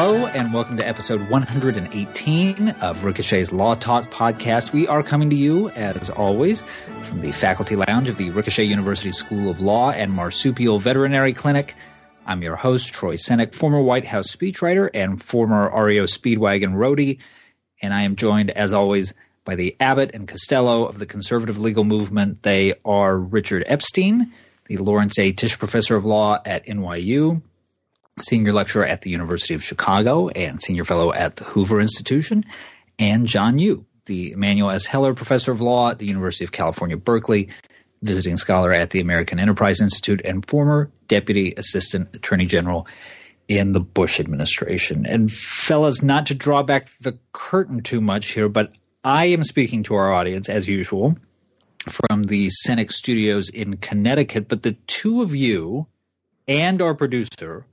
Hello, 0.00 0.26
and 0.26 0.54
welcome 0.54 0.76
to 0.76 0.86
episode 0.86 1.28
118 1.28 2.68
of 2.68 3.02
Ricochet's 3.02 3.50
Law 3.50 3.74
Talk 3.74 4.08
podcast. 4.12 4.72
We 4.72 4.86
are 4.86 5.02
coming 5.02 5.28
to 5.28 5.34
you, 5.34 5.70
as 5.70 6.08
always, 6.08 6.62
from 7.02 7.20
the 7.20 7.32
faculty 7.32 7.74
lounge 7.74 8.08
of 8.08 8.16
the 8.16 8.30
Ricochet 8.30 8.62
University 8.62 9.10
School 9.10 9.50
of 9.50 9.58
Law 9.60 9.90
and 9.90 10.12
Marsupial 10.12 10.78
Veterinary 10.78 11.32
Clinic. 11.32 11.74
I'm 12.26 12.44
your 12.44 12.54
host, 12.54 12.94
Troy 12.94 13.16
Senik, 13.16 13.56
former 13.56 13.82
White 13.82 14.04
House 14.04 14.30
speechwriter 14.30 14.88
and 14.94 15.20
former 15.20 15.68
REO 15.68 16.04
Speedwagon 16.04 16.74
roadie. 16.74 17.18
And 17.82 17.92
I 17.92 18.02
am 18.02 18.14
joined, 18.14 18.52
as 18.52 18.72
always, 18.72 19.14
by 19.44 19.56
the 19.56 19.76
Abbott 19.80 20.12
and 20.14 20.28
Costello 20.28 20.84
of 20.84 21.00
the 21.00 21.06
conservative 21.06 21.58
legal 21.58 21.82
movement. 21.82 22.44
They 22.44 22.74
are 22.84 23.18
Richard 23.18 23.64
Epstein, 23.66 24.32
the 24.66 24.76
Lawrence 24.76 25.18
A. 25.18 25.32
Tisch 25.32 25.58
Professor 25.58 25.96
of 25.96 26.04
Law 26.04 26.40
at 26.46 26.66
NYU, 26.66 27.42
senior 28.22 28.52
lecturer 28.52 28.84
at 28.84 29.02
the 29.02 29.10
University 29.10 29.54
of 29.54 29.62
Chicago, 29.62 30.28
and 30.28 30.62
senior 30.62 30.84
fellow 30.84 31.12
at 31.12 31.36
the 31.36 31.44
Hoover 31.44 31.80
Institution, 31.80 32.44
and 32.98 33.26
John 33.26 33.58
Yoo, 33.58 33.84
the 34.06 34.32
Emanuel 34.32 34.70
S. 34.70 34.86
Heller 34.86 35.14
Professor 35.14 35.52
of 35.52 35.60
Law 35.60 35.90
at 35.90 35.98
the 35.98 36.06
University 36.06 36.44
of 36.44 36.52
California, 36.52 36.96
Berkeley, 36.96 37.48
visiting 38.02 38.36
scholar 38.36 38.72
at 38.72 38.90
the 38.90 39.00
American 39.00 39.38
Enterprise 39.38 39.80
Institute, 39.80 40.20
and 40.24 40.46
former 40.46 40.90
Deputy 41.08 41.54
Assistant 41.56 42.14
Attorney 42.14 42.46
General 42.46 42.86
in 43.48 43.72
the 43.72 43.80
Bush 43.80 44.20
administration. 44.20 45.06
And, 45.06 45.32
fellas, 45.32 46.02
not 46.02 46.26
to 46.26 46.34
draw 46.34 46.62
back 46.62 46.88
the 47.00 47.18
curtain 47.32 47.82
too 47.82 48.00
much 48.00 48.32
here, 48.32 48.48
but 48.48 48.72
I 49.04 49.26
am 49.26 49.42
speaking 49.42 49.82
to 49.84 49.94
our 49.94 50.12
audience, 50.12 50.48
as 50.48 50.68
usual, 50.68 51.16
from 51.88 52.24
the 52.24 52.50
Senik 52.66 52.92
Studios 52.92 53.48
in 53.48 53.78
Connecticut. 53.78 54.48
But 54.48 54.62
the 54.62 54.76
two 54.86 55.22
of 55.22 55.34
you 55.34 55.86
and 56.46 56.82
our 56.82 56.94
producer 56.94 57.64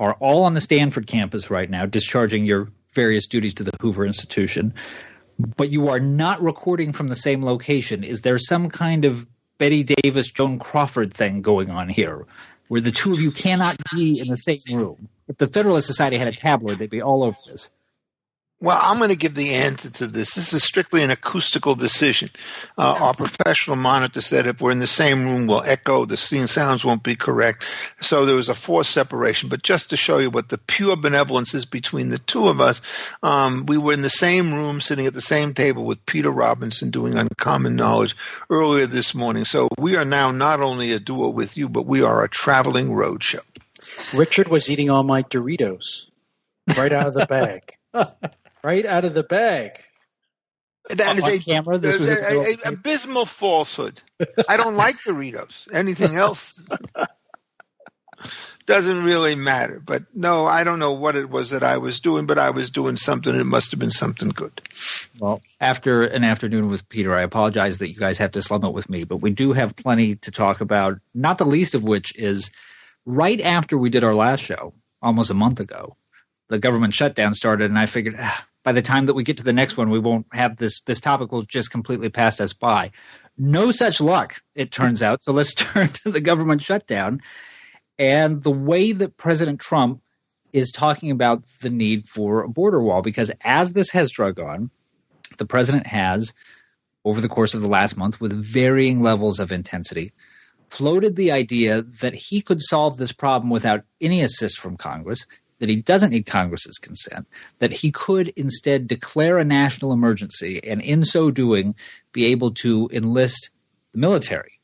are 0.00 0.14
all 0.14 0.42
on 0.44 0.54
the 0.54 0.60
Stanford 0.60 1.06
campus 1.06 1.50
right 1.50 1.70
now, 1.70 1.86
discharging 1.86 2.44
your 2.44 2.68
various 2.94 3.26
duties 3.26 3.54
to 3.54 3.62
the 3.62 3.72
Hoover 3.80 4.04
Institution. 4.04 4.74
But 5.56 5.70
you 5.70 5.88
are 5.88 6.00
not 6.00 6.42
recording 6.42 6.92
from 6.92 7.08
the 7.08 7.14
same 7.14 7.44
location. 7.44 8.02
Is 8.02 8.22
there 8.22 8.38
some 8.38 8.68
kind 8.70 9.04
of 9.04 9.28
Bette 9.58 9.84
Davis, 9.84 10.32
Joan 10.32 10.58
Crawford 10.58 11.12
thing 11.12 11.42
going 11.42 11.70
on 11.70 11.88
here, 11.88 12.26
where 12.68 12.80
the 12.80 12.90
two 12.90 13.12
of 13.12 13.20
you 13.20 13.30
cannot 13.30 13.76
be 13.94 14.18
in 14.18 14.28
the 14.28 14.36
same 14.36 14.76
room? 14.76 15.08
If 15.28 15.36
the 15.36 15.46
Federalist 15.46 15.86
Society 15.86 16.16
had 16.16 16.28
a 16.28 16.32
tabloid, 16.32 16.78
they'd 16.78 16.90
be 16.90 17.02
all 17.02 17.22
over 17.22 17.36
this. 17.46 17.70
Well, 18.62 18.78
I'm 18.82 18.98
going 18.98 19.08
to 19.08 19.16
give 19.16 19.36
the 19.36 19.54
answer 19.54 19.88
to 19.88 20.06
this. 20.06 20.34
This 20.34 20.52
is 20.52 20.62
strictly 20.62 21.02
an 21.02 21.10
acoustical 21.10 21.74
decision. 21.74 22.28
Uh, 22.76 22.94
our 23.00 23.14
professional 23.14 23.76
monitor 23.76 24.20
said 24.20 24.46
if 24.46 24.60
we're 24.60 24.70
in 24.70 24.80
the 24.80 24.86
same 24.86 25.24
room, 25.24 25.46
we'll 25.46 25.62
echo, 25.62 26.04
the 26.04 26.18
scene 26.18 26.46
sounds 26.46 26.84
won't 26.84 27.02
be 27.02 27.16
correct. 27.16 27.64
So 28.02 28.26
there 28.26 28.36
was 28.36 28.50
a 28.50 28.54
forced 28.54 28.90
separation. 28.90 29.48
But 29.48 29.62
just 29.62 29.88
to 29.90 29.96
show 29.96 30.18
you 30.18 30.28
what 30.28 30.50
the 30.50 30.58
pure 30.58 30.94
benevolence 30.96 31.54
is 31.54 31.64
between 31.64 32.10
the 32.10 32.18
two 32.18 32.48
of 32.48 32.60
us, 32.60 32.82
um, 33.22 33.64
we 33.64 33.78
were 33.78 33.94
in 33.94 34.02
the 34.02 34.10
same 34.10 34.52
room, 34.52 34.82
sitting 34.82 35.06
at 35.06 35.14
the 35.14 35.22
same 35.22 35.54
table 35.54 35.86
with 35.86 36.04
Peter 36.04 36.30
Robinson 36.30 36.90
doing 36.90 37.16
Uncommon 37.16 37.76
Knowledge 37.76 38.14
earlier 38.50 38.86
this 38.86 39.14
morning. 39.14 39.46
So 39.46 39.70
we 39.78 39.96
are 39.96 40.04
now 40.04 40.32
not 40.32 40.60
only 40.60 40.92
a 40.92 41.00
duo 41.00 41.30
with 41.30 41.56
you, 41.56 41.66
but 41.70 41.86
we 41.86 42.02
are 42.02 42.22
a 42.22 42.28
traveling 42.28 42.90
roadshow. 42.90 43.40
Richard 44.12 44.48
was 44.48 44.68
eating 44.68 44.90
all 44.90 45.02
my 45.02 45.22
Doritos 45.22 46.08
right 46.76 46.92
out 46.92 47.06
of 47.06 47.14
the 47.14 47.24
bag. 47.24 47.72
right 48.62 48.86
out 48.86 49.04
of 49.04 49.14
the 49.14 49.22
bag. 49.22 49.80
That 50.90 51.18
is 51.18 51.24
a, 51.24 51.38
camera. 51.38 51.78
This 51.78 51.98
was 51.98 52.10
a, 52.10 52.18
a, 52.18 52.40
a 52.40 52.56
abysmal 52.72 53.26
falsehood. 53.26 54.00
I 54.48 54.56
don't 54.56 54.76
like 54.76 54.96
Doritos. 54.96 55.72
Anything 55.72 56.16
else 56.16 56.60
doesn't 58.66 59.04
really 59.04 59.34
matter. 59.34 59.80
But 59.84 60.04
no, 60.14 60.46
I 60.46 60.64
don't 60.64 60.78
know 60.78 60.92
what 60.92 61.16
it 61.16 61.30
was 61.30 61.50
that 61.50 61.62
I 61.62 61.78
was 61.78 62.00
doing, 62.00 62.26
but 62.26 62.38
I 62.38 62.50
was 62.50 62.70
doing 62.70 62.96
something. 62.96 63.34
It 63.34 63.44
must 63.44 63.70
have 63.70 63.80
been 63.80 63.90
something 63.90 64.30
good. 64.30 64.60
Well, 65.20 65.40
after 65.60 66.04
an 66.04 66.24
afternoon 66.24 66.68
with 66.68 66.88
Peter, 66.88 67.16
I 67.16 67.22
apologize 67.22 67.78
that 67.78 67.90
you 67.90 67.96
guys 67.96 68.18
have 68.18 68.32
to 68.32 68.42
slum 68.42 68.64
it 68.64 68.72
with 68.72 68.90
me, 68.90 69.04
but 69.04 69.18
we 69.18 69.30
do 69.30 69.52
have 69.52 69.76
plenty 69.76 70.16
to 70.16 70.30
talk 70.30 70.60
about. 70.60 70.98
Not 71.14 71.38
the 71.38 71.46
least 71.46 71.74
of 71.74 71.84
which 71.84 72.14
is 72.16 72.50
right 73.06 73.40
after 73.40 73.78
we 73.78 73.90
did 73.90 74.04
our 74.04 74.14
last 74.14 74.40
show, 74.40 74.74
almost 75.02 75.30
a 75.30 75.34
month 75.34 75.60
ago, 75.60 75.96
the 76.48 76.58
government 76.58 76.94
shutdown 76.94 77.34
started, 77.34 77.70
and 77.70 77.78
I 77.78 77.86
figured. 77.86 78.16
Ah, 78.18 78.46
by 78.62 78.72
the 78.72 78.82
time 78.82 79.06
that 79.06 79.14
we 79.14 79.24
get 79.24 79.36
to 79.38 79.42
the 79.42 79.52
next 79.52 79.76
one, 79.76 79.90
we 79.90 79.98
won't 79.98 80.26
have 80.32 80.56
this. 80.56 80.80
This 80.82 81.00
topic 81.00 81.32
will 81.32 81.42
just 81.42 81.70
completely 81.70 82.08
pass 82.08 82.40
us 82.40 82.52
by. 82.52 82.90
No 83.38 83.72
such 83.72 84.00
luck, 84.00 84.40
it 84.54 84.70
turns 84.70 85.02
out. 85.02 85.24
So 85.24 85.32
let's 85.32 85.54
turn 85.54 85.88
to 85.88 86.10
the 86.10 86.20
government 86.20 86.62
shutdown 86.62 87.20
and 87.98 88.42
the 88.42 88.50
way 88.50 88.92
that 88.92 89.16
President 89.16 89.60
Trump 89.60 90.02
is 90.52 90.72
talking 90.72 91.10
about 91.10 91.44
the 91.60 91.70
need 91.70 92.08
for 92.08 92.42
a 92.42 92.48
border 92.48 92.82
wall. 92.82 93.02
Because 93.02 93.30
as 93.42 93.72
this 93.72 93.90
has 93.90 94.10
drug 94.10 94.40
on, 94.40 94.70
the 95.38 95.46
president 95.46 95.86
has, 95.86 96.32
over 97.04 97.20
the 97.20 97.28
course 97.28 97.54
of 97.54 97.60
the 97.60 97.68
last 97.68 97.96
month, 97.96 98.20
with 98.20 98.32
varying 98.32 99.02
levels 99.02 99.38
of 99.38 99.52
intensity, 99.52 100.12
floated 100.70 101.16
the 101.16 101.30
idea 101.30 101.82
that 101.82 102.14
he 102.14 102.40
could 102.40 102.60
solve 102.62 102.96
this 102.96 103.12
problem 103.12 103.50
without 103.50 103.84
any 104.00 104.22
assist 104.22 104.58
from 104.58 104.76
Congress 104.76 105.26
that 105.60 105.68
he 105.68 105.76
doesn't 105.76 106.10
need 106.10 106.26
Congress's 106.26 106.78
consent, 106.78 107.28
that 107.60 107.70
he 107.70 107.92
could 107.92 108.28
instead 108.30 108.88
declare 108.88 109.38
a 109.38 109.44
national 109.44 109.92
emergency 109.92 110.60
and 110.64 110.80
in 110.82 111.04
so 111.04 111.30
doing 111.30 111.74
be 112.12 112.26
able 112.26 112.52
to 112.52 112.90
enlist 112.92 113.50
the 113.92 113.98
military 113.98 114.60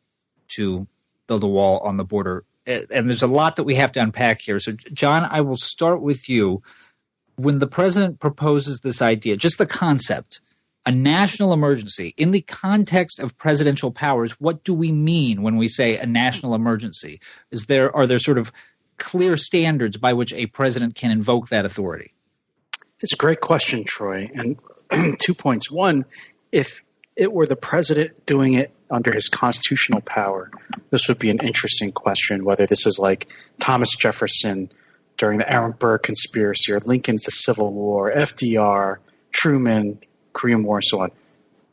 to 0.49 0.87
build 1.29 1.45
a 1.45 1.49
wall 1.49 1.79
on 1.79 1.97
the 1.97 2.05
border. 2.05 2.45
And 2.67 3.09
there's 3.09 3.23
a 3.23 3.29
lot 3.29 3.57
that 3.57 3.65
we 3.65 3.77
have 3.77 3.93
to 3.93 4.01
unpack 4.01 4.41
here. 4.41 4.59
So, 4.59 4.73
John, 4.93 5.25
I 5.31 5.41
will 5.41 5.57
start 5.57 6.03
with 6.03 6.29
you. 6.29 6.63
When 7.37 7.59
the 7.59 7.67
president 7.67 8.19
proposes 8.19 8.81
this 8.81 9.03
idea, 9.03 9.37
just 9.37 9.59
the 9.59 9.67
concept, 9.67 10.41
a 10.87 10.91
national 10.91 11.53
emergency, 11.53 12.15
in 12.17 12.31
the 12.31 12.41
context 12.41 13.19
of 13.21 13.37
presidential 13.37 13.93
powers, 13.93 14.33
what 14.41 14.65
do 14.65 14.73
we 14.73 14.91
mean 14.91 15.43
when 15.43 15.57
we 15.57 15.69
say 15.69 15.99
a 15.99 16.07
national 16.07 16.55
emergency? 16.55 17.21
Is 17.51 17.67
there 17.67 17.95
are 17.95 18.07
there 18.07 18.19
sort 18.19 18.39
of 18.39 18.51
clear 18.99 19.37
standards 19.37 19.97
by 19.97 20.13
which 20.13 20.33
a 20.33 20.47
president 20.47 20.95
can 20.95 21.11
invoke 21.11 21.49
that 21.49 21.65
authority? 21.65 22.13
It's 23.01 23.13
a 23.13 23.17
great 23.17 23.41
question, 23.41 23.85
Troy. 23.85 24.31
And 24.35 24.59
two 25.21 25.35
points. 25.35 25.71
One, 25.71 26.05
if 26.53 26.83
it 27.17 27.33
were 27.33 27.47
the 27.47 27.57
president 27.57 28.27
doing 28.27 28.55
it 28.55 28.73
under 28.91 29.13
his 29.13 29.29
constitutional 29.29 30.01
power, 30.01 30.51
this 30.91 31.09
would 31.09 31.19
be 31.19 31.31
an 31.31 31.39
interesting 31.43 31.93
question 31.93 32.45
whether 32.45 32.67
this 32.67 32.87
is 32.87 32.99
like 32.99 33.31
Thomas 33.61 33.95
Jefferson 33.99 34.71
during 35.17 35.39
the 35.39 35.51
Aaron 35.51 35.73
Burr 35.73 35.99
conspiracy 35.99 36.73
or 36.73 36.81
Lincoln 36.81 37.17
the 37.17 37.31
Civil 37.31 37.73
War, 37.73 38.13
FDR, 38.15 38.99
Truman, 39.33 39.99
Korean 40.33 40.63
War, 40.65 40.77
and 40.77 40.85
so 40.85 41.01
on. 41.01 41.11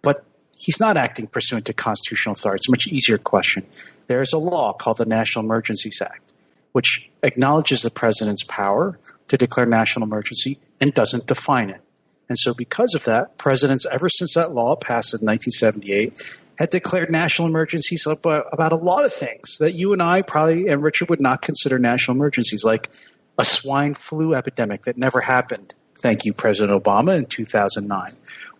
But 0.02 0.26
he's 0.58 0.80
not 0.80 0.98
acting 0.98 1.28
pursuant 1.28 1.66
to 1.66 1.74
constitutional 1.74 2.34
authority. 2.34 2.62
It's 2.62 2.70
a 2.70 2.72
much 2.72 2.88
easier 2.88 3.18
question. 3.18 3.66
There 4.08 4.22
is 4.22 4.34
a 4.34 4.38
law 4.38 4.74
called 4.74 4.98
the 4.98 5.06
National 5.06 5.44
Emergencies 5.46 6.02
Act 6.02 6.33
which 6.74 7.10
acknowledges 7.24 7.82
the 7.82 7.90
president's 7.90 8.44
power 8.44 9.00
to 9.30 9.38
declare 9.38 9.66
national 9.66 10.06
emergency 10.06 10.60
and 10.80 10.94
doesn't 10.94 11.26
define 11.26 11.70
it. 11.70 11.82
And 12.30 12.38
so, 12.38 12.54
because 12.54 12.94
of 12.96 13.04
that, 13.06 13.38
presidents, 13.38 13.86
ever 13.92 14.10
since 14.10 14.34
that 14.36 14.54
law 14.54 14.76
passed 14.76 15.14
in 15.14 15.26
1978, 15.26 16.44
had 16.58 16.70
declared 16.70 17.12
national 17.12 17.48
emergencies 17.48 18.06
about, 18.06 18.72
a 18.72 18.76
lot 18.76 19.06
of 19.06 19.14
things 19.14 19.58
that 19.60 19.74
you 19.74 19.94
and 19.94 20.02
I 20.02 20.22
probably 20.22 20.68
and 20.68 20.82
Richard 20.82 21.10
would 21.10 21.22
not 21.22 21.42
consider 21.42 21.80
national 21.80 22.16
emergencies, 22.16 22.64
like 22.64 22.92
a 23.38 23.46
swine 23.46 23.94
flu 23.94 24.36
epidemic 24.36 24.84
that 24.84 24.98
never 24.98 25.20
happened 25.20 25.74
Thank 25.98 26.26
you, 26.26 26.34
President 26.34 26.84
Obama, 26.84 27.18
in 27.18 27.26
2009. 27.26 28.12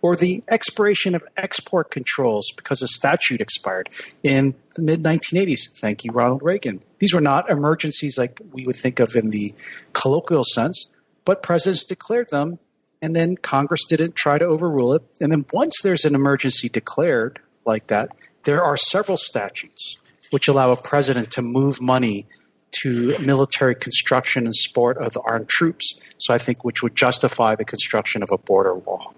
Or 0.02 0.16
the 0.16 0.42
expiration 0.48 1.14
of 1.14 1.24
export 1.36 1.90
controls 1.90 2.52
because 2.56 2.82
a 2.82 2.88
statute 2.88 3.40
expired 3.40 3.88
in 4.22 4.54
the 4.76 4.82
mid 4.82 5.02
1980s. 5.02 5.70
Thank 5.78 6.04
you, 6.04 6.12
Ronald 6.12 6.42
Reagan. 6.42 6.82
These 6.98 7.14
were 7.14 7.20
not 7.20 7.50
emergencies 7.50 8.16
like 8.18 8.40
we 8.52 8.66
would 8.66 8.76
think 8.76 9.00
of 9.00 9.14
in 9.16 9.30
the 9.30 9.54
colloquial 9.92 10.44
sense, 10.44 10.92
but 11.24 11.42
presidents 11.42 11.84
declared 11.84 12.30
them, 12.30 12.58
and 13.02 13.14
then 13.14 13.36
Congress 13.36 13.84
didn't 13.88 14.14
try 14.14 14.38
to 14.38 14.44
overrule 14.44 14.94
it. 14.94 15.02
And 15.20 15.32
then 15.32 15.44
once 15.52 15.80
there's 15.82 16.04
an 16.04 16.14
emergency 16.14 16.68
declared 16.68 17.40
like 17.66 17.88
that, 17.88 18.10
there 18.44 18.62
are 18.62 18.76
several 18.76 19.16
statutes 19.16 19.96
which 20.30 20.48
allow 20.48 20.70
a 20.70 20.76
president 20.76 21.30
to 21.32 21.42
move 21.42 21.80
money 21.80 22.26
to 22.82 23.18
military 23.18 23.74
construction 23.74 24.46
and 24.46 24.54
support 24.54 24.98
of 24.98 25.12
the 25.12 25.20
armed 25.20 25.48
troops. 25.48 26.00
So 26.18 26.34
I 26.34 26.38
think 26.38 26.64
which 26.64 26.82
would 26.82 26.96
justify 26.96 27.54
the 27.54 27.64
construction 27.64 28.22
of 28.22 28.30
a 28.32 28.38
border 28.38 28.74
wall. 28.74 29.14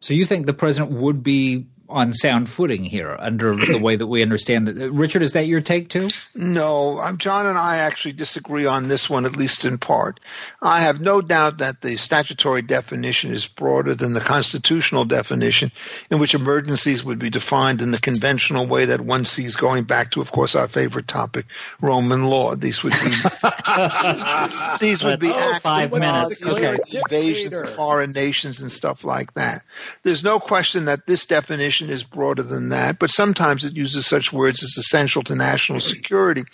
So 0.00 0.14
you 0.14 0.24
think 0.24 0.46
the 0.46 0.54
president 0.54 0.92
would 0.92 1.22
be 1.22 1.66
on 1.90 2.12
sound 2.12 2.48
footing 2.48 2.84
here 2.84 3.16
under 3.18 3.54
the 3.56 3.78
way 3.78 3.96
that 3.96 4.06
we 4.06 4.22
understand 4.22 4.68
it. 4.68 4.80
Uh, 4.80 4.90
Richard, 4.90 5.22
is 5.22 5.32
that 5.32 5.46
your 5.46 5.60
take 5.60 5.88
too? 5.88 6.08
No, 6.34 6.98
I'm, 6.98 7.18
John 7.18 7.46
and 7.46 7.58
I 7.58 7.76
actually 7.76 8.12
disagree 8.12 8.66
on 8.66 8.88
this 8.88 9.10
one, 9.10 9.26
at 9.26 9.36
least 9.36 9.64
in 9.64 9.78
part. 9.78 10.20
I 10.62 10.80
have 10.80 11.00
no 11.00 11.20
doubt 11.20 11.58
that 11.58 11.82
the 11.82 11.96
statutory 11.96 12.62
definition 12.62 13.30
is 13.30 13.46
broader 13.46 13.94
than 13.94 14.14
the 14.14 14.20
constitutional 14.20 15.04
definition, 15.04 15.70
in 16.10 16.18
which 16.18 16.34
emergencies 16.34 17.04
would 17.04 17.18
be 17.18 17.30
defined 17.30 17.82
in 17.82 17.90
the 17.90 17.98
conventional 17.98 18.66
way 18.66 18.84
that 18.84 19.02
one 19.02 19.24
sees 19.24 19.56
going 19.56 19.84
back 19.84 20.10
to, 20.12 20.20
of 20.20 20.32
course, 20.32 20.54
our 20.54 20.68
favorite 20.68 21.08
topic, 21.08 21.46
Roman 21.80 22.24
law. 22.24 22.54
These 22.54 22.82
would 22.82 22.92
be 22.92 22.98
these 24.80 25.02
would 25.02 25.20
be 25.20 25.30
oh, 25.32 25.58
five 25.60 25.92
minutes. 25.92 26.44
Okay. 26.44 26.78
invasions 26.92 27.52
of 27.52 27.70
foreign 27.70 28.12
nations 28.12 28.60
and 28.60 28.70
stuff 28.70 29.04
like 29.04 29.34
that. 29.34 29.62
There's 30.02 30.24
no 30.24 30.38
question 30.38 30.84
that 30.86 31.06
this 31.06 31.26
definition 31.26 31.79
is 31.88 32.02
broader 32.02 32.42
than 32.42 32.68
that, 32.70 32.98
but 32.98 33.10
sometimes 33.10 33.64
it 33.64 33.76
uses 33.76 34.06
such 34.06 34.32
words 34.32 34.62
as 34.62 34.76
essential 34.76 35.22
to 35.22 35.34
national 35.34 35.80
security. 35.80 36.44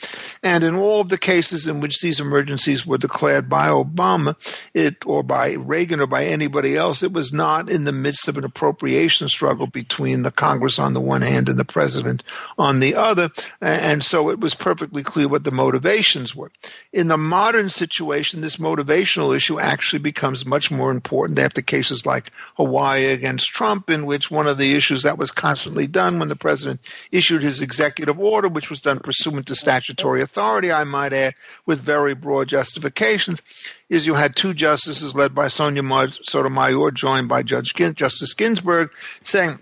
And 0.43 0.63
in 0.63 0.77
all 0.77 1.01
of 1.01 1.09
the 1.09 1.19
cases 1.19 1.67
in 1.67 1.81
which 1.81 2.01
these 2.01 2.21
emergencies 2.21 2.87
were 2.87 2.99
declared 2.99 3.49
by 3.49 3.69
Obama, 3.69 4.37
it 4.75 5.05
or 5.07 5.23
by 5.23 5.55
Reagan 5.55 6.01
or 6.01 6.07
by 6.07 6.25
anybody 6.27 6.77
else, 6.77 7.03
it 7.03 7.13
was 7.13 7.33
not 7.33 7.71
in 7.71 7.85
the 7.85 7.93
midst 7.93 8.29
of 8.29 8.37
an 8.37 8.45
appropriation 8.45 9.29
struggle 9.29 9.67
between 9.67 10.23
the 10.23 10.31
Congress 10.31 10.79
on 10.79 10.93
the 10.93 11.01
one 11.01 11.23
hand 11.23 11.49
and 11.49 11.59
the 11.59 11.65
president 11.65 12.23
on 12.59 12.81
the 12.81 12.95
other. 12.95 13.31
And 13.61 14.05
so 14.05 14.31
it 14.31 14.41
was 14.41 14.55
perfectly 14.55 15.03
clear 15.03 15.29
what 15.29 15.45
the 15.45 15.51
motivations 15.51 16.37
were. 16.37 16.53
In 16.93 17.09
the 17.09 17.17
modern 17.17 17.71
situation, 17.71 18.41
this 18.41 18.57
motivational 18.57 19.35
issue 19.35 19.59
actually 19.59 20.01
becomes 20.01 20.45
much 20.45 20.71
more 20.71 20.91
important 20.91 21.39
after 21.39 21.63
cases 21.63 22.05
like 22.05 22.31
Hawaii 22.57 23.07
against 23.07 23.49
Trump, 23.49 23.89
in 23.91 24.07
which 24.07 24.31
one 24.31 24.47
of 24.47 24.59
the 24.59 24.75
issues 24.75 25.03
that 25.03 25.16
was 25.17 25.31
constantly 25.31 25.87
done 25.87 26.19
when 26.19 26.29
the 26.29 26.37
president 26.37 26.81
issued 27.11 27.43
his 27.43 27.61
executive 27.61 28.19
order, 28.19 28.49
which 28.49 28.71
was 28.71 28.81
done 28.81 28.99
pursuant 28.99 29.47
to 29.47 29.55
statutory 29.55 30.23
authority, 30.23 30.73
I 30.73 30.85
might 30.85 31.13
add, 31.13 31.35
with 31.67 31.81
very 31.81 32.15
broad 32.15 32.49
justifications, 32.49 33.43
is 33.89 34.07
you 34.07 34.15
had 34.15 34.37
two 34.37 34.55
justices 34.55 35.15
led 35.15 35.35
by 35.35 35.49
Sonia 35.49 35.83
Sotomayor, 36.23 36.91
joined 36.93 37.29
by 37.29 37.43
Judge 37.43 37.75
Justice 37.75 38.35
Ginsburg, 38.35 38.91
saying 39.23 39.59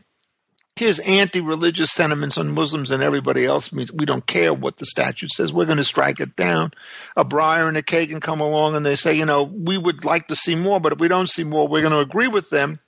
his 0.76 0.98
anti-religious 1.00 1.92
sentiments 1.92 2.36
on 2.36 2.50
Muslims 2.50 2.90
and 2.90 3.00
everybody 3.00 3.44
else 3.44 3.72
means 3.72 3.92
we 3.92 4.04
don't 4.04 4.26
care 4.26 4.52
what 4.52 4.78
the 4.78 4.86
statute 4.86 5.30
says. 5.30 5.52
We're 5.52 5.66
going 5.66 5.76
to 5.76 5.84
strike 5.84 6.18
it 6.18 6.34
down. 6.34 6.72
A 7.16 7.24
Breyer 7.24 7.68
and 7.68 7.76
a 7.76 7.82
Kagan 7.82 8.20
come 8.20 8.40
along 8.40 8.74
and 8.74 8.84
they 8.84 8.96
say, 8.96 9.14
you 9.14 9.24
know, 9.24 9.44
we 9.44 9.78
would 9.78 10.04
like 10.04 10.26
to 10.28 10.36
see 10.36 10.56
more, 10.56 10.80
but 10.80 10.92
if 10.92 10.98
we 10.98 11.06
don't 11.06 11.30
see 11.30 11.44
more, 11.44 11.68
we're 11.68 11.82
going 11.82 11.92
to 11.92 12.00
agree 12.00 12.26
with 12.26 12.50
them 12.50 12.80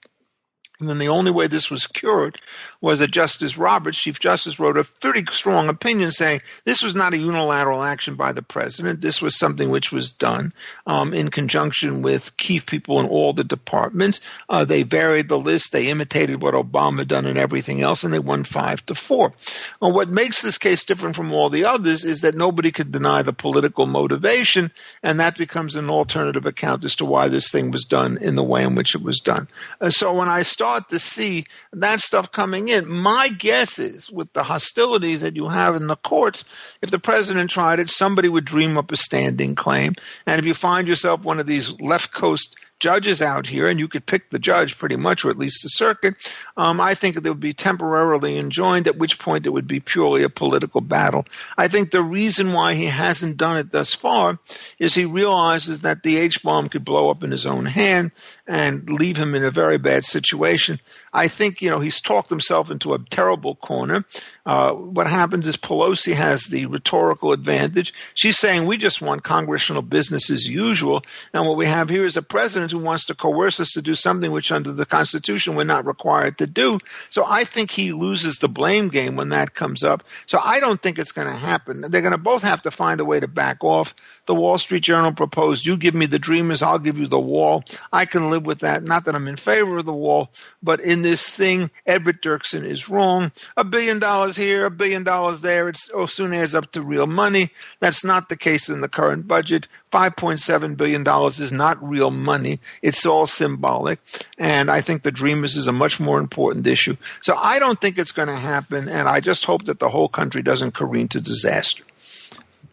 and 0.79 0.91
then 0.91 0.99
the 0.99 1.09
only 1.09 1.31
way 1.31 1.47
this 1.47 1.71
was 1.71 1.87
cured 1.87 2.39
was 2.83 2.99
that 2.99 3.11
Justice 3.11 3.57
Roberts, 3.57 3.99
Chief 3.99 4.21
Justice, 4.21 4.61
wrote 4.61 4.77
a 4.77 4.85
pretty 4.85 5.25
strong 5.33 5.71
opinion 5.71 6.13
saying 6.13 6.43
this 6.65 6.83
was 6.83 6.95
not 6.95 7.15
a 7.15 7.19
unilateral 7.19 7.83
action 7.83 8.15
by 8.15 8.33
the 8.33 8.43
president. 8.43 9.01
This 9.01 9.23
was 9.23 9.39
something 9.39 9.71
which 9.71 9.91
was 9.91 10.13
done 10.13 10.53
um, 10.87 11.15
in 11.15 11.31
conjunction 11.31 12.03
with 12.03 12.37
key 12.37 12.61
people 12.61 13.01
in 13.01 13.07
all 13.07 13.33
the 13.33 13.43
departments. 13.45 14.21
Uh, 14.51 14.67
they 14.67 14.83
varied 14.83 15.31
the 15.31 15.39
list. 15.39 15.73
They 15.73 15.89
imitated 15.89 16.43
what 16.43 16.53
Obama 16.53 16.99
had 16.99 17.09
done 17.09 17.25
and 17.25 17.39
everything 17.39 17.81
else, 17.81 18.05
and 18.05 18.13
they 18.13 18.19
won 18.19 18.45
five 18.45 18.85
to 18.87 18.95
four. 18.95 19.33
Well, 19.81 19.93
what 19.93 20.11
makes 20.11 20.43
this 20.43 20.59
case 20.59 20.85
different 20.85 21.17
from 21.17 21.33
all 21.33 21.49
the 21.49 21.65
others 21.65 22.05
is 22.05 22.21
that 22.21 22.35
nobody 22.35 22.71
could 22.71 22.93
deny 22.93 23.23
the 23.23 23.33
political 23.33 23.87
motivation, 23.87 24.71
and 25.03 25.19
that 25.21 25.39
becomes 25.39 25.75
an 25.75 25.89
alternative 25.89 26.45
account 26.45 26.85
as 26.85 26.95
to 26.97 27.07
why 27.07 27.29
this 27.29 27.51
thing 27.51 27.71
was 27.71 27.85
done 27.85 28.19
in 28.19 28.35
the 28.35 28.45
way 28.45 28.63
in 28.63 28.75
which 28.75 28.95
it 28.95 29.03
was 29.03 29.21
done. 29.21 29.49
Uh, 29.81 29.89
so 29.89 30.13
when 30.13 30.29
I 30.29 30.43
start 30.43 30.66
start 30.67 30.89
to 30.89 30.99
see 30.99 31.47
that 31.73 32.01
stuff 32.01 32.33
coming 32.33 32.67
in. 32.67 32.89
My 32.91 33.29
guess 33.29 33.79
is 33.79 34.11
with 34.11 34.33
the 34.33 34.43
hostilities 34.43 35.21
that 35.21 35.37
you 35.37 35.49
have 35.49 35.77
in 35.77 35.87
the 35.87 35.95
courts, 35.95 36.43
if 36.83 36.91
the 36.91 36.99
president 36.99 37.51
tried 37.51 37.79
it, 37.79 37.89
somebody 37.89 38.29
would 38.29 38.45
dream 38.45 38.77
up 38.77 38.91
a 38.91 38.97
standing 38.97 39.55
claim. 39.55 39.95
And 40.27 40.41
if 40.41 40.45
you 40.45 40.55
find 40.55 40.89
yourself 40.89 41.23
one 41.23 41.39
of 41.39 41.47
these 41.47 41.73
left 41.81 42.13
coast 42.13 42.57
judges 42.79 43.23
out 43.23 43.47
here, 43.47 43.69
and 43.69 43.81
you 43.81 43.89
could 43.89 44.05
pick 44.05 44.29
the 44.31 44.39
judge 44.39 44.77
pretty 44.77 44.97
much, 44.97 45.25
or 45.25 45.31
at 45.31 45.39
least 45.39 45.63
the 45.63 45.69
circuit, 45.69 46.15
um, 46.57 46.81
I 46.81 46.95
think 46.95 47.17
they 47.17 47.31
would 47.31 47.41
be 47.41 47.55
temporarily 47.55 48.37
enjoined, 48.37 48.87
at 48.87 48.99
which 48.99 49.19
point 49.19 49.47
it 49.47 49.51
would 49.51 49.67
be 49.67 49.81
purely 49.81 50.23
a 50.23 50.29
political 50.29 50.83
battle. 50.83 51.25
I 51.57 51.69
think 51.69 51.91
the 51.91 52.03
reason 52.03 52.53
why 52.53 52.75
he 52.75 52.85
hasn't 52.85 53.39
done 53.39 53.57
it 53.57 53.71
thus 53.71 53.95
far 53.95 54.39
is 54.79 54.95
he 54.95 55.07
realizes 55.07 55.81
that 55.81 56.03
the 56.03 56.19
H 56.19 56.43
bomb 56.43 56.69
could 56.69 56.85
blow 56.85 57.09
up 57.09 57.25
in 57.25 57.31
his 57.31 57.47
own 57.47 57.65
hand 57.65 58.11
and 58.47 58.89
leave 58.89 59.17
him 59.17 59.35
in 59.35 59.45
a 59.45 59.51
very 59.51 59.79
bad 59.79 60.05
situation. 60.05 60.81
I 61.13 61.29
think, 61.29 61.61
you 61.61 61.71
know, 61.71 61.81
he's 61.81 62.01
talked 62.01 62.31
himself 62.31 62.71
into 62.71 62.95
a 62.95 62.99
terrible 63.11 63.57
corner. 63.57 64.05
Uh, 64.45 64.73
what 64.73 65.07
happens 65.07 65.47
is 65.47 65.57
Pelosi 65.57 66.15
has 66.15 66.45
the 66.45 66.67
rhetorical 66.67 67.33
advantage. 67.33 67.93
She's 68.15 68.39
saying 68.39 68.67
we 68.67 68.77
just 68.77 69.03
want 69.03 69.25
congressional 69.25 69.83
business 69.83 70.31
as 70.31 70.47
usual. 70.47 71.05
And 71.33 71.47
what 71.47 71.57
we 71.57 71.67
have 71.67 71.89
here 71.89 72.05
is 72.05 72.17
a 72.17 72.23
president 72.23 72.71
who 72.71 72.79
wants 72.79 73.07
to 73.07 73.15
coerce 73.15 73.59
us 73.59 73.73
to 73.73 73.83
do 73.83 73.95
something 73.95 74.31
which 74.31 74.53
under 74.53 74.73
the 74.73 74.87
Constitution 74.87 75.57
we're 75.57 75.65
not 75.65 75.87
required 75.87 76.39
to 76.39 76.47
do. 76.47 76.79
So 77.11 77.25
I 77.27 77.45
think 77.45 77.71
he 77.71 77.93
loses 77.93 78.37
the 78.37 78.49
blame 78.49 78.89
game 78.89 79.17
when 79.17 79.31
that 79.31 79.55
comes 79.55 79.83
up. 79.83 80.05
So 80.27 80.39
I 80.39 80.61
don't 80.61 80.81
think 80.81 80.99
it's 80.99 81.13
going 81.13 81.29
to 81.29 81.37
happen. 81.37 81.81
They're 81.81 82.03
going 82.03 82.13
to 82.13 82.19
both 82.19 82.43
have 82.43 82.63
to 82.63 82.71
find 82.71 83.01
a 83.01 83.05
way 83.05 83.19
to 83.21 83.29
back 83.29 83.65
off. 83.65 83.95
The 84.27 84.35
Wall 84.35 84.59
Street 84.59 84.83
Journal 84.83 85.13
proposed 85.13 85.65
you 85.67 85.77
give 85.77 85.95
me 85.95 86.07
the 86.07 86.19
dreamers, 86.19 86.63
I'll 86.63 86.79
give 86.79 86.99
you 86.99 87.07
the 87.07 87.19
wall. 87.19 87.65
I 87.93 88.05
can 88.05 88.31
live 88.31 88.36
with 88.45 88.59
that. 88.61 88.83
Not 88.83 89.05
that 89.05 89.15
I'm 89.15 89.29
in 89.29 89.37
favor 89.37 89.79
of 89.79 89.87
the 89.87 89.93
wall, 89.93 90.31
but 90.63 90.81
in 90.81 91.03
this 91.03 91.29
thing, 91.29 91.71
Edward 91.87 92.21
Dirksen 92.23 92.65
is 92.65 92.89
wrong. 92.89 93.33
A 93.57 93.65
billion 93.65 93.99
dollars 93.99 94.37
here, 94.37 94.67
a 94.67 94.71
billion 94.71 95.05
dollars 95.05 95.41
there. 95.41 95.69
It 95.69 95.79
oh, 95.95 96.07
soon 96.07 96.35
adds 96.35 96.55
up 96.55 96.73
to 96.73 96.83
real 96.83 97.07
money. 97.07 97.51
That's 97.81 98.05
not 98.05 98.29
the 98.29 98.37
case 98.37 98.69
in 98.69 98.81
the 98.81 98.89
current 98.89 99.27
budget. 99.27 99.69
$5.7 99.93 100.77
billion 100.77 101.07
is 101.43 101.53
not 101.53 101.83
real 101.83 102.11
money. 102.11 102.61
It's 102.83 103.07
all 103.07 103.27
symbolic. 103.27 103.99
And 104.37 104.71
I 104.71 104.81
think 104.81 105.03
the 105.03 105.13
Dreamers 105.13 105.57
is 105.57 105.67
a 105.67 105.73
much 105.73 105.99
more 105.99 106.19
important 106.19 106.67
issue. 106.67 106.97
So 107.23 107.35
I 107.37 107.59
don't 107.59 107.81
think 107.81 107.99
it's 107.99 108.13
going 108.13 108.29
to 108.29 108.37
happen. 108.37 108.89
And 108.89 109.09
I 109.09 109.21
just 109.21 109.45
hope 109.45 109.65
that 109.65 109.79
the 109.79 109.89
whole 109.89 110.09
country 110.09 110.43
doesn't 110.43 110.73
careen 110.75 111.09
to 111.09 111.21
disaster. 111.21 111.85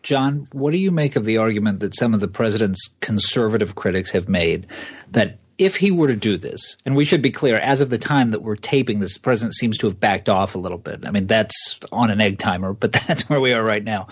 John, 0.04 0.46
what 0.52 0.72
do 0.72 0.78
you 0.78 0.92
make 0.92 1.16
of 1.16 1.24
the 1.24 1.38
argument 1.38 1.80
that 1.80 1.96
some 1.96 2.14
of 2.14 2.20
the 2.20 2.28
president's 2.28 2.90
conservative 3.00 3.76
critics 3.76 4.12
have 4.12 4.28
made 4.28 4.68
that 5.12 5.38
if 5.58 5.76
he 5.76 5.92
were 5.92 6.08
to 6.08 6.16
do 6.16 6.38
this, 6.38 6.78
and 6.86 6.96
we 6.96 7.06
should 7.06 7.22
be 7.22 7.32
clear, 7.32 7.58
as 7.58 7.82
of 7.82 7.90
the 7.90 7.98
time 7.98 8.32
that 8.32 8.42
we're 8.42 8.56
taping 8.56 9.00
this, 9.00 9.14
the 9.14 9.20
president 9.20 9.56
seems 9.56 9.78
to 9.78 9.88
have 9.88 10.00
backed 10.00 10.30
off 10.30 10.56
a 10.56 10.60
little 10.60 10.78
bit. 10.78 11.06
I 11.06 11.12
mean, 11.12 11.28
that's 11.28 11.80
on 11.92 12.10
an 12.10 12.22
egg 12.22 12.40
timer, 12.40 12.74
but 12.74 12.94
that's 13.08 13.30
where 13.30 13.40
we 13.40 13.54
are 13.54 13.64
right 13.64 13.84
now. 13.84 14.08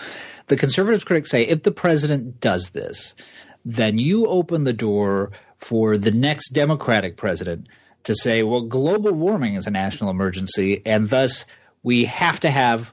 The 0.46 0.56
conservatives 0.56 1.04
critics 1.04 1.30
say 1.30 1.42
if 1.42 1.62
the 1.62 1.72
president 1.72 2.40
does 2.40 2.70
this, 2.70 3.14
then 3.64 3.98
you 3.98 4.26
open 4.26 4.64
the 4.64 4.72
door 4.72 5.30
for 5.56 5.96
the 5.96 6.10
next 6.10 6.50
Democratic 6.50 7.16
president 7.16 7.68
to 8.04 8.14
say, 8.14 8.42
well, 8.42 8.62
global 8.62 9.12
warming 9.12 9.54
is 9.54 9.66
a 9.66 9.70
national 9.70 10.10
emergency, 10.10 10.82
and 10.84 11.08
thus 11.08 11.44
we 11.82 12.04
have 12.04 12.40
to 12.40 12.50
have 12.50 12.92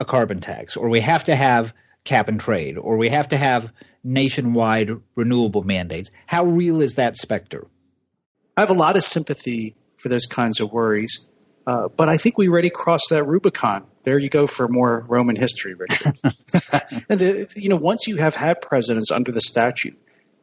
a 0.00 0.04
carbon 0.04 0.40
tax, 0.40 0.76
or 0.76 0.88
we 0.88 1.00
have 1.00 1.24
to 1.24 1.36
have 1.36 1.72
cap 2.04 2.28
and 2.28 2.40
trade, 2.40 2.78
or 2.78 2.96
we 2.96 3.08
have 3.08 3.28
to 3.28 3.36
have 3.36 3.70
nationwide 4.04 4.90
renewable 5.14 5.64
mandates. 5.64 6.10
How 6.26 6.44
real 6.44 6.80
is 6.80 6.94
that 6.94 7.16
specter? 7.16 7.66
I 8.56 8.62
have 8.62 8.70
a 8.70 8.74
lot 8.74 8.96
of 8.96 9.02
sympathy 9.02 9.74
for 9.98 10.08
those 10.08 10.26
kinds 10.26 10.60
of 10.60 10.72
worries, 10.72 11.28
uh, 11.66 11.88
but 11.88 12.08
I 12.08 12.16
think 12.16 12.38
we 12.38 12.48
already 12.48 12.70
crossed 12.70 13.10
that 13.10 13.24
Rubicon. 13.24 13.84
There 14.04 14.18
you 14.18 14.28
go 14.28 14.46
for 14.46 14.68
more 14.68 15.04
Roman 15.08 15.36
history, 15.36 15.74
Richard. 15.74 16.16
and 17.08 17.18
the, 17.18 17.52
you 17.56 17.68
know, 17.68 17.76
once 17.76 18.06
you 18.06 18.16
have 18.16 18.34
had 18.34 18.62
presidents 18.62 19.10
under 19.10 19.32
the 19.32 19.40
statute 19.40 19.98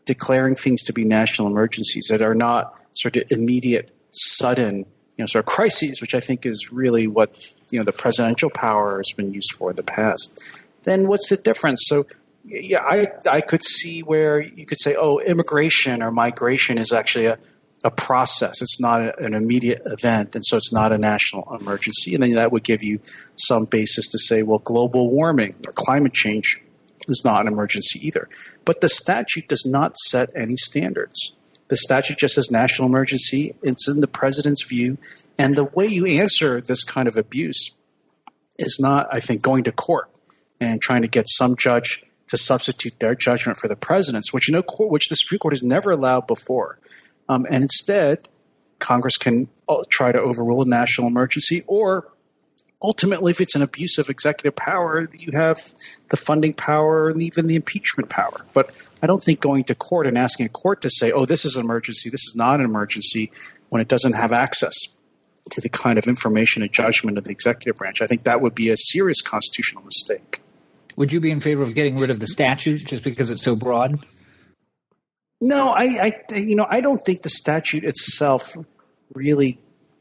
declaring 0.05 0.53
things 0.53 0.83
to 0.83 0.93
be 0.93 1.05
national 1.05 1.47
emergencies 1.47 2.07
that 2.09 2.21
are 2.21 2.35
not 2.35 2.73
sort 2.91 3.15
of 3.15 3.23
immediate, 3.31 3.95
sudden, 4.11 4.79
you 4.79 4.85
know, 5.19 5.25
sort 5.25 5.43
of 5.43 5.45
crises, 5.45 6.01
which 6.01 6.13
I 6.13 6.19
think 6.19 6.45
is 6.45 6.71
really 6.71 7.07
what 7.07 7.39
you 7.71 7.79
know 7.79 7.85
the 7.85 7.93
presidential 7.93 8.49
power 8.49 8.97
has 8.97 9.13
been 9.15 9.33
used 9.33 9.53
for 9.53 9.69
in 9.71 9.75
the 9.75 9.83
past. 9.83 10.39
Then 10.83 11.07
what's 11.07 11.29
the 11.29 11.37
difference? 11.37 11.83
So 11.85 12.05
yeah, 12.45 12.83
I 12.83 13.07
I 13.29 13.41
could 13.41 13.63
see 13.63 14.01
where 14.01 14.41
you 14.41 14.65
could 14.65 14.79
say, 14.79 14.95
oh, 14.95 15.19
immigration 15.19 16.03
or 16.03 16.11
migration 16.11 16.77
is 16.77 16.91
actually 16.91 17.27
a 17.27 17.37
a 17.83 17.91
process. 17.91 18.61
It's 18.61 18.79
not 18.79 19.01
a, 19.01 19.23
an 19.23 19.33
immediate 19.33 19.81
event, 19.85 20.35
and 20.35 20.45
so 20.45 20.57
it's 20.57 20.71
not 20.71 20.91
a 20.91 20.97
national 20.97 21.55
emergency. 21.59 22.13
And 22.13 22.23
then 22.23 22.33
that 22.33 22.51
would 22.51 22.63
give 22.63 22.83
you 22.83 22.99
some 23.35 23.65
basis 23.65 24.07
to 24.09 24.19
say, 24.19 24.43
well, 24.43 24.59
global 24.59 25.09
warming 25.09 25.55
or 25.67 25.73
climate 25.73 26.13
change 26.13 26.61
is 27.07 27.23
not 27.25 27.41
an 27.41 27.51
emergency 27.51 28.05
either. 28.05 28.29
But 28.65 28.81
the 28.81 28.89
statute 28.89 29.47
does 29.47 29.65
not 29.65 29.97
set 29.97 30.29
any 30.35 30.55
standards. 30.55 31.33
The 31.67 31.75
statute 31.75 32.17
just 32.17 32.35
says 32.35 32.51
national 32.51 32.87
emergency. 32.87 33.55
It's 33.63 33.89
in 33.89 33.99
the 33.99 34.07
president's 34.07 34.67
view. 34.67 34.97
And 35.37 35.55
the 35.55 35.63
way 35.63 35.87
you 35.87 36.05
answer 36.05 36.61
this 36.61 36.83
kind 36.83 37.07
of 37.07 37.17
abuse 37.17 37.71
is 38.57 38.77
not, 38.79 39.07
I 39.11 39.19
think, 39.19 39.41
going 39.41 39.63
to 39.65 39.71
court 39.71 40.09
and 40.59 40.81
trying 40.81 41.01
to 41.01 41.07
get 41.07 41.25
some 41.27 41.55
judge 41.57 42.03
to 42.27 42.37
substitute 42.37 42.99
their 42.99 43.15
judgment 43.15 43.57
for 43.57 43.67
the 43.67 43.75
president's, 43.75 44.31
which 44.31 44.49
know, 44.49 44.63
which 44.79 45.09
the 45.09 45.15
Supreme 45.15 45.39
Court 45.39 45.53
has 45.53 45.63
never 45.63 45.91
allowed 45.91 46.27
before. 46.27 46.79
Um, 47.29 47.45
and 47.49 47.63
instead, 47.63 48.27
Congress 48.79 49.17
can 49.17 49.47
uh, 49.69 49.83
try 49.89 50.11
to 50.11 50.19
overrule 50.19 50.63
a 50.63 50.67
national 50.67 51.07
emergency, 51.07 51.63
or 51.67 52.11
ultimately, 52.81 53.31
if 53.31 53.39
it's 53.39 53.55
an 53.55 53.61
abuse 53.61 53.97
of 53.97 54.09
executive 54.09 54.55
power, 54.55 55.09
you 55.17 55.31
have 55.33 55.73
the 56.09 56.17
funding 56.17 56.53
power 56.53 57.09
and 57.09 57.23
even 57.23 57.47
the 57.47 57.55
impeachment 57.55 58.09
power. 58.09 58.45
But 58.53 58.71
I 59.01 59.07
don't 59.07 59.23
think 59.23 59.39
going 59.39 59.63
to 59.65 59.75
court 59.75 60.05
and 60.05 60.17
asking 60.17 60.47
a 60.47 60.49
court 60.49 60.81
to 60.81 60.89
say, 60.89 61.11
oh, 61.11 61.25
this 61.25 61.45
is 61.45 61.55
an 61.55 61.63
emergency, 61.63 62.09
this 62.09 62.23
is 62.23 62.35
not 62.35 62.59
an 62.59 62.65
emergency, 62.65 63.31
when 63.69 63.81
it 63.81 63.87
doesn't 63.87 64.13
have 64.13 64.33
access 64.33 64.75
to 65.51 65.61
the 65.61 65.69
kind 65.69 65.97
of 65.97 66.07
information 66.07 66.61
and 66.61 66.71
judgment 66.71 67.17
of 67.17 67.23
the 67.23 67.31
executive 67.31 67.75
branch, 67.75 68.01
I 68.01 68.07
think 68.07 68.23
that 68.23 68.41
would 68.41 68.55
be 68.55 68.69
a 68.69 68.77
serious 68.77 69.21
constitutional 69.21 69.83
mistake. 69.83 70.39
Would 70.95 71.11
you 71.11 71.19
be 71.19 71.31
in 71.31 71.41
favor 71.41 71.63
of 71.63 71.73
getting 71.73 71.97
rid 71.97 72.09
of 72.09 72.19
the 72.19 72.27
statute 72.27 72.85
just 72.85 73.03
because 73.03 73.31
it's 73.31 73.43
so 73.43 73.55
broad? 73.55 73.99
No, 75.43 75.69
I, 75.71 76.13
I 76.31 76.35
you 76.35 76.55
know, 76.55 76.65
I 76.69 76.79
don't 76.79 77.03
think 77.03 77.21
the 77.21 77.29
statute 77.29 77.83
itself 77.83 78.55
really 79.13 79.59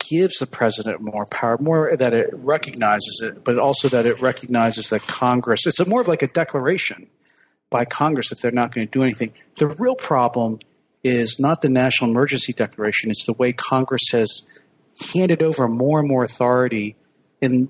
gives 0.08 0.38
the 0.38 0.46
president 0.46 1.00
more 1.00 1.26
power, 1.26 1.58
more 1.58 1.96
that 1.96 2.14
it 2.14 2.30
recognizes 2.32 3.20
it, 3.24 3.42
but 3.42 3.58
also 3.58 3.88
that 3.88 4.06
it 4.06 4.20
recognizes 4.20 4.90
that 4.90 5.02
Congress, 5.02 5.66
it's 5.66 5.84
more 5.84 6.00
of 6.00 6.06
like 6.06 6.22
a 6.22 6.28
declaration 6.28 7.08
by 7.70 7.84
Congress 7.84 8.30
that 8.30 8.40
they're 8.40 8.52
not 8.52 8.72
going 8.72 8.86
to 8.86 8.90
do 8.90 9.02
anything. 9.02 9.32
The 9.56 9.66
real 9.66 9.96
problem 9.96 10.60
is 11.02 11.38
not 11.40 11.60
the 11.60 11.68
national 11.68 12.10
emergency 12.10 12.52
declaration, 12.52 13.10
it's 13.10 13.26
the 13.26 13.34
way 13.34 13.52
Congress 13.52 14.02
has 14.12 14.60
handed 15.12 15.42
over 15.42 15.66
more 15.66 15.98
and 15.98 16.08
more 16.08 16.22
authority 16.22 16.94
in 17.40 17.68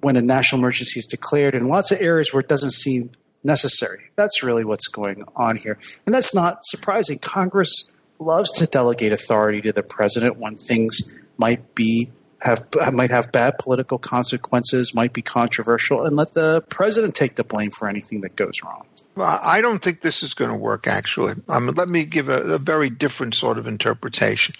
when 0.00 0.16
a 0.16 0.22
national 0.22 0.58
emergency 0.58 1.00
is 1.00 1.06
declared 1.06 1.54
in 1.54 1.68
lots 1.68 1.90
of 1.90 2.00
areas 2.02 2.32
where 2.32 2.40
it 2.40 2.48
doesn't 2.48 2.72
seem 2.72 3.10
necessary. 3.44 4.10
That's 4.16 4.42
really 4.42 4.64
what's 4.64 4.88
going 4.88 5.24
on 5.34 5.56
here. 5.56 5.78
And 6.04 6.14
that's 6.14 6.34
not 6.34 6.64
surprising. 6.64 7.18
Congress 7.18 7.84
loves 8.18 8.50
to 8.58 8.66
delegate 8.66 9.12
authority 9.12 9.60
to 9.62 9.72
the 9.72 9.82
president 9.82 10.38
when 10.38 10.56
things 10.56 10.98
might 11.36 11.74
be 11.74 12.10
have 12.40 12.66
might 12.92 13.10
have 13.10 13.32
bad 13.32 13.58
political 13.58 13.98
consequences, 13.98 14.94
might 14.94 15.12
be 15.12 15.22
controversial, 15.22 16.04
and 16.04 16.16
let 16.16 16.32
the 16.34 16.60
president 16.68 17.14
take 17.14 17.34
the 17.36 17.44
blame 17.44 17.70
for 17.70 17.88
anything 17.88 18.20
that 18.20 18.36
goes 18.36 18.62
wrong. 18.62 18.86
I 19.18 19.62
don't 19.62 19.82
think 19.82 20.02
this 20.02 20.22
is 20.22 20.34
going 20.34 20.50
to 20.50 20.56
work, 20.56 20.86
actually. 20.86 21.34
Let 21.46 21.88
me 21.88 22.04
give 22.04 22.28
a, 22.28 22.42
a, 22.42 22.58
very 22.58 22.90
different 22.90 23.34
sort 23.34 23.56
of 23.56 23.66
interpretation. 23.66 24.54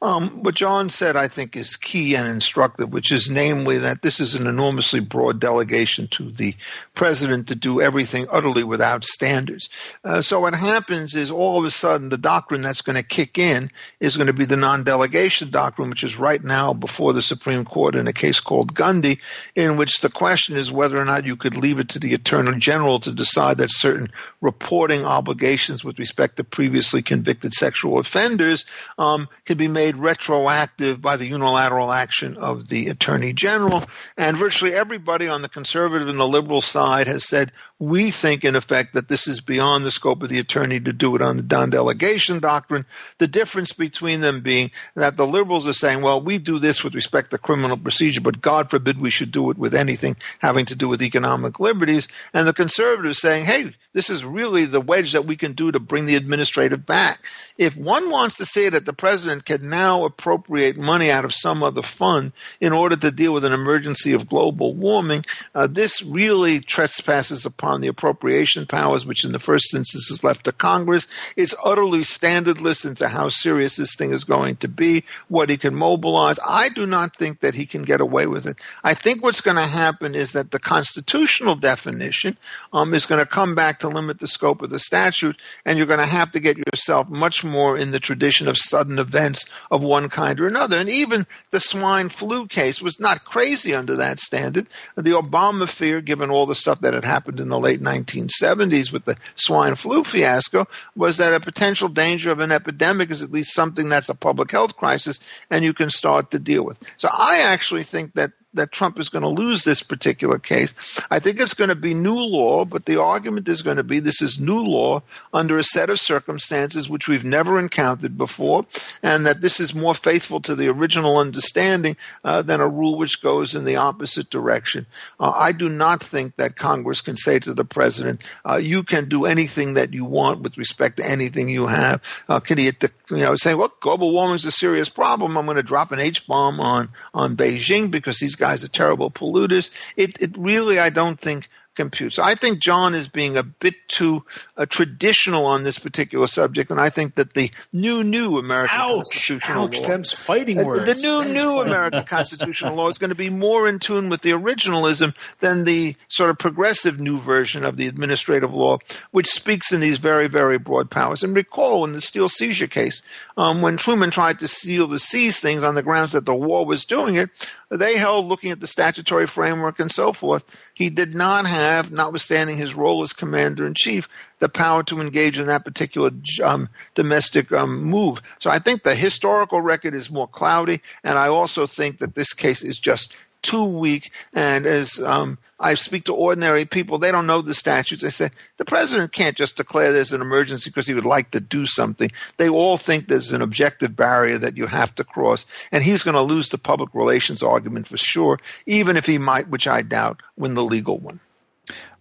Um, 0.00 0.42
what 0.42 0.54
John 0.54 0.88
said, 0.88 1.16
I 1.16 1.28
think, 1.28 1.56
is 1.56 1.76
key 1.76 2.14
and 2.14 2.26
instructive, 2.26 2.92
which 2.92 3.12
is 3.12 3.28
namely 3.28 3.76
that 3.78 4.00
this 4.00 4.18
is 4.18 4.34
an 4.34 4.46
enormously 4.46 5.00
broad 5.00 5.40
delegation 5.40 6.08
to 6.12 6.30
the 6.30 6.54
president 6.94 7.48
to 7.48 7.54
do 7.54 7.82
everything 7.82 8.26
utterly 8.30 8.64
without 8.64 9.04
standards. 9.04 9.68
Uh, 10.04 10.22
so 10.22 10.40
what 10.40 10.54
happens 10.54 11.14
is 11.14 11.30
all 11.30 11.58
of 11.58 11.64
a 11.66 11.70
sudden 11.70 12.08
the 12.08 12.16
doctrine 12.16 12.62
that's 12.62 12.82
going 12.82 12.96
to 12.96 13.02
kick 13.02 13.36
in 13.36 13.70
is 14.00 14.16
going 14.16 14.26
to 14.26 14.32
be 14.32 14.46
the 14.46 14.56
non 14.56 14.84
delegation 14.84 15.50
doctrine, 15.50 15.90
which 15.90 16.04
is 16.04 16.18
right 16.18 16.42
now 16.42 16.72
before 16.72 17.12
the 17.12 17.22
Supreme 17.22 17.64
Court 17.64 17.94
in 17.94 18.06
a 18.06 18.12
case 18.12 18.40
called 18.40 18.74
Gundy, 18.74 19.18
in 19.54 19.76
which 19.76 20.00
the 20.00 20.08
question 20.08 20.56
is 20.56 20.72
whether 20.72 20.98
or 20.98 21.04
not 21.04 21.26
you 21.26 21.36
could 21.36 21.56
leave 21.56 21.78
it 21.78 21.90
to 21.90 21.98
the 21.98 22.14
Attorney 22.14 22.58
General 22.58 23.00
to 23.00 23.12
decide 23.12 23.58
that 23.58 23.70
certain 23.70 23.97
certain 23.98 24.14
reporting 24.40 25.04
obligations 25.04 25.84
with 25.84 25.98
respect 25.98 26.36
to 26.36 26.44
previously 26.44 27.02
convicted 27.02 27.52
sexual 27.52 27.98
offenders 27.98 28.64
um, 28.98 29.28
can 29.44 29.56
be 29.56 29.68
made 29.68 29.96
retroactive 29.96 31.00
by 31.00 31.16
the 31.16 31.26
unilateral 31.26 31.92
action 31.92 32.36
of 32.36 32.68
the 32.68 32.88
Attorney 32.88 33.32
General. 33.32 33.84
And 34.16 34.36
virtually 34.36 34.74
everybody 34.74 35.28
on 35.28 35.42
the 35.42 35.48
conservative 35.48 36.08
and 36.08 36.18
the 36.18 36.28
liberal 36.28 36.60
side 36.60 37.06
has 37.06 37.26
said, 37.28 37.52
we 37.78 38.10
think, 38.10 38.44
in 38.44 38.56
effect, 38.56 38.94
that 38.94 39.08
this 39.08 39.28
is 39.28 39.40
beyond 39.40 39.84
the 39.84 39.90
scope 39.90 40.22
of 40.22 40.28
the 40.28 40.38
attorney 40.38 40.80
to 40.80 40.92
do 40.92 41.14
it 41.14 41.22
on 41.22 41.36
the 41.36 41.42
non 41.42 41.70
delegation 41.70 42.40
doctrine. 42.40 42.84
The 43.18 43.28
difference 43.28 43.72
between 43.72 44.20
them 44.20 44.40
being 44.40 44.70
that 44.94 45.16
the 45.16 45.26
liberals 45.26 45.66
are 45.66 45.72
saying, 45.72 46.02
well, 46.02 46.20
we 46.20 46.38
do 46.38 46.58
this 46.58 46.82
with 46.82 46.94
respect 46.94 47.30
to 47.30 47.38
criminal 47.38 47.76
procedure, 47.76 48.20
but 48.20 48.40
God 48.40 48.70
forbid 48.70 49.00
we 49.00 49.10
should 49.10 49.30
do 49.30 49.50
it 49.50 49.58
with 49.58 49.74
anything 49.74 50.16
having 50.40 50.66
to 50.66 50.74
do 50.74 50.88
with 50.88 51.02
economic 51.02 51.60
liberties. 51.60 52.08
And 52.34 52.48
the 52.48 52.52
conservatives 52.52 53.20
saying, 53.20 53.44
hey, 53.44 53.74
this 53.94 54.10
is 54.10 54.22
really 54.22 54.66
the 54.66 54.80
wedge 54.80 55.12
that 55.12 55.24
we 55.24 55.34
can 55.34 55.52
do 55.54 55.72
to 55.72 55.80
bring 55.80 56.04
the 56.04 56.16
administrative 56.16 56.84
back. 56.84 57.24
If 57.56 57.74
one 57.76 58.10
wants 58.10 58.36
to 58.36 58.44
say 58.44 58.68
that 58.68 58.84
the 58.84 58.92
president 58.92 59.46
can 59.46 59.68
now 59.68 60.04
appropriate 60.04 60.76
money 60.76 61.10
out 61.10 61.24
of 61.24 61.32
some 61.32 61.62
other 61.62 61.82
fund 61.82 62.32
in 62.60 62.72
order 62.72 62.96
to 62.96 63.10
deal 63.10 63.32
with 63.32 63.46
an 63.46 63.52
emergency 63.52 64.12
of 64.12 64.28
global 64.28 64.74
warming, 64.74 65.24
uh, 65.54 65.66
this 65.66 66.02
really 66.02 66.60
trespasses 66.60 67.46
upon 67.46 67.80
the 67.80 67.88
appropriation 67.88 68.66
powers, 68.66 69.06
which 69.06 69.24
in 69.24 69.32
the 69.32 69.38
first 69.38 69.74
instance 69.74 70.10
is 70.10 70.22
left 70.22 70.44
to 70.44 70.52
Congress. 70.52 71.06
It's 71.36 71.54
utterly 71.64 72.00
standardless 72.00 72.84
into 72.84 73.08
how 73.08 73.30
serious 73.30 73.76
this 73.76 73.96
thing 73.96 74.12
is 74.12 74.24
going 74.24 74.56
to 74.56 74.68
be, 74.68 75.04
what 75.28 75.48
he 75.48 75.56
can 75.56 75.74
mobilize. 75.74 76.38
I 76.46 76.68
do 76.68 76.84
not 76.84 77.16
think 77.16 77.40
that 77.40 77.54
he 77.54 77.64
can 77.64 77.82
get 77.82 78.02
away 78.02 78.26
with 78.26 78.46
it. 78.46 78.58
I 78.84 78.92
think 78.92 79.22
what's 79.22 79.40
going 79.40 79.56
to 79.56 79.66
happen 79.66 80.14
is 80.14 80.32
that 80.32 80.50
the 80.50 80.58
constitutional 80.58 81.56
definition 81.56 82.36
um, 82.74 82.92
is 82.92 83.06
going 83.06 83.24
to 83.24 83.26
come 83.26 83.54
back 83.54 83.77
to 83.80 83.88
limit 83.88 84.20
the 84.20 84.26
scope 84.26 84.62
of 84.62 84.70
the 84.70 84.78
statute, 84.78 85.40
and 85.64 85.76
you're 85.76 85.86
going 85.86 85.98
to 85.98 86.06
have 86.06 86.30
to 86.32 86.40
get 86.40 86.58
yourself 86.58 87.08
much 87.08 87.44
more 87.44 87.76
in 87.76 87.90
the 87.90 88.00
tradition 88.00 88.48
of 88.48 88.56
sudden 88.58 88.98
events 88.98 89.46
of 89.70 89.82
one 89.82 90.08
kind 90.08 90.40
or 90.40 90.46
another. 90.46 90.76
And 90.76 90.88
even 90.88 91.26
the 91.50 91.60
swine 91.60 92.08
flu 92.08 92.46
case 92.46 92.80
was 92.80 93.00
not 93.00 93.24
crazy 93.24 93.74
under 93.74 93.96
that 93.96 94.18
standard. 94.20 94.66
The 94.96 95.10
Obama 95.10 95.68
fear, 95.68 96.00
given 96.00 96.30
all 96.30 96.46
the 96.46 96.54
stuff 96.54 96.80
that 96.80 96.94
had 96.94 97.04
happened 97.04 97.40
in 97.40 97.48
the 97.48 97.58
late 97.58 97.82
1970s 97.82 98.92
with 98.92 99.04
the 99.04 99.16
swine 99.36 99.74
flu 99.74 100.04
fiasco, 100.04 100.66
was 100.96 101.16
that 101.16 101.34
a 101.34 101.40
potential 101.40 101.88
danger 101.88 102.30
of 102.30 102.40
an 102.40 102.52
epidemic 102.52 103.10
is 103.10 103.22
at 103.22 103.32
least 103.32 103.54
something 103.54 103.88
that's 103.88 104.08
a 104.08 104.14
public 104.14 104.50
health 104.50 104.76
crisis 104.76 105.18
and 105.50 105.64
you 105.64 105.72
can 105.72 105.90
start 105.90 106.30
to 106.30 106.38
deal 106.38 106.64
with. 106.64 106.78
So 106.96 107.08
I 107.12 107.40
actually 107.40 107.84
think 107.84 108.14
that 108.14 108.32
that 108.58 108.72
Trump 108.72 108.98
is 108.98 109.08
going 109.08 109.22
to 109.22 109.28
lose 109.28 109.64
this 109.64 109.82
particular 109.82 110.38
case. 110.38 110.74
I 111.10 111.18
think 111.18 111.40
it's 111.40 111.54
going 111.54 111.68
to 111.68 111.74
be 111.74 111.94
new 111.94 112.18
law, 112.18 112.64
but 112.64 112.84
the 112.84 113.00
argument 113.00 113.48
is 113.48 113.62
going 113.62 113.78
to 113.78 113.84
be 113.84 114.00
this 114.00 114.20
is 114.20 114.38
new 114.38 114.60
law 114.60 115.02
under 115.32 115.58
a 115.58 115.64
set 115.64 115.90
of 115.90 115.98
circumstances 115.98 116.88
which 116.88 117.08
we've 117.08 117.24
never 117.24 117.58
encountered 117.58 118.18
before, 118.18 118.66
and 119.02 119.26
that 119.26 119.40
this 119.40 119.60
is 119.60 119.74
more 119.74 119.94
faithful 119.94 120.40
to 120.42 120.54
the 120.54 120.68
original 120.68 121.16
understanding 121.18 121.96
uh, 122.24 122.42
than 122.42 122.60
a 122.60 122.68
rule 122.68 122.98
which 122.98 123.22
goes 123.22 123.54
in 123.54 123.64
the 123.64 123.76
opposite 123.76 124.30
direction. 124.30 124.86
Uh, 125.18 125.32
I 125.34 125.52
do 125.52 125.68
not 125.68 126.02
think 126.02 126.36
that 126.36 126.56
Congress 126.56 127.00
can 127.00 127.16
say 127.16 127.38
to 127.38 127.54
the 127.54 127.64
president, 127.64 128.22
uh, 128.48 128.56
"You 128.56 128.82
can 128.82 129.08
do 129.08 129.24
anything 129.24 129.74
that 129.74 129.94
you 129.94 130.04
want 130.04 130.40
with 130.40 130.58
respect 130.58 130.98
to 130.98 131.08
anything 131.08 131.48
you 131.48 131.66
have." 131.66 132.02
Uh, 132.28 132.40
can 132.40 132.58
he, 132.58 132.64
you 133.10 133.16
know, 133.16 133.36
say, 133.36 133.54
"Look, 133.54 133.80
global 133.80 134.12
warming 134.12 134.36
is 134.36 134.44
a 134.44 134.50
serious 134.50 134.88
problem. 134.88 135.38
I'm 135.38 135.46
going 135.46 135.56
to 135.56 135.62
drop 135.62 135.92
an 135.92 136.00
H 136.00 136.26
bomb 136.26 136.60
on 136.60 136.88
on 137.14 137.36
Beijing 137.36 137.90
because 137.90 138.18
he's 138.18 138.36
guys 138.48 138.64
a 138.64 138.68
terrible 138.68 139.10
polluter. 139.10 139.68
It, 139.96 140.20
it 140.22 140.36
really, 140.38 140.78
I 140.78 140.88
don't 140.88 141.20
think, 141.20 141.48
compute. 141.78 142.12
So 142.12 142.24
I 142.24 142.34
think 142.34 142.58
John 142.58 142.92
is 142.92 143.06
being 143.06 143.36
a 143.36 143.44
bit 143.44 143.74
too 143.86 144.24
uh, 144.56 144.66
traditional 144.66 145.46
on 145.46 145.62
this 145.62 145.78
particular 145.78 146.26
subject, 146.26 146.72
and 146.72 146.80
I 146.80 146.90
think 146.90 147.14
that 147.14 147.34
the 147.34 147.52
new, 147.72 148.02
new 148.02 148.36
American 148.36 148.76
ouch, 148.76 149.04
constitutional 149.04 149.62
ouch, 149.62 149.80
law, 149.80 149.88
them's 149.88 150.12
fighting 150.12 150.64
words. 150.64 150.86
the 150.86 150.94
new, 150.94 151.32
new 151.32 151.60
American 151.60 152.02
constitutional 152.16 152.74
law 152.74 152.88
is 152.88 152.98
going 152.98 153.10
to 153.10 153.14
be 153.14 153.30
more 153.30 153.68
in 153.68 153.78
tune 153.78 154.08
with 154.08 154.22
the 154.22 154.30
originalism 154.30 155.14
than 155.38 155.62
the 155.64 155.94
sort 156.08 156.30
of 156.30 156.38
progressive 156.38 156.98
new 156.98 157.18
version 157.20 157.64
of 157.64 157.76
the 157.76 157.86
administrative 157.86 158.52
law, 158.52 158.78
which 159.12 159.28
speaks 159.28 159.72
in 159.72 159.80
these 159.80 159.98
very, 159.98 160.26
very 160.26 160.58
broad 160.58 160.90
powers. 160.90 161.22
And 161.22 161.36
recall 161.36 161.84
in 161.84 161.92
the 161.92 162.00
steel 162.00 162.28
seizure 162.28 162.66
case, 162.66 163.02
um, 163.36 163.62
when 163.62 163.76
Truman 163.76 164.10
tried 164.10 164.40
to 164.40 164.48
seal 164.48 164.88
the 164.88 164.98
seize 164.98 165.38
things 165.38 165.62
on 165.62 165.76
the 165.76 165.84
grounds 165.84 166.10
that 166.12 166.26
the 166.26 166.34
war 166.34 166.66
was 166.66 166.84
doing 166.84 167.14
it, 167.14 167.30
they 167.70 167.98
held, 167.98 168.26
looking 168.26 168.50
at 168.50 168.60
the 168.60 168.66
statutory 168.66 169.26
framework 169.26 169.78
and 169.78 169.90
so 169.90 170.12
forth, 170.12 170.66
he 170.74 170.88
did 170.88 171.14
not 171.14 171.46
have, 171.46 171.92
notwithstanding 171.92 172.56
his 172.56 172.74
role 172.74 173.02
as 173.02 173.12
commander 173.12 173.66
in 173.66 173.74
chief, 173.74 174.08
the 174.38 174.48
power 174.48 174.82
to 174.84 175.00
engage 175.00 175.38
in 175.38 175.46
that 175.48 175.64
particular 175.64 176.10
um, 176.42 176.68
domestic 176.94 177.52
um, 177.52 177.82
move. 177.82 178.22
So 178.38 178.50
I 178.50 178.58
think 178.58 178.82
the 178.82 178.94
historical 178.94 179.60
record 179.60 179.94
is 179.94 180.10
more 180.10 180.28
cloudy, 180.28 180.80
and 181.04 181.18
I 181.18 181.28
also 181.28 181.66
think 181.66 181.98
that 181.98 182.14
this 182.14 182.32
case 182.32 182.62
is 182.62 182.78
just 182.78 183.14
too 183.42 183.64
weak. 183.64 184.10
And 184.32 184.66
as 184.66 184.98
um, 185.00 185.38
I 185.60 185.74
speak 185.74 186.04
to 186.04 186.14
ordinary 186.14 186.64
people, 186.64 186.98
they 186.98 187.10
don't 187.10 187.26
know 187.26 187.42
the 187.42 187.54
statutes. 187.54 188.02
They 188.02 188.10
say 188.10 188.30
the 188.56 188.64
president 188.64 189.12
can't 189.12 189.36
just 189.36 189.56
declare 189.56 189.92
there's 189.92 190.12
an 190.12 190.20
emergency 190.20 190.70
because 190.70 190.86
he 190.86 190.94
would 190.94 191.04
like 191.04 191.30
to 191.32 191.40
do 191.40 191.66
something. 191.66 192.10
They 192.36 192.48
all 192.48 192.76
think 192.76 193.08
there's 193.08 193.32
an 193.32 193.42
objective 193.42 193.96
barrier 193.96 194.38
that 194.38 194.56
you 194.56 194.66
have 194.66 194.94
to 194.96 195.04
cross, 195.04 195.46
and 195.72 195.82
he's 195.82 196.02
going 196.02 196.14
to 196.14 196.22
lose 196.22 196.48
the 196.48 196.58
public 196.58 196.94
relations 196.94 197.42
argument 197.42 197.88
for 197.88 197.96
sure, 197.96 198.38
even 198.66 198.96
if 198.96 199.06
he 199.06 199.18
might, 199.18 199.48
which 199.48 199.66
I 199.66 199.82
doubt, 199.82 200.22
win 200.36 200.54
the 200.54 200.64
legal 200.64 200.98
one. 200.98 201.20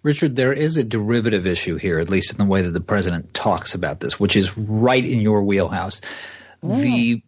Richard, 0.04 0.36
there 0.36 0.54
is 0.54 0.78
a 0.78 0.84
derivative 0.84 1.46
issue 1.46 1.76
here, 1.76 2.00
at 2.00 2.10
least 2.10 2.32
in 2.32 2.38
the 2.38 2.46
way 2.46 2.62
that 2.62 2.72
the 2.72 2.80
president 2.80 3.34
talks 3.34 3.74
about 3.76 4.00
this, 4.00 4.20
which 4.20 4.36
is 4.38 4.58
right 4.58 5.04
in 5.04 5.20
your 5.20 5.44
wheelhouse. 5.44 6.02
Mm. 6.64 6.82
The 6.82 7.24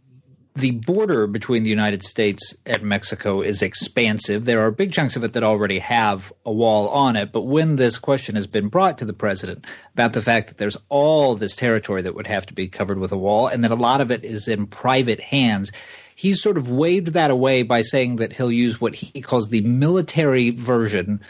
the 0.55 0.71
border 0.71 1.27
between 1.27 1.63
the 1.63 1.69
United 1.69 2.03
States 2.03 2.53
and 2.65 2.81
Mexico 2.83 3.41
is 3.41 3.61
expansive. 3.61 4.45
There 4.45 4.65
are 4.65 4.71
big 4.71 4.91
chunks 4.91 5.15
of 5.15 5.23
it 5.23 5.33
that 5.33 5.43
already 5.43 5.79
have 5.79 6.33
a 6.45 6.51
wall 6.51 6.89
on 6.89 7.15
it. 7.15 7.31
But 7.31 7.43
when 7.43 7.75
this 7.75 7.97
question 7.97 8.35
has 8.35 8.47
been 8.47 8.67
brought 8.67 8.97
to 8.97 9.05
the 9.05 9.13
president 9.13 9.65
about 9.93 10.13
the 10.13 10.21
fact 10.21 10.47
that 10.47 10.57
there's 10.57 10.77
all 10.89 11.35
this 11.35 11.55
territory 11.55 12.01
that 12.01 12.15
would 12.15 12.27
have 12.27 12.45
to 12.47 12.53
be 12.53 12.67
covered 12.67 12.99
with 12.99 13.11
a 13.11 13.17
wall 13.17 13.47
and 13.47 13.63
that 13.63 13.71
a 13.71 13.75
lot 13.75 14.01
of 14.01 14.11
it 14.11 14.23
is 14.23 14.47
in 14.47 14.67
private 14.67 15.19
hands, 15.19 15.71
he's 16.15 16.41
sort 16.41 16.57
of 16.57 16.71
waved 16.71 17.13
that 17.13 17.31
away 17.31 17.63
by 17.63 17.81
saying 17.81 18.17
that 18.17 18.33
he'll 18.33 18.51
use 18.51 18.81
what 18.81 18.95
he 18.95 19.21
calls 19.21 19.49
the 19.49 19.61
military 19.61 20.49
version 20.49 21.21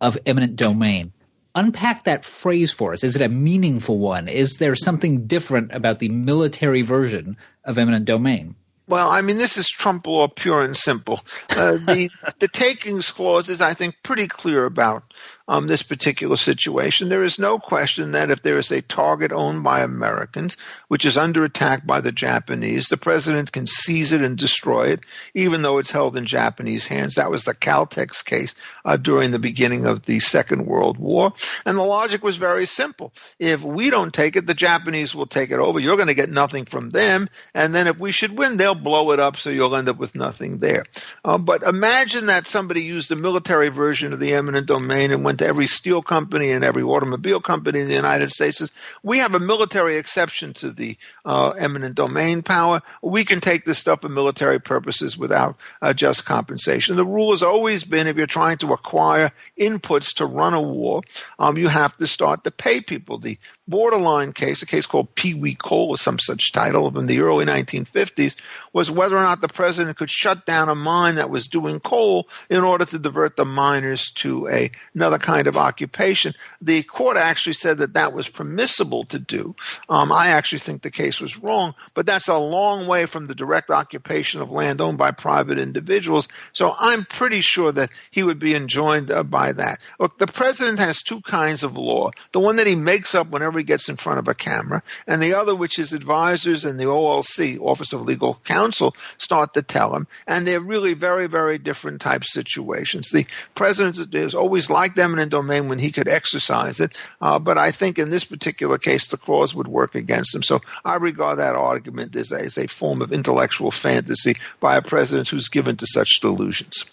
of 0.00 0.18
eminent 0.26 0.56
domain. 0.56 1.12
Unpack 1.56 2.04
that 2.04 2.24
phrase 2.24 2.72
for 2.72 2.92
us. 2.92 3.02
Is 3.02 3.16
it 3.16 3.22
a 3.22 3.28
meaningful 3.28 3.98
one? 3.98 4.28
Is 4.28 4.58
there 4.58 4.74
something 4.74 5.26
different 5.26 5.72
about 5.72 5.98
the 5.98 6.10
military 6.10 6.82
version 6.82 7.36
of 7.64 7.78
eminent 7.78 8.04
domain? 8.04 8.54
Well, 8.88 9.10
I 9.10 9.20
mean, 9.20 9.38
this 9.38 9.56
is 9.56 9.68
Trump 9.68 10.06
law, 10.06 10.28
pure 10.28 10.62
and 10.62 10.76
simple. 10.76 11.20
Uh, 11.50 11.72
the 11.72 12.08
the 12.38 12.48
takings 12.48 13.10
clause 13.10 13.48
is, 13.48 13.60
I 13.60 13.74
think, 13.74 13.96
pretty 14.04 14.28
clear 14.28 14.64
about 14.64 15.12
um, 15.48 15.66
this 15.66 15.82
particular 15.82 16.36
situation. 16.36 17.08
There 17.08 17.24
is 17.24 17.38
no 17.38 17.58
question 17.58 18.12
that 18.12 18.30
if 18.30 18.42
there 18.42 18.58
is 18.58 18.70
a 18.72 18.82
target 18.82 19.32
owned 19.32 19.62
by 19.62 19.80
Americans, 19.80 20.56
which 20.88 21.04
is 21.04 21.16
under 21.16 21.44
attack 21.44 21.86
by 21.86 22.00
the 22.00 22.12
Japanese, 22.12 22.88
the 22.88 22.96
president 22.96 23.52
can 23.52 23.66
seize 23.66 24.12
it 24.12 24.22
and 24.22 24.36
destroy 24.36 24.88
it, 24.88 25.00
even 25.34 25.62
though 25.62 25.78
it's 25.78 25.90
held 25.90 26.16
in 26.16 26.26
Japanese 26.26 26.86
hands. 26.86 27.14
That 27.14 27.30
was 27.30 27.44
the 27.44 27.54
Caltex 27.54 28.24
case 28.24 28.54
uh, 28.84 28.96
during 28.96 29.30
the 29.30 29.38
beginning 29.38 29.86
of 29.86 30.04
the 30.04 30.20
Second 30.20 30.66
World 30.66 30.98
War. 30.98 31.32
And 31.64 31.76
the 31.76 31.82
logic 31.82 32.22
was 32.24 32.36
very 32.36 32.66
simple. 32.66 33.12
If 33.38 33.62
we 33.62 33.90
don't 33.90 34.12
take 34.12 34.36
it, 34.36 34.46
the 34.46 34.54
Japanese 34.54 35.14
will 35.14 35.26
take 35.26 35.50
it 35.50 35.58
over. 35.58 35.78
You're 35.78 35.96
going 35.96 36.08
to 36.08 36.14
get 36.14 36.30
nothing 36.30 36.64
from 36.64 36.90
them. 36.90 37.28
And 37.54 37.74
then 37.74 37.86
if 37.86 37.98
we 37.98 38.12
should 38.12 38.36
win, 38.36 38.56
they'll 38.56 38.74
blow 38.74 39.12
it 39.12 39.20
up, 39.20 39.36
so 39.36 39.50
you'll 39.50 39.76
end 39.76 39.88
up 39.88 39.98
with 39.98 40.14
nothing 40.14 40.58
there. 40.58 40.84
Uh, 41.24 41.38
but 41.38 41.62
imagine 41.62 42.26
that 42.26 42.46
somebody 42.46 42.82
used 42.82 43.08
the 43.08 43.16
military 43.16 43.68
version 43.68 44.12
of 44.12 44.20
the 44.20 44.34
eminent 44.34 44.66
domain 44.66 45.12
and 45.12 45.24
went 45.24 45.35
to 45.38 45.46
every 45.46 45.66
steel 45.66 46.02
company 46.02 46.50
and 46.50 46.64
every 46.64 46.82
automobile 46.82 47.40
company 47.40 47.80
in 47.80 47.88
the 47.88 47.94
United 47.94 48.30
States 48.30 48.60
is 48.60 48.70
we 49.02 49.18
have 49.18 49.34
a 49.34 49.40
military 49.40 49.96
exception 49.96 50.52
to 50.54 50.70
the 50.70 50.96
uh, 51.24 51.50
eminent 51.50 51.94
domain 51.94 52.42
power. 52.42 52.82
We 53.02 53.24
can 53.24 53.40
take 53.40 53.64
this 53.64 53.78
stuff 53.78 54.02
for 54.02 54.08
military 54.08 54.60
purposes 54.60 55.16
without 55.16 55.56
uh, 55.82 55.92
just 55.92 56.24
compensation. 56.24 56.96
The 56.96 57.04
rule 57.04 57.30
has 57.30 57.42
always 57.42 57.84
been 57.84 58.06
if 58.06 58.16
you're 58.16 58.26
trying 58.26 58.58
to 58.58 58.72
acquire 58.72 59.32
inputs 59.58 60.14
to 60.14 60.26
run 60.26 60.54
a 60.54 60.60
war, 60.60 61.02
um, 61.38 61.56
you 61.56 61.68
have 61.68 61.96
to 61.98 62.06
start 62.06 62.44
to 62.44 62.50
pay 62.50 62.80
people. 62.80 63.18
The 63.18 63.38
borderline 63.68 64.32
case, 64.32 64.62
a 64.62 64.66
case 64.66 64.86
called 64.86 65.14
Pewee 65.14 65.54
Coal 65.54 65.88
or 65.90 65.96
some 65.96 66.18
such 66.18 66.52
title 66.52 66.96
in 66.98 67.06
the 67.06 67.20
early 67.20 67.44
1950s, 67.44 68.36
was 68.72 68.90
whether 68.90 69.16
or 69.16 69.22
not 69.22 69.40
the 69.40 69.48
president 69.48 69.96
could 69.96 70.10
shut 70.10 70.46
down 70.46 70.68
a 70.68 70.74
mine 70.74 71.16
that 71.16 71.30
was 71.30 71.46
doing 71.46 71.80
coal 71.80 72.28
in 72.48 72.62
order 72.62 72.84
to 72.84 72.98
divert 72.98 73.36
the 73.36 73.44
miners 73.44 74.10
to 74.16 74.48
a, 74.48 74.70
another 74.94 75.18
kind 75.26 75.48
of 75.48 75.56
occupation. 75.56 76.32
The 76.62 76.84
court 76.84 77.16
actually 77.16 77.54
said 77.54 77.78
that 77.78 77.94
that 77.94 78.12
was 78.12 78.28
permissible 78.28 79.04
to 79.06 79.18
do. 79.18 79.56
Um, 79.88 80.12
I 80.12 80.28
actually 80.28 80.60
think 80.60 80.82
the 80.82 80.90
case 80.90 81.20
was 81.20 81.36
wrong, 81.36 81.74
but 81.94 82.06
that's 82.06 82.28
a 82.28 82.38
long 82.38 82.86
way 82.86 83.06
from 83.06 83.26
the 83.26 83.34
direct 83.34 83.70
occupation 83.70 84.40
of 84.40 84.52
land 84.52 84.80
owned 84.80 84.98
by 84.98 85.10
private 85.10 85.58
individuals. 85.58 86.28
So 86.52 86.76
I'm 86.78 87.04
pretty 87.04 87.40
sure 87.40 87.72
that 87.72 87.90
he 88.12 88.22
would 88.22 88.38
be 88.38 88.54
enjoined 88.54 89.10
uh, 89.10 89.24
by 89.24 89.50
that. 89.50 89.80
Look, 89.98 90.16
the 90.18 90.28
president 90.28 90.78
has 90.78 91.02
two 91.02 91.20
kinds 91.22 91.64
of 91.64 91.76
law. 91.76 92.12
The 92.30 92.38
one 92.38 92.54
that 92.56 92.68
he 92.68 92.76
makes 92.76 93.12
up 93.12 93.28
whenever 93.28 93.58
he 93.58 93.64
gets 93.64 93.88
in 93.88 93.96
front 93.96 94.20
of 94.20 94.28
a 94.28 94.34
camera, 94.34 94.80
and 95.08 95.20
the 95.20 95.34
other 95.34 95.56
which 95.56 95.74
his 95.74 95.92
advisors 95.92 96.64
and 96.64 96.78
the 96.78 96.84
OLC, 96.84 97.58
Office 97.60 97.92
of 97.92 98.02
Legal 98.02 98.38
Counsel, 98.44 98.94
start 99.18 99.54
to 99.54 99.62
tell 99.62 99.92
him. 99.96 100.06
And 100.28 100.46
they're 100.46 100.60
really 100.60 100.94
very, 100.94 101.26
very 101.26 101.58
different 101.58 102.00
type 102.00 102.22
situations. 102.22 103.08
The 103.10 103.26
president 103.56 104.14
is 104.14 104.36
always 104.36 104.70
like 104.70 104.94
eminent 105.16 105.30
domain 105.30 105.68
when 105.68 105.78
he 105.78 105.90
could 105.90 106.08
exercise 106.08 106.78
it, 106.78 106.96
uh, 107.22 107.38
but 107.38 107.56
I 107.56 107.70
think 107.70 107.98
in 107.98 108.10
this 108.10 108.24
particular 108.24 108.76
case, 108.76 109.08
the 109.08 109.16
clause 109.16 109.54
would 109.54 109.68
work 109.68 109.94
against 109.94 110.34
him. 110.34 110.42
So 110.42 110.60
I 110.84 110.96
regard 110.96 111.38
that 111.38 111.56
argument 111.56 112.14
as 112.16 112.32
a, 112.32 112.36
as 112.36 112.58
a 112.58 112.66
form 112.66 113.00
of 113.00 113.12
intellectual 113.12 113.70
fantasy 113.70 114.36
by 114.60 114.76
a 114.76 114.82
president 114.82 115.28
who's 115.28 115.48
given 115.48 115.76
to 115.76 115.86
such 115.86 116.20
delusions. 116.20 116.84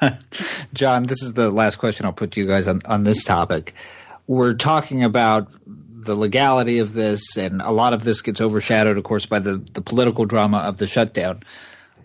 John, 0.74 1.04
this 1.04 1.22
is 1.22 1.34
the 1.34 1.50
last 1.50 1.76
question 1.76 2.06
I'll 2.06 2.12
put 2.12 2.32
to 2.32 2.40
you 2.40 2.46
guys 2.46 2.66
on, 2.66 2.82
on 2.86 3.04
this 3.04 3.22
topic. 3.22 3.74
We're 4.26 4.54
talking 4.54 5.04
about 5.04 5.48
the 5.66 6.16
legality 6.16 6.78
of 6.78 6.92
this, 6.94 7.36
and 7.36 7.62
a 7.62 7.70
lot 7.70 7.92
of 7.92 8.02
this 8.02 8.22
gets 8.22 8.40
overshadowed, 8.40 8.96
of 8.96 9.04
course, 9.04 9.26
by 9.26 9.38
the, 9.38 9.58
the 9.74 9.82
political 9.82 10.24
drama 10.24 10.58
of 10.58 10.78
the 10.78 10.86
shutdown. 10.86 11.42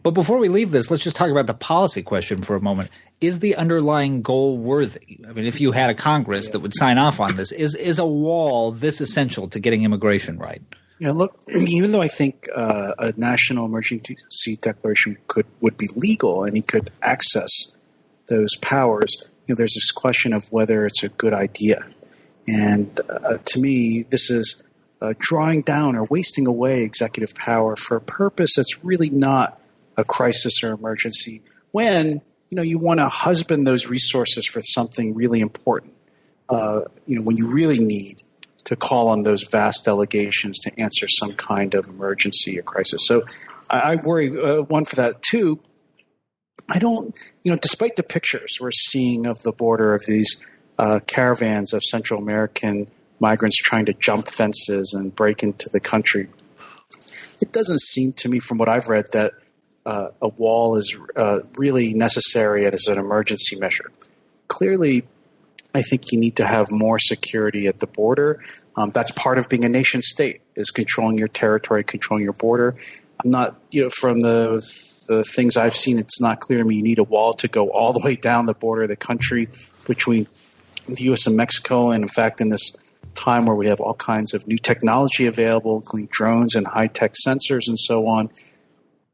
But 0.06 0.14
before 0.14 0.38
we 0.38 0.50
leave 0.50 0.70
this, 0.70 0.92
let's 0.92 1.04
just 1.04 1.16
talk 1.16 1.32
about 1.32 1.48
the 1.48 1.56
policy 1.56 2.04
question 2.04 2.44
for 2.44 2.56
a 2.56 2.62
moment. 2.62 2.92
Is 3.22 3.40
the 3.40 3.56
underlying 3.56 4.22
goal 4.22 4.56
worthy? 4.56 5.20
I 5.28 5.34
mean, 5.34 5.48
if 5.48 5.60
you 5.60 5.72
had 5.72 5.90
a 5.90 5.96
Congress 5.96 6.50
that 6.50 6.60
would 6.60 6.76
sign 6.76 7.00
off 7.00 7.20
on 7.20 7.36
this, 7.38 7.52
is 7.52 7.74
is 7.74 7.98
a 7.98 8.06
wall 8.06 8.72
this 8.72 9.02
essential 9.02 9.48
to 9.48 9.60
getting 9.60 9.82
immigration 9.82 10.38
right? 10.38 10.62
Know, 11.00 11.12
look, 11.12 11.42
even 11.56 11.92
though 11.92 12.04
I 12.04 12.08
think 12.08 12.48
uh, 12.56 12.92
a 13.00 13.14
national 13.18 13.66
emergency 13.66 14.16
declaration 14.62 15.18
could 15.26 15.48
would 15.62 15.76
be 15.76 15.90
legal 15.96 16.44
and 16.44 16.56
he 16.56 16.62
could 16.62 16.92
access 17.02 17.50
those 18.30 18.56
powers, 18.58 19.12
you 19.48 19.56
know, 19.56 19.56
there's 19.56 19.74
this 19.74 19.92
question 19.92 20.34
of 20.34 20.52
whether 20.52 20.86
it's 20.86 21.02
a 21.02 21.10
good 21.10 21.34
idea. 21.34 21.84
And 22.48 23.02
uh, 23.10 23.40
to 23.44 23.60
me, 23.60 24.06
this 24.12 24.30
is 24.30 24.62
uh, 25.02 25.16
drawing 25.18 25.64
down 25.64 25.96
or 25.96 26.04
wasting 26.04 26.46
away 26.46 26.84
executive 26.84 27.34
power 27.34 27.76
for 27.76 27.98
a 27.98 28.02
purpose 28.02 28.52
that's 28.56 28.86
really 28.86 29.10
not 29.10 29.60
a 29.98 30.04
crisis 30.04 30.64
or 30.64 30.72
emergency. 30.72 31.42
When 31.72 32.22
you 32.50 32.56
know 32.56 32.62
you 32.62 32.80
want 32.80 33.00
to 33.00 33.10
husband 33.10 33.66
those 33.66 33.88
resources 33.88 34.46
for 34.46 34.62
something 34.62 35.14
really 35.14 35.42
important. 35.42 35.94
Uh, 36.48 36.82
you 37.06 37.18
know 37.18 37.24
when 37.24 37.38
you 37.38 37.52
really 37.52 37.80
need 37.80 38.22
to 38.66 38.76
call 38.76 39.10
on 39.10 39.24
those 39.24 39.48
vast 39.52 39.86
delegations 39.86 40.60
to 40.60 40.80
answer 40.80 41.08
some 41.08 41.34
kind 41.34 41.76
of 41.76 41.88
emergency 41.88 42.60
or 42.60 42.64
crisis. 42.64 43.02
So 43.06 43.24
I, 43.70 43.80
I 43.80 43.96
worry 43.96 44.40
uh, 44.40 44.64
one 44.64 44.86
for 44.86 44.96
that 44.98 45.22
too. 45.22 45.60
I 46.68 46.80
don't, 46.80 47.16
you 47.44 47.52
know, 47.52 47.60
despite 47.62 47.96
the 47.96 48.04
pictures 48.04 48.58
we're 48.60 48.72
seeing 48.72 49.28
of 49.28 49.42
the 49.44 49.52
border 49.52 49.94
of 49.94 50.04
these 50.08 50.44
uh, 50.80 51.00
caravans 51.06 51.74
of 51.74 51.84
Central 51.84 52.20
American 52.20 52.90
migrants 53.20 53.58
trying 53.58 53.86
to 53.86 53.94
jump 53.94 54.28
fences 54.28 54.94
and 54.94 55.16
break 55.16 55.44
into 55.44 55.70
the 55.72 55.80
country. 55.80 56.28
It 57.42 57.52
doesn't 57.52 57.82
seem 57.82 58.14
to 58.14 58.30
me, 58.30 58.40
from 58.40 58.58
what 58.58 58.70
I've 58.70 58.88
read, 58.88 59.06
that 59.12 59.34
uh, 59.86 60.08
a 60.22 60.28
wall 60.28 60.78
is 60.78 60.98
uh, 61.16 61.40
really 61.58 61.94
necessary 61.94 62.66
as 62.66 62.88
an 62.88 62.98
emergency 62.98 63.58
measure. 63.58 63.92
Clearly, 64.48 65.06
I 65.74 65.82
think 65.82 66.12
you 66.12 66.20
need 66.20 66.38
to 66.38 66.46
have 66.46 66.72
more 66.72 67.00
security 67.00 67.68
at 67.68 67.80
the 67.80 67.88
border. 67.88 68.44
Um, 68.76 68.92
that's 68.92 69.12
part 69.12 69.38
of 69.38 69.50
being 69.50 69.66
a 69.66 69.70
nation 69.70 70.02
state 70.02 70.42
is 70.56 70.72
controlling 70.72 71.18
your 71.18 71.28
territory, 71.28 71.84
controlling 71.84 72.24
your 72.24 72.34
border. 72.34 72.76
I'm 73.24 73.30
not, 73.30 73.60
you 73.72 73.84
know, 73.84 73.90
from 73.90 74.22
the 74.22 74.62
the 75.08 75.24
things 75.24 75.56
I've 75.56 75.76
seen, 75.76 76.00
it's 76.00 76.20
not 76.20 76.40
clear 76.40 76.60
to 76.60 76.66
me 76.66 76.78
you 76.78 76.84
need 76.84 76.98
a 76.98 77.04
wall 77.04 77.34
to 77.36 77.48
go 77.48 77.70
all 77.70 77.94
the 77.94 78.00
way 78.00 78.16
down 78.16 78.48
the 78.48 78.56
border 78.56 78.84
of 78.84 78.90
the 78.90 78.96
country 78.96 79.48
between 79.86 80.28
the 80.88 81.04
U.S. 81.04 81.28
and 81.28 81.36
Mexico. 81.36 81.92
And 81.92 82.04
in 82.04 82.10
fact, 82.10 82.42
in 82.42 82.50
this 82.50 82.72
time 83.14 83.46
where 83.46 83.56
we 83.56 83.68
have 83.68 83.80
all 83.80 83.94
kinds 83.94 84.34
of 84.34 84.48
new 84.48 84.58
technology 84.58 85.28
available, 85.28 85.76
including 85.76 86.10
drones 86.12 86.56
and 86.56 86.66
high 86.66 86.88
tech 86.88 87.14
sensors 87.26 87.68
and 87.68 87.78
so 87.78 88.08
on, 88.08 88.30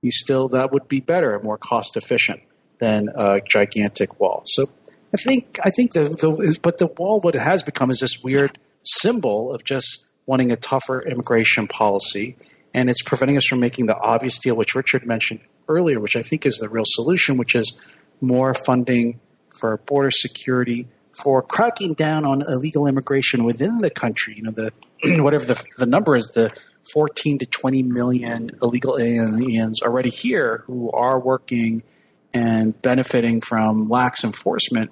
you 0.01 0.11
still 0.11 0.47
that 0.49 0.71
would 0.71 0.87
be 0.87 0.99
better 0.99 1.35
and 1.35 1.43
more 1.43 1.57
cost 1.57 1.97
efficient 1.97 2.41
than 2.79 3.09
a 3.15 3.39
gigantic 3.41 4.19
wall. 4.19 4.43
So 4.45 4.69
I 5.13 5.17
think 5.17 5.59
I 5.63 5.69
think 5.69 5.93
the, 5.93 6.03
the 6.03 6.59
but 6.61 6.77
the 6.77 6.87
wall 6.87 7.19
what 7.19 7.35
it 7.35 7.41
has 7.41 7.63
become 7.63 7.91
is 7.91 7.99
this 7.99 8.23
weird 8.23 8.57
symbol 8.83 9.53
of 9.53 9.63
just 9.63 10.07
wanting 10.25 10.51
a 10.51 10.55
tougher 10.55 11.01
immigration 11.01 11.67
policy, 11.67 12.37
and 12.73 12.89
it's 12.89 13.01
preventing 13.01 13.37
us 13.37 13.45
from 13.45 13.59
making 13.59 13.85
the 13.85 13.97
obvious 13.97 14.39
deal, 14.39 14.55
which 14.55 14.75
Richard 14.75 15.05
mentioned 15.05 15.41
earlier, 15.67 15.99
which 15.99 16.15
I 16.15 16.21
think 16.21 16.45
is 16.45 16.57
the 16.57 16.69
real 16.69 16.83
solution, 16.85 17.37
which 17.37 17.55
is 17.55 17.73
more 18.21 18.53
funding 18.53 19.19
for 19.59 19.77
border 19.77 20.11
security, 20.11 20.87
for 21.11 21.41
cracking 21.41 21.93
down 21.93 22.25
on 22.25 22.41
illegal 22.41 22.87
immigration 22.87 23.43
within 23.43 23.79
the 23.79 23.89
country. 23.89 24.35
You 24.35 24.43
know, 24.43 24.51
the 24.51 24.71
whatever 25.23 25.45
the, 25.45 25.65
the 25.77 25.85
number 25.85 26.15
is, 26.15 26.31
the 26.31 26.57
14 26.93 27.39
to 27.39 27.45
20 27.45 27.83
million 27.83 28.51
illegal 28.61 28.97
aliens 28.99 29.81
already 29.81 30.09
here 30.09 30.63
who 30.67 30.91
are 30.91 31.19
working 31.19 31.83
and 32.33 32.79
benefiting 32.81 33.41
from 33.41 33.85
lax 33.85 34.23
enforcement. 34.23 34.91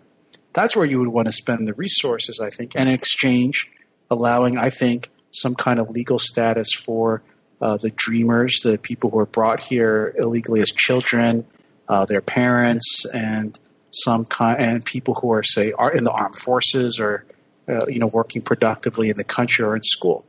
That's 0.54 0.76
where 0.76 0.86
you 0.86 1.00
would 1.00 1.10
want 1.10 1.28
to 1.28 1.32
spend 1.32 1.68
the 1.68 1.74
resources, 1.74 2.40
I 2.40 2.50
think, 2.50 2.76
and 2.76 2.90
in 2.90 2.96
exchange, 2.96 3.72
allowing, 4.10 4.58
I 4.58 4.70
think, 4.70 5.10
some 5.32 5.56
kind 5.56 5.80
of 5.80 5.90
legal 5.90 6.20
status 6.20 6.72
for 6.74 7.22
uh, 7.62 7.78
the 7.78 7.92
dreamers, 7.92 8.62
the 8.64 8.78
people 8.78 9.10
who 9.10 9.20
are 9.20 9.26
brought 9.26 9.62
here 9.62 10.14
illegally 10.18 10.62
as 10.62 10.72
children, 10.72 11.46
uh, 11.88 12.06
their 12.06 12.22
parents, 12.22 13.06
and 13.14 13.60
some 13.92 14.26
kind, 14.26 14.62
and 14.62 14.86
people 14.86 15.16
who 15.16 15.32
are 15.32 15.44
say 15.44 15.72
are 15.74 15.92
in 15.92 16.04
the 16.04 16.12
armed 16.12 16.36
forces 16.36 17.00
or 17.00 17.26
uh, 17.68 17.86
you 17.88 18.00
know 18.00 18.08
working 18.08 18.42
productively 18.42 19.10
in 19.10 19.18
the 19.18 19.24
country 19.24 19.66
or 19.66 19.76
in 19.76 19.84
school. 19.84 20.26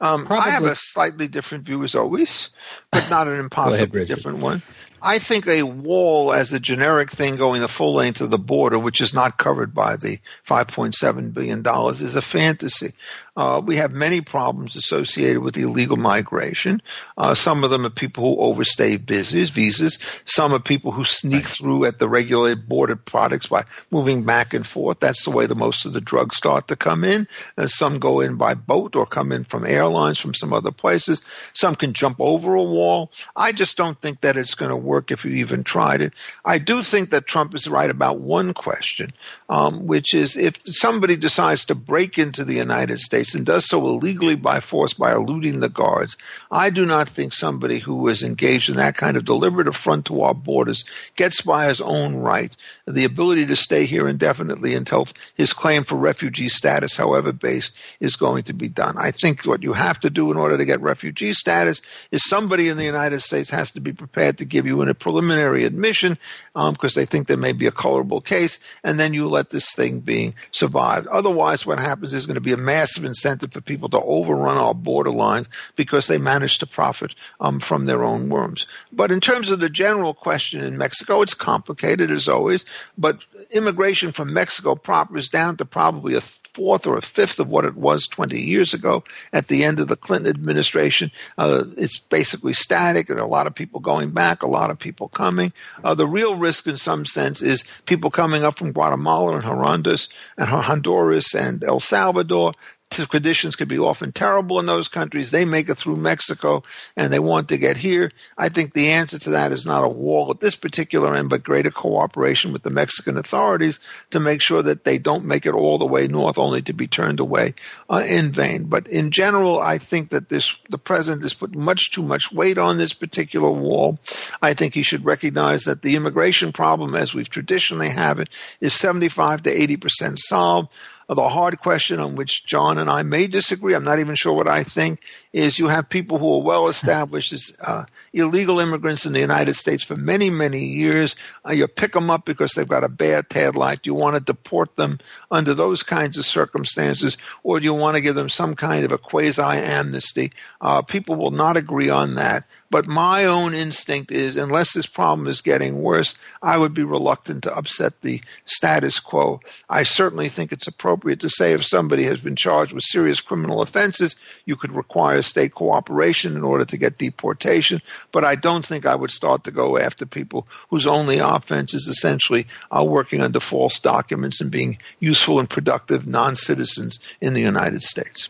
Um, 0.00 0.26
I 0.28 0.50
have 0.50 0.64
a 0.64 0.76
slightly 0.76 1.26
different 1.26 1.64
view 1.64 1.82
as 1.82 1.94
always, 1.94 2.50
but 2.90 3.08
not 3.08 3.28
an 3.28 3.38
impossibly 3.40 4.02
ahead, 4.02 4.08
different 4.08 4.38
one. 4.38 4.62
I 5.02 5.18
think 5.18 5.46
a 5.46 5.62
wall 5.62 6.32
as 6.32 6.52
a 6.52 6.60
generic 6.60 7.10
thing 7.10 7.36
going 7.36 7.62
the 7.62 7.68
full 7.68 7.94
length 7.94 8.20
of 8.20 8.30
the 8.30 8.38
border, 8.38 8.78
which 8.78 9.00
is 9.00 9.14
not 9.14 9.38
covered 9.38 9.74
by 9.74 9.96
the 9.96 10.18
$5.7 10.46 11.32
billion, 11.32 11.64
is 11.90 12.16
a 12.16 12.22
fantasy. 12.22 12.92
Uh, 13.36 13.60
we 13.64 13.76
have 13.76 13.92
many 13.92 14.20
problems 14.20 14.76
associated 14.76 15.42
with 15.42 15.56
illegal 15.58 15.96
migration. 15.96 16.80
Uh, 17.18 17.34
some 17.34 17.64
of 17.64 17.70
them 17.70 17.84
are 17.84 17.90
people 17.90 18.24
who 18.24 18.40
overstay 18.40 18.96
visas, 18.96 19.50
visas. 19.50 19.98
Some 20.24 20.52
are 20.54 20.58
people 20.58 20.90
who 20.90 21.04
sneak 21.04 21.44
right. 21.44 21.44
through 21.44 21.84
at 21.84 21.98
the 21.98 22.08
regulated 22.08 22.68
border 22.68 22.96
products 22.96 23.46
by 23.46 23.64
moving 23.90 24.24
back 24.24 24.54
and 24.54 24.66
forth. 24.66 25.00
That's 25.00 25.24
the 25.24 25.30
way 25.30 25.46
the 25.46 25.54
most 25.54 25.84
of 25.84 25.92
the 25.92 26.00
drugs 26.00 26.36
start 26.36 26.68
to 26.68 26.76
come 26.76 27.04
in. 27.04 27.28
And 27.56 27.70
some 27.70 27.98
go 27.98 28.20
in 28.20 28.36
by 28.36 28.54
boat 28.54 28.96
or 28.96 29.06
come 29.06 29.32
in 29.32 29.44
from 29.44 29.66
airlines 29.66 30.18
from 30.18 30.34
some 30.34 30.52
other 30.52 30.72
places. 30.72 31.22
Some 31.52 31.74
can 31.74 31.92
jump 31.92 32.16
over 32.20 32.54
a 32.54 32.62
wall. 32.62 33.12
I 33.36 33.52
just 33.52 33.76
don't 33.76 34.00
think 34.00 34.22
that 34.22 34.36
it's 34.36 34.54
going 34.54 34.70
to 34.70 34.76
work 34.76 35.10
if 35.10 35.24
you 35.24 35.32
even 35.32 35.62
tried 35.62 36.00
it. 36.00 36.14
I 36.44 36.58
do 36.58 36.82
think 36.82 37.10
that 37.10 37.26
Trump 37.26 37.54
is 37.54 37.68
right 37.68 37.90
about 37.90 38.20
one 38.20 38.54
question, 38.54 39.12
um, 39.48 39.86
which 39.86 40.14
is 40.14 40.36
if 40.36 40.58
somebody 40.74 41.16
decides 41.16 41.64
to 41.66 41.74
break 41.74 42.18
into 42.18 42.44
the 42.44 42.54
United 42.54 43.00
States 43.00 43.25
And 43.34 43.46
does 43.46 43.66
so 43.68 43.86
illegally 43.86 44.34
by 44.34 44.60
force 44.60 44.94
by 44.94 45.12
eluding 45.12 45.60
the 45.60 45.68
guards. 45.68 46.16
I 46.50 46.70
do 46.70 46.84
not 46.86 47.08
think 47.08 47.32
somebody 47.32 47.78
who 47.78 48.08
is 48.08 48.22
engaged 48.22 48.68
in 48.68 48.76
that 48.76 48.96
kind 48.96 49.16
of 49.16 49.24
deliberate 49.24 49.68
affront 49.68 50.06
to 50.06 50.22
our 50.22 50.34
borders 50.34 50.84
gets 51.16 51.42
by 51.42 51.68
his 51.68 51.80
own 51.80 52.16
right 52.16 52.54
the 52.86 53.04
ability 53.04 53.46
to 53.46 53.56
stay 53.56 53.84
here 53.84 54.08
indefinitely 54.08 54.74
until 54.74 55.06
his 55.34 55.52
claim 55.52 55.84
for 55.84 55.96
refugee 55.96 56.48
status, 56.48 56.96
however 56.96 57.32
based, 57.32 57.76
is 58.00 58.16
going 58.16 58.44
to 58.44 58.52
be 58.52 58.68
done. 58.68 58.96
I 58.98 59.10
think 59.10 59.44
what 59.44 59.62
you 59.62 59.72
have 59.72 60.00
to 60.00 60.10
do 60.10 60.30
in 60.30 60.36
order 60.36 60.56
to 60.56 60.64
get 60.64 60.80
refugee 60.80 61.32
status 61.34 61.82
is 62.10 62.28
somebody 62.28 62.68
in 62.68 62.76
the 62.76 62.84
United 62.84 63.20
States 63.20 63.50
has 63.50 63.70
to 63.72 63.80
be 63.80 63.92
prepared 63.92 64.38
to 64.38 64.44
give 64.44 64.66
you 64.66 64.82
a 64.82 64.94
preliminary 64.94 65.64
admission 65.64 66.18
because 66.54 66.96
um, 66.96 67.00
they 67.00 67.06
think 67.06 67.26
there 67.26 67.36
may 67.36 67.52
be 67.52 67.66
a 67.66 67.72
colorable 67.72 68.20
case, 68.20 68.58
and 68.84 68.98
then 68.98 69.12
you 69.12 69.28
let 69.28 69.50
this 69.50 69.74
thing 69.74 70.00
being 70.00 70.34
survived. 70.52 71.06
Otherwise, 71.08 71.66
what 71.66 71.78
happens 71.78 72.14
is 72.14 72.26
going 72.26 72.34
to 72.34 72.40
be 72.40 72.52
a 72.52 72.56
massive 72.56 73.04
incentive 73.16 73.52
for 73.52 73.62
people 73.62 73.88
to 73.88 74.00
overrun 74.00 74.58
our 74.58 74.74
borderlines 74.74 75.48
because 75.74 76.06
they 76.06 76.18
manage 76.18 76.58
to 76.58 76.66
profit 76.66 77.14
um, 77.40 77.58
from 77.60 77.86
their 77.86 78.04
own 78.04 78.28
worms. 78.28 78.66
But 78.92 79.10
in 79.10 79.20
terms 79.20 79.50
of 79.50 79.60
the 79.60 79.70
general 79.70 80.12
question 80.12 80.62
in 80.62 80.76
Mexico, 80.76 81.22
it's 81.22 81.34
complicated 81.34 82.10
as 82.10 82.28
always. 82.28 82.66
But 82.98 83.24
immigration 83.50 84.12
from 84.12 84.34
Mexico 84.34 84.74
proper 84.74 85.16
is 85.16 85.28
down 85.28 85.56
to 85.56 85.64
probably 85.64 86.14
a 86.14 86.20
fourth 86.20 86.86
or 86.86 86.96
a 86.96 87.02
fifth 87.02 87.38
of 87.38 87.48
what 87.48 87.66
it 87.66 87.76
was 87.76 88.06
20 88.06 88.40
years 88.40 88.72
ago 88.72 89.04
at 89.34 89.48
the 89.48 89.62
end 89.62 89.78
of 89.78 89.88
the 89.88 89.96
Clinton 89.96 90.30
administration. 90.30 91.10
Uh, 91.36 91.64
it's 91.76 91.98
basically 91.98 92.54
static. 92.54 93.06
There 93.06 93.18
are 93.18 93.20
a 93.20 93.26
lot 93.26 93.46
of 93.46 93.54
people 93.54 93.78
going 93.78 94.10
back, 94.10 94.42
a 94.42 94.46
lot 94.46 94.70
of 94.70 94.78
people 94.78 95.08
coming. 95.08 95.52
Uh, 95.84 95.94
the 95.94 96.06
real 96.06 96.36
risk, 96.36 96.66
in 96.66 96.78
some 96.78 97.04
sense, 97.04 97.42
is 97.42 97.64
people 97.84 98.10
coming 98.10 98.42
up 98.42 98.58
from 98.58 98.72
Guatemala 98.72 99.34
and 99.34 99.44
Honduras 99.44 100.08
and 100.38 100.48
Honduras 100.48 101.34
and 101.34 101.62
El 101.62 101.80
Salvador 101.80 102.54
conditions 102.90 103.56
could 103.56 103.68
be 103.68 103.78
often 103.78 104.12
terrible 104.12 104.60
in 104.60 104.66
those 104.66 104.88
countries. 104.88 105.30
They 105.30 105.44
make 105.44 105.68
it 105.68 105.76
through 105.76 105.96
Mexico 105.96 106.62
and 106.96 107.12
they 107.12 107.18
want 107.18 107.48
to 107.48 107.58
get 107.58 107.76
here. 107.76 108.12
I 108.38 108.48
think 108.48 108.72
the 108.72 108.90
answer 108.90 109.18
to 109.18 109.30
that 109.30 109.52
is 109.52 109.66
not 109.66 109.84
a 109.84 109.88
wall 109.88 110.30
at 110.30 110.40
this 110.40 110.56
particular 110.56 111.14
end, 111.14 111.28
but 111.28 111.42
greater 111.42 111.70
cooperation 111.70 112.52
with 112.52 112.62
the 112.62 112.70
Mexican 112.70 113.16
authorities 113.16 113.80
to 114.10 114.20
make 114.20 114.40
sure 114.40 114.62
that 114.62 114.84
they 114.84 114.98
don't 114.98 115.24
make 115.24 115.46
it 115.46 115.54
all 115.54 115.78
the 115.78 115.86
way 115.86 116.06
north 116.06 116.38
only 116.38 116.62
to 116.62 116.72
be 116.72 116.86
turned 116.86 117.20
away 117.20 117.54
uh, 117.90 118.04
in 118.06 118.32
vain. 118.32 118.64
But 118.64 118.86
in 118.86 119.10
general, 119.10 119.60
I 119.60 119.78
think 119.78 120.10
that 120.10 120.28
this 120.28 120.56
the 120.70 120.78
president 120.78 121.22
has 121.22 121.34
put 121.34 121.54
much 121.54 121.90
too 121.92 122.02
much 122.02 122.32
weight 122.32 122.58
on 122.58 122.78
this 122.78 122.92
particular 122.92 123.50
wall. 123.50 123.98
I 124.40 124.54
think 124.54 124.74
he 124.74 124.82
should 124.82 125.04
recognize 125.04 125.64
that 125.64 125.82
the 125.82 125.96
immigration 125.96 126.52
problem, 126.52 126.94
as 126.94 127.14
we've 127.14 127.28
traditionally 127.28 127.90
have 127.90 128.20
it, 128.20 128.28
is 128.60 128.74
75 128.74 129.42
to 129.42 129.50
80 129.50 129.76
percent 129.76 130.18
solved 130.18 130.72
the 131.14 131.28
hard 131.28 131.60
question 131.60 132.00
on 132.00 132.16
which 132.16 132.44
John 132.46 132.78
and 132.78 132.90
I 132.90 133.02
may 133.04 133.28
disagree, 133.28 133.74
I'm 133.74 133.84
not 133.84 134.00
even 134.00 134.16
sure 134.16 134.32
what 134.32 134.48
I 134.48 134.64
think, 134.64 135.02
is 135.32 135.58
you 135.58 135.68
have 135.68 135.88
people 135.88 136.18
who 136.18 136.34
are 136.34 136.42
well 136.42 136.66
established 136.66 137.32
as 137.32 137.52
uh, 137.60 137.84
illegal 138.12 138.58
immigrants 138.58 139.06
in 139.06 139.12
the 139.12 139.20
United 139.20 139.54
States 139.54 139.84
for 139.84 139.94
many, 139.94 140.30
many 140.30 140.64
years. 140.64 141.14
Uh, 141.46 141.52
you 141.52 141.68
pick 141.68 141.92
them 141.92 142.10
up 142.10 142.24
because 142.24 142.52
they've 142.52 142.66
got 142.66 142.82
a 142.82 142.88
bad 142.88 143.30
tad 143.30 143.54
life. 143.54 143.82
Do 143.82 143.90
you 143.90 143.94
want 143.94 144.16
to 144.16 144.20
deport 144.20 144.74
them 144.74 144.98
under 145.30 145.54
those 145.54 145.84
kinds 145.84 146.18
of 146.18 146.26
circumstances, 146.26 147.16
or 147.44 147.60
do 147.60 147.64
you 147.64 147.74
want 147.74 147.94
to 147.96 148.00
give 148.00 148.16
them 148.16 148.28
some 148.28 148.56
kind 148.56 148.84
of 148.84 148.90
a 148.90 148.98
quasi 148.98 149.42
amnesty? 149.42 150.32
Uh, 150.60 150.82
people 150.82 151.14
will 151.14 151.30
not 151.30 151.56
agree 151.56 151.88
on 151.88 152.16
that. 152.16 152.44
But 152.70 152.86
my 152.86 153.24
own 153.24 153.54
instinct 153.54 154.10
is, 154.10 154.36
unless 154.36 154.72
this 154.72 154.86
problem 154.86 155.28
is 155.28 155.40
getting 155.40 155.82
worse, 155.82 156.14
I 156.42 156.58
would 156.58 156.74
be 156.74 156.82
reluctant 156.82 157.44
to 157.44 157.56
upset 157.56 158.00
the 158.02 158.20
status 158.44 158.98
quo. 158.98 159.40
I 159.70 159.84
certainly 159.84 160.28
think 160.28 160.52
it's 160.52 160.66
appropriate 160.66 161.20
to 161.20 161.30
say 161.30 161.52
if 161.52 161.64
somebody 161.64 162.02
has 162.04 162.18
been 162.18 162.34
charged 162.34 162.72
with 162.72 162.82
serious 162.84 163.20
criminal 163.20 163.62
offenses, 163.62 164.16
you 164.46 164.56
could 164.56 164.72
require 164.72 165.22
state 165.22 165.52
cooperation 165.52 166.36
in 166.36 166.42
order 166.42 166.64
to 166.64 166.76
get 166.76 166.98
deportation. 166.98 167.80
But 168.10 168.24
I 168.24 168.34
don't 168.34 168.66
think 168.66 168.84
I 168.84 168.96
would 168.96 169.10
start 169.10 169.44
to 169.44 169.50
go 169.50 169.78
after 169.78 170.04
people 170.04 170.48
whose 170.68 170.86
only 170.86 171.18
offense 171.18 171.72
is 171.72 171.86
essentially 171.86 172.46
uh, 172.76 172.84
working 172.84 173.20
under 173.20 173.40
false 173.40 173.78
documents 173.78 174.40
and 174.40 174.50
being 174.50 174.78
useful 174.98 175.38
and 175.38 175.48
productive 175.48 176.06
non 176.06 176.34
citizens 176.34 176.98
in 177.20 177.34
the 177.34 177.40
United 177.40 177.82
States. 177.82 178.28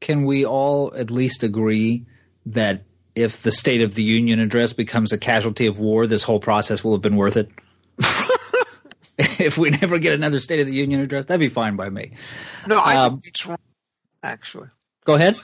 Can 0.00 0.24
we 0.24 0.44
all 0.44 0.92
at 0.96 1.10
least 1.10 1.42
agree 1.42 2.04
that 2.46 2.82
if 3.14 3.42
the 3.42 3.50
State 3.50 3.82
of 3.82 3.94
the 3.94 4.02
Union 4.02 4.38
address 4.38 4.72
becomes 4.72 5.12
a 5.12 5.18
casualty 5.18 5.66
of 5.66 5.78
war, 5.78 6.06
this 6.06 6.22
whole 6.22 6.40
process 6.40 6.82
will 6.82 6.92
have 6.92 7.02
been 7.02 7.16
worth 7.16 7.36
it. 7.36 7.50
if 9.18 9.58
we 9.58 9.70
never 9.70 9.98
get 9.98 10.14
another 10.14 10.40
State 10.40 10.60
of 10.60 10.66
the 10.66 10.74
Union 10.74 11.00
address, 11.00 11.26
that'd 11.26 11.40
be 11.40 11.48
fine 11.48 11.76
by 11.76 11.88
me. 11.90 12.12
No, 12.66 12.76
I 12.76 12.96
um, 12.96 13.12
think 13.12 13.26
it's 13.28 13.46
wrong, 13.46 13.58
actually. 14.22 14.68
Go 15.04 15.14
ahead 15.14 15.36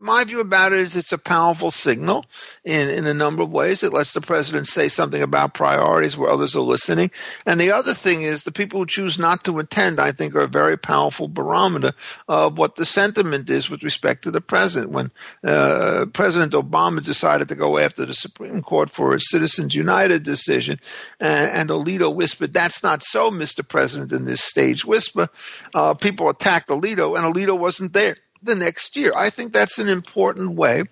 my 0.00 0.22
view 0.24 0.40
about 0.40 0.72
it 0.72 0.78
is 0.78 0.94
it's 0.94 1.12
a 1.12 1.18
powerful 1.18 1.70
signal 1.70 2.24
in, 2.64 2.88
in 2.88 3.06
a 3.06 3.14
number 3.14 3.42
of 3.42 3.50
ways. 3.50 3.82
It 3.82 3.92
lets 3.92 4.12
the 4.12 4.20
president 4.20 4.68
say 4.68 4.88
something 4.88 5.22
about 5.22 5.54
priorities 5.54 6.16
where 6.16 6.30
others 6.30 6.54
are 6.54 6.60
listening. 6.60 7.10
And 7.46 7.60
the 7.60 7.72
other 7.72 7.94
thing 7.94 8.22
is 8.22 8.44
the 8.44 8.52
people 8.52 8.80
who 8.80 8.86
choose 8.86 9.18
not 9.18 9.44
to 9.44 9.58
attend, 9.58 9.98
I 9.98 10.12
think, 10.12 10.34
are 10.34 10.42
a 10.42 10.48
very 10.48 10.76
powerful 10.76 11.26
barometer 11.26 11.92
of 12.28 12.58
what 12.58 12.76
the 12.76 12.84
sentiment 12.84 13.50
is 13.50 13.68
with 13.68 13.82
respect 13.82 14.22
to 14.22 14.30
the 14.30 14.40
president. 14.40 14.92
When 14.92 15.10
uh, 15.42 16.06
President 16.12 16.52
Obama 16.52 17.02
decided 17.02 17.48
to 17.48 17.56
go 17.56 17.78
after 17.78 18.06
the 18.06 18.14
Supreme 18.14 18.62
Court 18.62 18.90
for 18.90 19.14
a 19.14 19.20
Citizens 19.20 19.74
United 19.74 20.22
decision, 20.22 20.78
and, 21.18 21.50
and 21.50 21.70
Alito 21.70 22.14
whispered, 22.14 22.52
That's 22.52 22.82
not 22.82 23.02
so, 23.02 23.30
Mr. 23.30 23.66
President, 23.66 24.12
in 24.12 24.26
this 24.26 24.42
stage 24.42 24.84
whisper, 24.84 25.28
uh, 25.74 25.94
people 25.94 26.28
attacked 26.28 26.68
Alito, 26.68 27.18
and 27.18 27.34
Alito 27.34 27.58
wasn't 27.58 27.92
there 27.92 28.16
the 28.42 28.54
next 28.54 28.96
year. 28.96 29.12
I 29.14 29.30
think 29.30 29.52
that's 29.52 29.78
an 29.78 29.88
important 29.88 30.52
way 30.52 30.84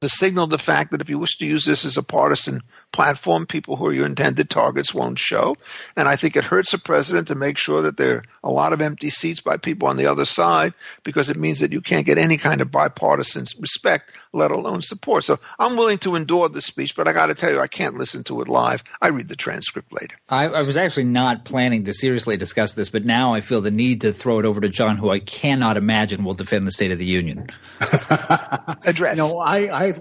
to 0.00 0.08
signal 0.08 0.46
the 0.46 0.58
fact 0.58 0.90
that 0.90 1.00
if 1.00 1.08
you 1.08 1.18
wish 1.18 1.38
to 1.38 1.46
use 1.46 1.64
this 1.64 1.84
as 1.84 1.96
a 1.96 2.02
partisan 2.02 2.62
platform, 2.96 3.44
people 3.44 3.76
who 3.76 3.84
are 3.84 3.92
your 3.92 4.06
intended 4.06 4.48
targets 4.48 4.94
won't 4.94 5.18
show. 5.18 5.54
And 5.96 6.08
I 6.08 6.16
think 6.16 6.34
it 6.34 6.44
hurts 6.44 6.72
the 6.72 6.78
president 6.78 7.28
to 7.28 7.34
make 7.34 7.58
sure 7.58 7.82
that 7.82 7.98
there 7.98 8.16
are 8.16 8.22
a 8.42 8.50
lot 8.50 8.72
of 8.72 8.80
empty 8.80 9.10
seats 9.10 9.38
by 9.38 9.58
people 9.58 9.86
on 9.86 9.98
the 9.98 10.06
other 10.06 10.24
side 10.24 10.72
because 11.04 11.28
it 11.28 11.36
means 11.36 11.60
that 11.60 11.72
you 11.72 11.82
can't 11.82 12.06
get 12.06 12.16
any 12.16 12.38
kind 12.38 12.62
of 12.62 12.70
bipartisan 12.70 13.44
respect, 13.60 14.12
let 14.32 14.50
alone 14.50 14.80
support. 14.80 15.24
So 15.24 15.38
I'm 15.58 15.76
willing 15.76 15.98
to 15.98 16.14
endure 16.14 16.48
the 16.48 16.62
speech, 16.62 16.96
but 16.96 17.06
I 17.06 17.12
got 17.12 17.26
to 17.26 17.34
tell 17.34 17.52
you, 17.52 17.60
I 17.60 17.66
can't 17.66 17.98
listen 17.98 18.24
to 18.24 18.40
it 18.40 18.48
live. 18.48 18.82
I 19.02 19.08
read 19.08 19.28
the 19.28 19.36
transcript 19.36 19.92
later. 19.92 20.16
I, 20.30 20.46
I 20.46 20.62
was 20.62 20.78
actually 20.78 21.04
not 21.04 21.44
planning 21.44 21.84
to 21.84 21.92
seriously 21.92 22.38
discuss 22.38 22.72
this, 22.72 22.88
but 22.88 23.04
now 23.04 23.34
I 23.34 23.42
feel 23.42 23.60
the 23.60 23.70
need 23.70 24.00
to 24.00 24.14
throw 24.14 24.38
it 24.38 24.46
over 24.46 24.62
to 24.62 24.70
John, 24.70 24.96
who 24.96 25.10
I 25.10 25.20
cannot 25.20 25.76
imagine 25.76 26.24
will 26.24 26.32
defend 26.32 26.66
the 26.66 26.70
State 26.70 26.92
of 26.92 26.98
the 26.98 27.04
Union. 27.04 27.50
Address. 28.86 29.18
No, 29.18 29.38
I, 29.38 29.88
I 29.88 29.94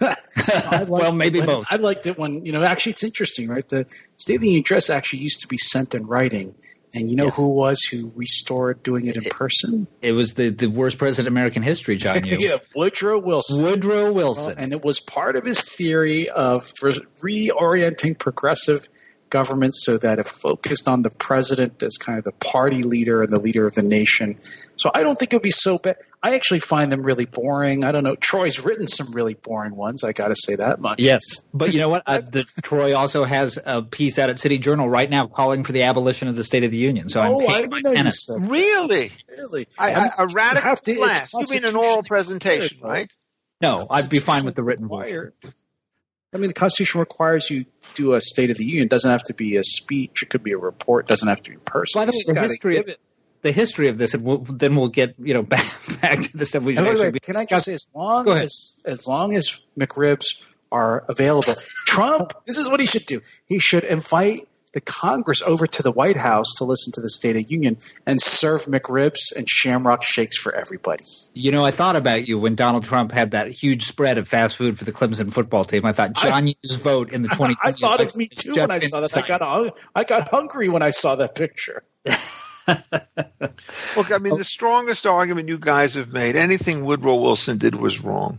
Well, 0.86 1.12
maybe 1.12 1.40
both. 1.40 1.66
I 1.70 1.76
liked 1.76 2.06
it 2.06 2.18
when 2.18 2.44
you 2.44 2.52
know. 2.52 2.62
Actually, 2.62 2.92
it's 2.92 3.04
interesting, 3.04 3.48
right? 3.48 3.68
The 3.68 3.86
State 4.16 4.36
of 4.36 4.40
the 4.40 4.48
Union 4.48 4.62
address 4.62 4.90
actually 4.90 5.20
used 5.20 5.40
to 5.42 5.48
be 5.48 5.58
sent 5.58 5.94
in 5.94 6.06
writing, 6.06 6.54
and 6.94 7.10
you 7.10 7.16
know 7.16 7.26
yes. 7.26 7.36
who 7.36 7.52
was 7.52 7.82
who 7.82 8.10
restored 8.16 8.82
doing 8.82 9.06
it 9.06 9.16
in 9.16 9.26
it, 9.26 9.30
person? 9.30 9.86
It 10.00 10.12
was 10.12 10.34
the, 10.34 10.50
the 10.50 10.68
worst 10.68 10.98
president 10.98 11.26
in 11.26 11.32
American 11.32 11.62
history, 11.62 11.96
John. 11.96 12.20
yeah, 12.24 12.58
Woodrow 12.74 13.20
Wilson. 13.20 13.62
Woodrow 13.62 14.12
Wilson, 14.12 14.58
and 14.58 14.72
it 14.72 14.84
was 14.84 15.00
part 15.00 15.36
of 15.36 15.44
his 15.44 15.62
theory 15.62 16.28
of 16.30 16.62
reorienting 16.62 18.18
progressive 18.18 18.88
government 19.30 19.74
so 19.74 19.96
that 19.98 20.18
it 20.18 20.26
focused 20.26 20.88
on 20.88 21.02
the 21.02 21.10
president 21.10 21.82
as 21.82 21.96
kind 21.96 22.18
of 22.18 22.24
the 22.24 22.32
party 22.32 22.82
leader 22.82 23.22
and 23.22 23.32
the 23.32 23.38
leader 23.38 23.66
of 23.66 23.74
the 23.74 23.82
nation. 23.82 24.38
So 24.76 24.90
I 24.94 25.02
don't 25.02 25.18
think 25.18 25.32
it 25.32 25.36
would 25.36 25.42
be 25.42 25.50
so 25.50 25.78
bad. 25.78 25.96
I 26.22 26.34
actually 26.34 26.60
find 26.60 26.92
them 26.92 27.02
really 27.02 27.24
boring. 27.24 27.84
I 27.84 27.92
don't 27.92 28.04
know. 28.04 28.16
Troy's 28.16 28.60
written 28.60 28.86
some 28.86 29.12
really 29.12 29.34
boring 29.34 29.74
ones. 29.74 30.04
I 30.04 30.12
got 30.12 30.28
to 30.28 30.36
say 30.36 30.56
that 30.56 30.80
much. 30.80 30.98
Yes, 30.98 31.22
but 31.54 31.72
you 31.72 31.78
know 31.78 31.88
what? 31.88 32.02
Uh, 32.10 32.18
the, 32.18 32.44
Troy 32.62 32.96
also 32.96 33.24
has 33.24 33.56
a 33.64 33.82
piece 33.82 34.18
out 34.18 34.30
at 34.30 34.40
City 34.40 34.58
Journal 34.58 34.88
right 34.88 35.08
now 35.08 35.28
calling 35.28 35.62
for 35.62 35.70
the 35.70 35.82
abolition 35.82 36.26
of 36.26 36.34
the 36.34 36.42
State 36.42 36.64
of 36.64 36.72
the 36.72 36.76
Union. 36.76 37.08
So 37.08 37.20
I'm 37.20 37.30
oh, 37.30 37.46
I 37.46 37.60
didn't 37.60 37.82
know 37.84 37.92
you 37.92 38.10
said 38.10 38.50
Really? 38.50 39.12
Really? 39.28 39.68
I, 39.78 39.92
I, 39.92 40.08
a 40.18 40.26
radical 40.26 40.74
to, 40.74 40.94
class. 40.96 41.32
You 41.32 41.46
mean 41.50 41.64
an 41.64 41.76
oral 41.76 42.02
presentation, 42.02 42.78
right? 42.80 43.08
No, 43.60 43.86
I'd 43.88 44.08
be 44.08 44.18
fine 44.18 44.44
with 44.44 44.56
the 44.56 44.64
written 44.64 44.88
version. 44.88 45.32
I 46.32 46.38
mean, 46.38 46.48
the 46.48 46.54
Constitution 46.54 47.00
requires 47.00 47.50
you 47.50 47.66
do 47.94 48.14
a 48.14 48.20
State 48.20 48.50
of 48.50 48.56
the 48.56 48.64
Union. 48.64 48.84
It 48.84 48.90
doesn't 48.90 49.10
have 49.10 49.24
to 49.24 49.34
be 49.34 49.56
a 49.56 49.64
speech. 49.64 50.22
It 50.22 50.30
could 50.30 50.44
be 50.44 50.52
a 50.52 50.58
report. 50.58 51.06
It 51.06 51.08
doesn't 51.08 51.28
have 51.28 51.42
to 51.42 51.50
be 51.50 51.56
personal. 51.64 52.06
By 52.06 52.10
the 52.10 52.24
way, 52.26 52.34
the 52.34 52.40
history 52.40 52.76
of 52.78 52.88
it. 52.88 53.00
The 53.42 53.52
history 53.52 53.88
of 53.88 53.96
this, 53.96 54.12
and 54.12 54.22
we'll, 54.22 54.38
then 54.38 54.76
we'll 54.76 54.88
get 54.88 55.14
you 55.18 55.32
know 55.32 55.42
back 55.54 55.66
back 56.02 56.20
to 56.20 56.36
the 56.36 56.44
stuff 56.44 56.62
we 56.62 56.74
should 56.74 56.78
And 56.78 56.86
wait, 56.86 56.92
actually 56.92 57.12
be 57.12 57.20
can 57.20 57.36
I 57.36 57.46
just 57.46 57.64
say, 57.64 57.72
as 57.72 57.88
long 57.94 58.28
as 58.28 58.78
as 58.84 59.06
long 59.06 59.34
as 59.34 59.62
McRibs 59.78 60.44
are 60.70 61.04
available, 61.08 61.54
Trump. 61.86 62.32
This 62.46 62.58
is 62.58 62.68
what 62.68 62.80
he 62.80 62.86
should 62.86 63.06
do. 63.06 63.22
He 63.46 63.58
should 63.58 63.84
invite 63.84 64.46
the 64.72 64.80
Congress 64.80 65.42
over 65.42 65.66
to 65.66 65.82
the 65.82 65.90
White 65.90 66.16
House 66.16 66.54
to 66.58 66.64
listen 66.64 66.92
to 66.92 67.00
the 67.00 67.10
State 67.10 67.36
of 67.36 67.50
Union 67.50 67.76
and 68.06 68.20
serve 68.20 68.64
McRibs 68.66 69.34
and 69.36 69.48
Shamrock 69.48 70.02
shakes 70.02 70.36
for 70.36 70.54
everybody. 70.54 71.04
You 71.34 71.50
know, 71.50 71.64
I 71.64 71.70
thought 71.70 71.96
about 71.96 72.28
you 72.28 72.38
when 72.38 72.54
Donald 72.54 72.84
Trump 72.84 73.12
had 73.12 73.32
that 73.32 73.50
huge 73.50 73.84
spread 73.84 74.18
of 74.18 74.28
fast 74.28 74.56
food 74.56 74.78
for 74.78 74.84
the 74.84 74.92
Clemson 74.92 75.32
football 75.32 75.64
team. 75.64 75.84
I 75.84 75.92
thought 75.92 76.12
John 76.14 76.46
Yoo's 76.46 76.74
vote 76.76 77.12
in 77.12 77.22
the 77.22 77.28
2020 77.28 77.56
I 77.62 77.72
thought 77.72 78.00
of 78.00 78.16
me 78.16 78.28
too 78.28 78.54
when 78.54 78.70
I 78.70 78.78
saw 78.78 79.00
that. 79.00 79.16
I 79.16 79.26
got 79.26 79.40
hung- 79.42 79.70
I 79.94 80.04
got 80.04 80.28
hungry 80.28 80.68
when 80.68 80.82
I 80.82 80.90
saw 80.90 81.16
that 81.16 81.34
picture. 81.34 81.84
Look, 83.96 84.12
I 84.12 84.18
mean, 84.20 84.36
the 84.36 84.44
strongest 84.44 85.06
argument 85.06 85.48
you 85.48 85.58
guys 85.58 85.94
have 85.94 86.12
made, 86.12 86.36
anything 86.36 86.84
Woodrow 86.84 87.16
Wilson 87.16 87.58
did 87.58 87.74
was 87.74 88.02
wrong. 88.02 88.38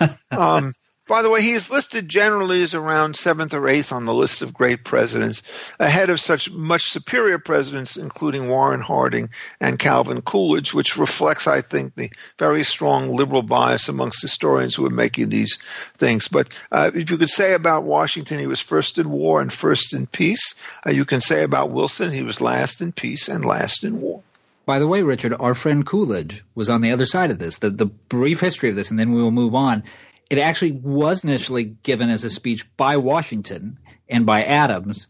um, 0.30 0.72
by 1.08 1.22
the 1.22 1.30
way, 1.30 1.40
he 1.42 1.52
is 1.52 1.70
listed 1.70 2.08
generally 2.08 2.62
as 2.62 2.74
around 2.74 3.16
seventh 3.16 3.54
or 3.54 3.66
eighth 3.66 3.90
on 3.92 4.04
the 4.04 4.14
list 4.14 4.42
of 4.42 4.54
great 4.54 4.84
presidents, 4.84 5.42
ahead 5.80 6.10
of 6.10 6.20
such 6.20 6.50
much 6.50 6.84
superior 6.84 7.38
presidents, 7.38 7.96
including 7.96 8.48
Warren 8.48 8.82
Harding 8.82 9.30
and 9.60 9.78
Calvin 9.78 10.22
Coolidge, 10.22 10.74
which 10.74 10.96
reflects, 10.96 11.46
I 11.46 11.62
think, 11.62 11.94
the 11.94 12.10
very 12.38 12.62
strong 12.62 13.16
liberal 13.16 13.42
bias 13.42 13.88
amongst 13.88 14.22
historians 14.22 14.74
who 14.74 14.86
are 14.86 14.90
making 14.90 15.30
these 15.30 15.58
things. 15.96 16.28
But 16.28 16.48
uh, 16.70 16.90
if 16.94 17.10
you 17.10 17.16
could 17.16 17.30
say 17.30 17.54
about 17.54 17.84
Washington, 17.84 18.38
he 18.38 18.46
was 18.46 18.60
first 18.60 18.98
in 18.98 19.10
war 19.10 19.40
and 19.40 19.52
first 19.52 19.94
in 19.94 20.06
peace. 20.06 20.54
Uh, 20.86 20.90
you 20.90 21.06
can 21.06 21.22
say 21.22 21.42
about 21.42 21.70
Wilson, 21.70 22.12
he 22.12 22.22
was 22.22 22.40
last 22.40 22.80
in 22.80 22.92
peace 22.92 23.28
and 23.28 23.44
last 23.44 23.82
in 23.82 24.00
war. 24.00 24.22
By 24.68 24.78
the 24.78 24.86
way, 24.86 25.02
Richard, 25.02 25.34
our 25.40 25.54
friend 25.54 25.86
Coolidge 25.86 26.44
was 26.54 26.68
on 26.68 26.82
the 26.82 26.92
other 26.92 27.06
side 27.06 27.30
of 27.30 27.38
this. 27.38 27.60
The 27.60 27.70
the 27.70 27.86
brief 27.86 28.40
history 28.40 28.68
of 28.68 28.76
this, 28.76 28.90
and 28.90 28.98
then 28.98 29.14
we 29.14 29.22
will 29.22 29.30
move 29.30 29.54
on. 29.54 29.82
It 30.30 30.38
actually 30.38 30.72
was 30.72 31.24
initially 31.24 31.64
given 31.82 32.10
as 32.10 32.22
a 32.24 32.30
speech 32.30 32.66
by 32.76 32.96
Washington 32.98 33.78
and 34.10 34.26
by 34.26 34.44
Adams. 34.44 35.06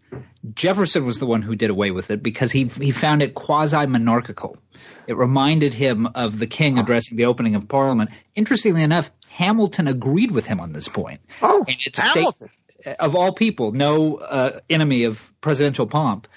Jefferson 0.55 1.05
was 1.05 1.19
the 1.19 1.27
one 1.27 1.43
who 1.43 1.57
did 1.57 1.71
away 1.71 1.91
with 1.91 2.11
it 2.11 2.23
because 2.23 2.53
he 2.53 2.65
he 2.81 2.93
found 2.93 3.23
it 3.23 3.35
quasi 3.35 3.85
monarchical. 3.87 4.57
It 5.09 5.17
reminded 5.17 5.75
him 5.75 6.07
of 6.15 6.39
the 6.39 6.47
king 6.47 6.79
addressing 6.79 7.17
the 7.17 7.25
opening 7.25 7.55
of 7.57 7.67
Parliament. 7.69 8.11
Interestingly 8.37 8.83
enough, 8.83 9.11
Hamilton 9.31 9.89
agreed 9.89 10.31
with 10.31 10.47
him 10.47 10.61
on 10.61 10.73
this 10.73 10.87
point. 10.89 11.21
Oh, 11.43 11.65
And 11.67 11.77
it's 11.85 11.99
Hamilton. 11.99 12.51
of 13.01 13.17
all 13.17 13.33
people, 13.33 13.73
no 13.73 14.17
uh, 14.17 14.61
enemy 14.71 15.03
of 15.05 15.21
presidential 15.41 15.87
pomp. 15.87 16.29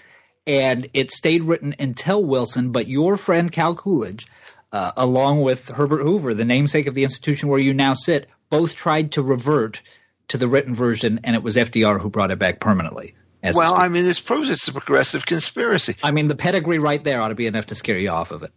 And 0.47 0.89
it 0.95 1.11
stayed 1.11 1.43
written 1.43 1.75
until 1.77 2.23
Wilson, 2.25 2.71
but 2.71 2.87
your 2.87 3.15
friend 3.15 3.51
Cal 3.51 3.75
Coolidge, 3.75 4.25
uh, 4.71 4.91
along 4.97 5.41
with 5.41 5.67
Herbert 5.69 6.01
Hoover, 6.01 6.33
the 6.33 6.45
namesake 6.45 6.87
of 6.87 6.95
the 6.95 7.03
institution 7.03 7.47
where 7.47 7.59
you 7.59 7.75
now 7.75 7.93
sit, 7.93 8.27
both 8.51 8.75
tried 8.75 9.11
to 9.13 9.23
revert 9.23 9.81
to 10.27 10.37
the 10.37 10.47
written 10.47 10.75
version, 10.75 11.19
and 11.23 11.35
it 11.35 11.41
was 11.41 11.55
FDR 11.55 11.99
who 11.99 12.09
brought 12.09 12.29
it 12.29 12.37
back 12.37 12.59
permanently. 12.59 13.15
Well. 13.53 13.73
I 13.73 13.87
mean, 13.87 14.05
this 14.05 14.19
proves 14.19 14.51
it's 14.51 14.67
a 14.67 14.71
progressive 14.71 15.25
conspiracy. 15.25 15.95
I 16.03 16.11
mean, 16.11 16.27
the 16.27 16.35
pedigree 16.35 16.77
right 16.77 17.03
there 17.03 17.19
ought 17.19 17.29
to 17.29 17.35
be 17.35 17.47
enough 17.47 17.65
to 17.67 17.75
scare 17.75 17.97
you 17.97 18.11
off 18.11 18.29
of 18.29 18.43
it. 18.43 18.51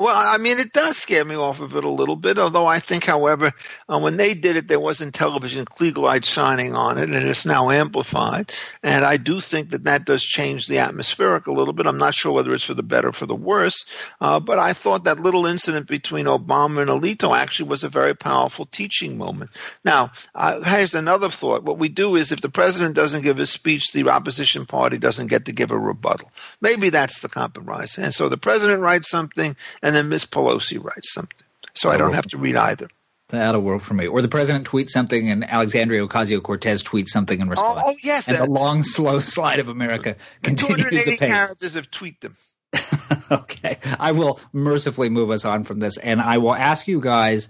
Well, 0.00 0.14
I 0.16 0.38
mean, 0.38 0.60
it 0.60 0.72
does 0.72 0.96
scare 0.96 1.24
me 1.24 1.34
off 1.34 1.58
of 1.58 1.74
it 1.74 1.82
a 1.82 1.90
little 1.90 2.14
bit. 2.14 2.38
Although 2.38 2.66
I 2.66 2.78
think, 2.78 3.04
however, 3.04 3.52
uh, 3.92 3.98
when 3.98 4.16
they 4.16 4.32
did 4.32 4.54
it, 4.54 4.68
there 4.68 4.78
wasn't 4.78 5.12
television 5.12 5.64
Klieg 5.64 6.24
shining 6.24 6.76
on 6.76 6.98
it, 6.98 7.10
and 7.10 7.28
it's 7.28 7.44
now 7.44 7.70
amplified. 7.70 8.52
And 8.84 9.04
I 9.04 9.16
do 9.16 9.40
think 9.40 9.70
that 9.70 9.82
that 9.84 10.04
does 10.04 10.22
change 10.22 10.68
the 10.68 10.78
atmospheric 10.78 11.48
a 11.48 11.52
little 11.52 11.72
bit. 11.72 11.86
I'm 11.86 11.98
not 11.98 12.14
sure 12.14 12.30
whether 12.30 12.54
it's 12.54 12.62
for 12.62 12.74
the 12.74 12.82
better 12.84 13.08
or 13.08 13.12
for 13.12 13.26
the 13.26 13.34
worse, 13.34 13.86
uh, 14.20 14.38
but 14.38 14.60
I 14.60 14.72
thought 14.72 15.02
that 15.02 15.18
little 15.18 15.46
incident 15.46 15.88
between 15.88 16.26
Obama 16.26 16.80
and 16.80 16.90
Alito 16.90 17.36
actually 17.36 17.68
was 17.68 17.82
a 17.82 17.88
very 17.88 18.14
powerful 18.14 18.66
teaching 18.66 19.18
moment. 19.18 19.50
Now, 19.84 20.12
uh, 20.36 20.60
here's 20.60 20.94
another 20.94 21.28
thought. 21.28 21.64
What 21.64 21.78
we 21.78 21.88
do 21.88 22.14
is, 22.14 22.30
if 22.30 22.40
the 22.40 22.48
president 22.48 22.94
doesn't 22.94 23.22
give 23.22 23.38
his 23.38 23.50
speech, 23.50 23.90
the 23.92 24.08
opposition 24.08 24.64
party 24.64 24.98
doesn't 24.98 25.26
get 25.26 25.46
to 25.46 25.52
give 25.52 25.72
a 25.72 25.78
rebuttal. 25.78 26.30
Maybe 26.60 26.88
that's 26.88 27.20
the 27.20 27.28
compromise. 27.28 27.98
And 27.98 28.14
so 28.14 28.28
the 28.28 28.38
president 28.38 28.80
writes 28.80 29.10
something, 29.10 29.56
and 29.88 29.96
then 29.96 30.08
Miss 30.10 30.26
Pelosi 30.26 30.82
writes 30.82 31.12
something. 31.14 31.46
So 31.72 31.88
I 31.90 31.96
don't 31.96 32.12
have 32.12 32.26
to 32.28 32.36
read 32.36 32.56
either. 32.56 32.88
That'll 33.30 33.62
work 33.62 33.80
for 33.80 33.94
me. 33.94 34.06
Or 34.06 34.20
the 34.22 34.28
president 34.28 34.66
tweets 34.68 34.90
something, 34.90 35.30
and 35.30 35.44
Alexandria 35.44 36.06
Ocasio 36.06 36.42
Cortez 36.42 36.82
tweets 36.82 37.08
something 37.08 37.40
in 37.40 37.48
response. 37.48 37.80
Oh, 37.82 37.90
oh, 37.92 37.96
yes, 38.02 38.28
And 38.28 38.36
that- 38.36 38.44
the 38.44 38.50
long, 38.50 38.82
slow 38.82 39.18
slide 39.20 39.60
of 39.60 39.68
America 39.68 40.16
continues 40.42 40.84
280 40.84 41.14
apace. 41.16 41.28
characters 41.34 41.74
have 41.74 41.90
tweet 41.90 42.20
them. 42.20 42.34
okay. 43.30 43.78
I 43.98 44.12
will 44.12 44.40
mercifully 44.52 45.08
move 45.08 45.30
us 45.30 45.44
on 45.44 45.64
from 45.64 45.78
this, 45.78 45.96
and 45.98 46.20
I 46.20 46.38
will 46.38 46.54
ask 46.54 46.86
you 46.86 47.00
guys, 47.00 47.48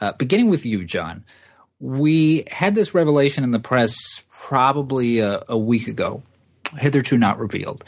uh, 0.00 0.12
beginning 0.12 0.48
with 0.50 0.66
you, 0.66 0.84
John. 0.84 1.24
We 1.80 2.44
had 2.50 2.74
this 2.74 2.92
revelation 2.92 3.44
in 3.44 3.52
the 3.52 3.60
press 3.60 4.20
probably 4.30 5.20
a, 5.20 5.44
a 5.48 5.56
week 5.58 5.86
ago, 5.86 6.22
hitherto 6.76 7.16
not 7.18 7.38
revealed, 7.38 7.84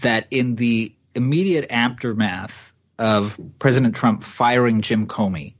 that 0.00 0.26
in 0.30 0.56
the 0.56 0.94
immediate 1.14 1.70
aftermath 1.70 2.71
of 2.98 3.40
President 3.58 3.94
Trump 3.94 4.22
firing 4.22 4.80
Jim 4.80 5.06
Comey 5.06 5.54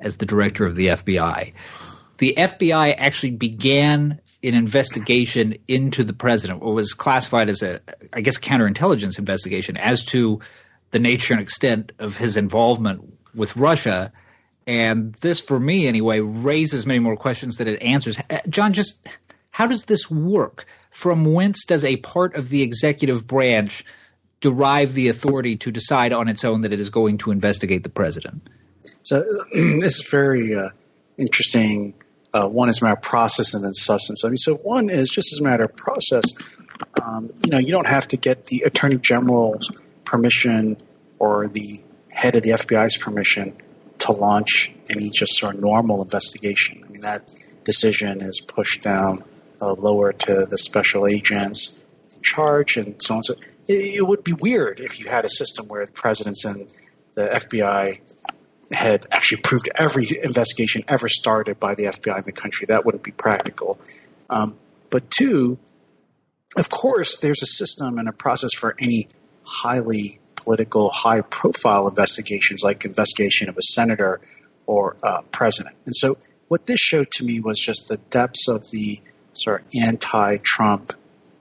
as 0.00 0.16
the 0.16 0.26
director 0.26 0.66
of 0.66 0.76
the 0.76 0.88
FBI, 0.88 1.52
the 2.18 2.34
FBI 2.36 2.94
actually 2.98 3.30
began 3.30 4.20
an 4.44 4.54
investigation 4.54 5.56
into 5.68 6.02
the 6.02 6.12
president, 6.12 6.60
what 6.60 6.74
was 6.74 6.94
classified 6.94 7.48
as 7.48 7.62
a, 7.62 7.80
I 8.12 8.20
guess, 8.20 8.38
counterintelligence 8.38 9.18
investigation 9.18 9.76
as 9.76 10.04
to 10.06 10.40
the 10.90 10.98
nature 10.98 11.34
and 11.34 11.40
extent 11.40 11.92
of 11.98 12.16
his 12.16 12.36
involvement 12.36 13.02
with 13.34 13.56
Russia. 13.56 14.12
And 14.66 15.14
this, 15.14 15.40
for 15.40 15.58
me 15.58 15.86
anyway, 15.86 16.20
raises 16.20 16.86
many 16.86 16.98
more 16.98 17.16
questions 17.16 17.56
than 17.56 17.68
it 17.68 17.80
answers. 17.82 18.18
Uh, 18.30 18.38
John, 18.48 18.72
just 18.72 19.06
how 19.50 19.66
does 19.66 19.84
this 19.84 20.10
work? 20.10 20.66
From 20.90 21.24
whence 21.32 21.64
does 21.64 21.84
a 21.84 21.96
part 21.98 22.34
of 22.34 22.50
the 22.50 22.62
executive 22.62 23.26
branch 23.26 23.84
derive 24.42 24.92
the 24.92 25.08
authority 25.08 25.56
to 25.56 25.70
decide 25.70 26.12
on 26.12 26.28
its 26.28 26.44
own 26.44 26.60
that 26.60 26.72
it 26.72 26.80
is 26.80 26.90
going 26.90 27.16
to 27.18 27.30
investigate 27.30 27.84
the 27.84 27.88
president? 27.88 28.42
So 29.02 29.24
is 29.52 30.06
very 30.10 30.54
uh, 30.54 30.68
interesting. 31.16 31.94
Uh, 32.34 32.48
one 32.48 32.68
is 32.68 32.82
matter 32.82 32.94
of 32.94 33.02
process 33.02 33.54
and 33.54 33.64
then 33.64 33.72
substance. 33.72 34.24
I 34.24 34.28
mean, 34.28 34.36
so 34.36 34.56
one 34.56 34.90
is 34.90 35.08
just 35.08 35.32
as 35.32 35.40
a 35.40 35.42
matter 35.42 35.64
of 35.64 35.76
process. 35.76 36.24
Um, 37.02 37.30
you 37.44 37.50
know, 37.50 37.58
you 37.58 37.70
don't 37.70 37.86
have 37.86 38.08
to 38.08 38.16
get 38.16 38.44
the 38.44 38.62
attorney 38.62 38.98
general's 38.98 39.70
permission 40.04 40.76
or 41.18 41.48
the 41.48 41.82
head 42.10 42.34
of 42.34 42.42
the 42.42 42.50
FBI's 42.50 42.98
permission 42.98 43.56
to 44.00 44.12
launch 44.12 44.72
any 44.90 45.10
just 45.10 45.36
sort 45.36 45.54
of 45.54 45.60
normal 45.60 46.02
investigation. 46.02 46.82
I 46.84 46.88
mean, 46.88 47.02
that 47.02 47.30
decision 47.64 48.20
is 48.20 48.40
pushed 48.40 48.82
down 48.82 49.22
uh, 49.60 49.74
lower 49.74 50.12
to 50.12 50.46
the 50.50 50.58
special 50.58 51.06
agents 51.06 51.86
in 52.16 52.22
charge 52.22 52.76
and 52.76 53.00
so 53.00 53.16
on. 53.16 53.22
So 53.22 53.34
it, 53.68 54.06
would 54.06 54.24
be 54.24 54.32
weird 54.32 54.80
if 54.80 54.98
you 54.98 55.08
had 55.08 55.24
a 55.24 55.28
system 55.28 55.68
where 55.68 55.86
the 55.86 55.92
presidents 55.92 56.44
and 56.44 56.68
the 57.14 57.28
FBI 57.28 58.00
had 58.72 59.06
actually 59.10 59.38
approved 59.38 59.68
every 59.74 60.06
investigation 60.22 60.82
ever 60.88 61.08
started 61.08 61.60
by 61.60 61.74
the 61.74 61.84
FBI 61.84 62.18
in 62.18 62.24
the 62.24 62.32
country. 62.32 62.66
That 62.66 62.84
wouldn't 62.84 63.04
be 63.04 63.12
practical. 63.12 63.78
Um, 64.30 64.56
but 64.90 65.10
two, 65.10 65.58
of 66.56 66.70
course, 66.70 67.18
there's 67.20 67.42
a 67.42 67.46
system 67.46 67.98
and 67.98 68.08
a 68.08 68.12
process 68.12 68.50
for 68.54 68.74
any 68.78 69.08
highly 69.44 70.20
political, 70.36 70.90
high 70.90 71.20
profile 71.20 71.88
investigations, 71.88 72.62
like 72.62 72.84
investigation 72.84 73.48
of 73.48 73.56
a 73.56 73.62
senator 73.62 74.20
or 74.66 74.96
uh, 75.02 75.22
president. 75.32 75.76
And 75.86 75.94
so, 75.94 76.16
what 76.48 76.66
this 76.66 76.80
showed 76.80 77.10
to 77.12 77.24
me 77.24 77.40
was 77.40 77.58
just 77.58 77.88
the 77.88 77.96
depths 78.10 78.48
of 78.48 78.70
the 78.70 79.00
sort 79.32 79.62
of 79.62 79.66
anti 79.80 80.36
Trump, 80.42 80.92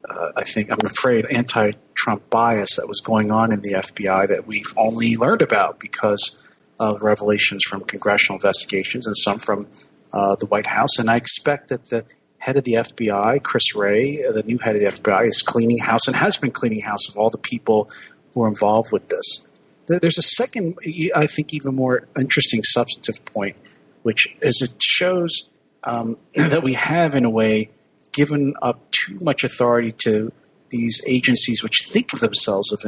uh, 0.10 0.32
I 0.36 0.44
think, 0.44 0.72
I'm 0.72 0.86
afraid, 0.86 1.26
anti 1.26 1.72
Trump 1.96 2.30
bias 2.30 2.78
that 2.78 2.88
was 2.88 3.00
going 3.00 3.32
on 3.32 3.52
in 3.52 3.62
the 3.62 3.74
FBI 3.74 4.28
that 4.28 4.48
we've 4.48 4.74
only 4.78 5.16
learned 5.16 5.42
about 5.42 5.80
because 5.80 6.48
of 6.80 7.04
revelations 7.04 7.64
from 7.64 7.82
congressional 7.82 8.38
investigations 8.38 9.06
and 9.06 9.16
some 9.16 9.38
from 9.38 9.68
uh, 10.14 10.36
the 10.36 10.48
White 10.48 10.66
House. 10.66 10.98
And 10.98 11.10
I 11.10 11.16
expect 11.16 11.70
that 11.70 11.86
the 11.86 12.06
head 12.40 12.58
of 12.58 12.64
the 12.64 12.74
FBI, 12.74 13.44
Chris 13.44 13.76
Wray, 13.76 14.24
uh, 14.28 14.32
the 14.32 14.44
new 14.44 14.58
head 14.58 14.76
of 14.76 14.82
the 14.82 14.88
FBI, 14.88 15.28
is 15.28 15.44
cleaning 15.44 15.78
house 15.78 16.08
and 16.08 16.16
has 16.16 16.38
been 16.38 16.52
cleaning 16.52 16.82
house 16.82 17.08
of 17.08 17.18
all 17.18 17.30
the 17.30 17.38
people 17.38 17.90
who 18.34 18.44
are 18.44 18.48
involved 18.48 18.92
with 18.92 19.08
this. 19.10 19.48
There's 19.88 20.18
a 20.18 20.24
second, 20.24 20.76
I 21.16 21.28
think, 21.28 21.54
even 21.54 21.76
more 21.76 22.08
interesting 22.18 22.62
substantive 22.64 23.24
point, 23.26 23.58
which 24.04 24.36
is 24.42 24.62
it 24.62 24.82
shows 24.82 25.50
um, 25.84 26.18
that 26.36 26.64
we 26.64 26.74
have, 26.74 27.14
in 27.14 27.26
a 27.26 27.30
way, 27.30 27.70
given 28.12 28.54
up 28.62 28.91
too 29.06 29.18
much 29.22 29.44
authority 29.44 29.92
to 29.92 30.32
these 30.70 31.02
agencies 31.08 31.62
which 31.64 31.84
think 31.84 32.14
of 32.14 32.20
themselves 32.20 32.74
as 32.74 32.86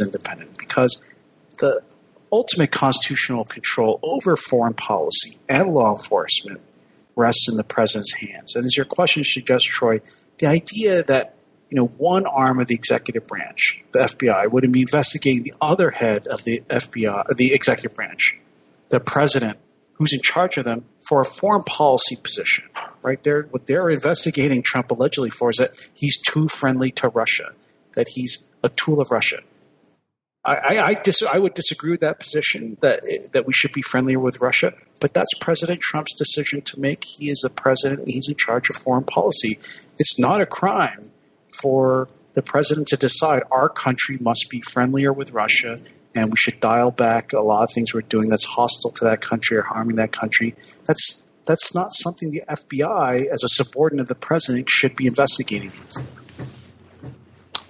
independent 0.00 0.56
because 0.58 1.00
the 1.58 1.82
ultimate 2.32 2.70
constitutional 2.70 3.44
control 3.44 3.98
over 4.02 4.36
foreign 4.36 4.74
policy 4.74 5.38
and 5.48 5.72
law 5.72 5.92
enforcement 5.92 6.60
rests 7.16 7.48
in 7.50 7.56
the 7.56 7.64
president's 7.64 8.12
hands. 8.14 8.54
And 8.54 8.64
as 8.64 8.76
your 8.76 8.86
question 8.86 9.24
suggests, 9.24 9.68
Troy, 9.68 10.00
the 10.38 10.46
idea 10.46 11.02
that 11.04 11.34
you 11.68 11.76
know 11.76 11.86
one 11.86 12.26
arm 12.26 12.60
of 12.60 12.68
the 12.68 12.74
executive 12.74 13.26
branch, 13.26 13.82
the 13.92 14.00
FBI, 14.00 14.50
would 14.50 14.70
be 14.72 14.80
investigating 14.80 15.42
the 15.42 15.54
other 15.60 15.90
head 15.90 16.26
of 16.26 16.44
the 16.44 16.62
FBI, 16.70 17.36
the 17.36 17.52
executive 17.52 17.94
branch, 17.94 18.38
the 18.88 19.00
president, 19.00 19.58
who's 19.98 20.12
in 20.12 20.20
charge 20.22 20.56
of 20.56 20.64
them 20.64 20.84
for 21.06 21.20
a 21.20 21.24
foreign 21.24 21.64
policy 21.64 22.16
position. 22.16 22.64
Right? 23.02 23.22
They're 23.22 23.42
what 23.42 23.66
they're 23.66 23.90
investigating 23.90 24.62
Trump 24.62 24.90
allegedly 24.90 25.30
for 25.30 25.50
is 25.50 25.56
that 25.56 25.72
he's 25.94 26.20
too 26.20 26.48
friendly 26.48 26.90
to 26.92 27.08
Russia, 27.08 27.50
that 27.94 28.08
he's 28.08 28.48
a 28.62 28.68
tool 28.68 29.00
of 29.00 29.10
Russia. 29.10 29.40
I, 30.44 30.78
I, 30.78 30.94
dis- 30.94 31.22
I, 31.22 31.38
would 31.38 31.52
disagree 31.52 31.90
with 31.90 32.00
that 32.00 32.20
position 32.20 32.78
that 32.80 33.02
that 33.32 33.46
we 33.46 33.52
should 33.52 33.72
be 33.72 33.82
friendlier 33.82 34.18
with 34.18 34.40
Russia, 34.40 34.72
but 34.98 35.12
that's 35.12 35.34
President 35.40 35.80
Trump's 35.80 36.14
decision 36.14 36.62
to 36.62 36.80
make. 36.80 37.04
He 37.04 37.28
is 37.28 37.40
the 37.40 37.50
president; 37.50 38.08
he's 38.08 38.28
in 38.28 38.34
charge 38.36 38.70
of 38.70 38.76
foreign 38.76 39.04
policy. 39.04 39.58
It's 39.98 40.18
not 40.18 40.40
a 40.40 40.46
crime 40.46 41.10
for 41.60 42.08
the 42.32 42.40
president 42.40 42.88
to 42.88 42.96
decide 42.96 43.42
our 43.50 43.68
country 43.68 44.16
must 44.20 44.46
be 44.48 44.62
friendlier 44.62 45.12
with 45.12 45.32
Russia, 45.32 45.78
and 46.14 46.30
we 46.30 46.36
should 46.36 46.60
dial 46.60 46.90
back 46.90 47.32
a 47.32 47.40
lot 47.40 47.64
of 47.64 47.70
things 47.72 47.94
we're 47.94 48.02
doing 48.02 48.28
that's 48.28 48.44
hostile 48.44 48.90
to 48.92 49.04
that 49.04 49.20
country 49.20 49.56
or 49.56 49.62
harming 49.62 49.96
that 49.96 50.12
country. 50.12 50.54
That's 50.86 51.28
that's 51.46 51.74
not 51.74 51.94
something 51.94 52.30
the 52.30 52.42
FBI, 52.48 53.26
as 53.26 53.42
a 53.42 53.48
subordinate 53.48 54.02
of 54.02 54.08
the 54.08 54.14
president, 54.14 54.68
should 54.68 54.94
be 54.96 55.06
investigating. 55.06 55.72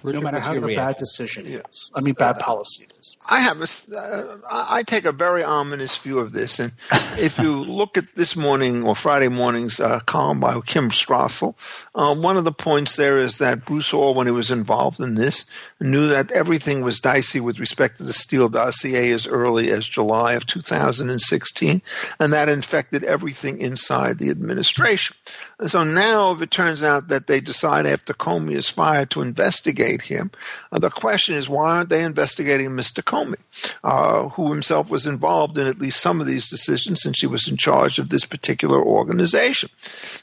Richard, 0.03 0.19
no 0.19 0.23
matter 0.23 0.39
how 0.39 0.59
bad 0.59 0.97
decision 0.97 1.45
it 1.45 1.65
is. 1.69 1.91
I 1.95 2.01
mean, 2.01 2.13
bad 2.13 2.37
uh, 2.37 2.39
policy 2.39 2.83
it 2.83 2.91
is. 2.91 3.17
I 3.29 3.41
have 3.41 3.61
a, 3.61 3.95
uh, 3.95 4.37
I 4.49 4.83
take 4.83 5.05
a 5.05 5.11
very 5.11 5.43
ominous 5.43 5.97
view 5.97 6.19
of 6.19 6.31
this, 6.31 6.59
and 6.59 6.71
if 7.17 7.37
you 7.37 7.55
look 7.55 7.97
at 7.97 8.15
this 8.15 8.35
morning 8.35 8.83
or 8.85 8.95
Friday 8.95 9.27
morning's 9.27 9.79
uh, 9.79 9.99
column 10.01 10.39
by 10.39 10.59
Kim 10.61 10.89
Strassel, 10.89 11.55
uh, 11.95 12.15
one 12.15 12.37
of 12.37 12.43
the 12.43 12.51
points 12.51 12.95
there 12.95 13.17
is 13.17 13.37
that 13.37 13.65
Bruce 13.65 13.93
Ohr, 13.93 14.13
when 14.13 14.27
he 14.27 14.31
was 14.31 14.51
involved 14.51 14.99
in 14.99 15.15
this, 15.15 15.45
knew 15.79 16.07
that 16.07 16.31
everything 16.31 16.81
was 16.81 16.99
dicey 16.99 17.39
with 17.39 17.59
respect 17.59 17.97
to 17.97 18.03
the 18.03 18.13
Steele 18.13 18.49
dossier 18.49 19.11
as 19.11 19.27
early 19.27 19.71
as 19.71 19.85
July 19.85 20.33
of 20.33 20.45
2016, 20.45 21.81
and 22.19 22.33
that 22.33 22.49
infected 22.49 23.03
everything 23.03 23.59
inside 23.59 24.17
the 24.17 24.29
administration. 24.29 25.15
So 25.67 25.83
now, 25.83 26.31
if 26.31 26.41
it 26.41 26.51
turns 26.51 26.83
out 26.83 27.09
that 27.09 27.27
they 27.27 27.41
decide 27.41 27.85
after 27.85 28.13
Comey 28.13 28.55
is 28.55 28.69
fired 28.69 29.09
to 29.11 29.21
investigate 29.21 30.01
him, 30.01 30.31
uh, 30.71 30.79
the 30.79 30.89
question 30.89 31.35
is 31.35 31.49
why 31.49 31.77
aren't 31.77 31.89
they 31.89 32.03
investigating 32.03 32.69
Mr. 32.69 33.03
Comey, 33.03 33.35
uh, 33.83 34.29
who 34.29 34.53
himself 34.53 34.89
was 34.89 35.05
involved 35.05 35.57
in 35.57 35.67
at 35.67 35.79
least 35.79 35.99
some 35.99 36.21
of 36.21 36.27
these 36.27 36.47
decisions 36.47 37.01
since 37.01 37.19
he 37.19 37.27
was 37.27 37.49
in 37.49 37.57
charge 37.57 37.99
of 37.99 38.07
this 38.07 38.23
particular 38.23 38.81
organization? 38.81 39.69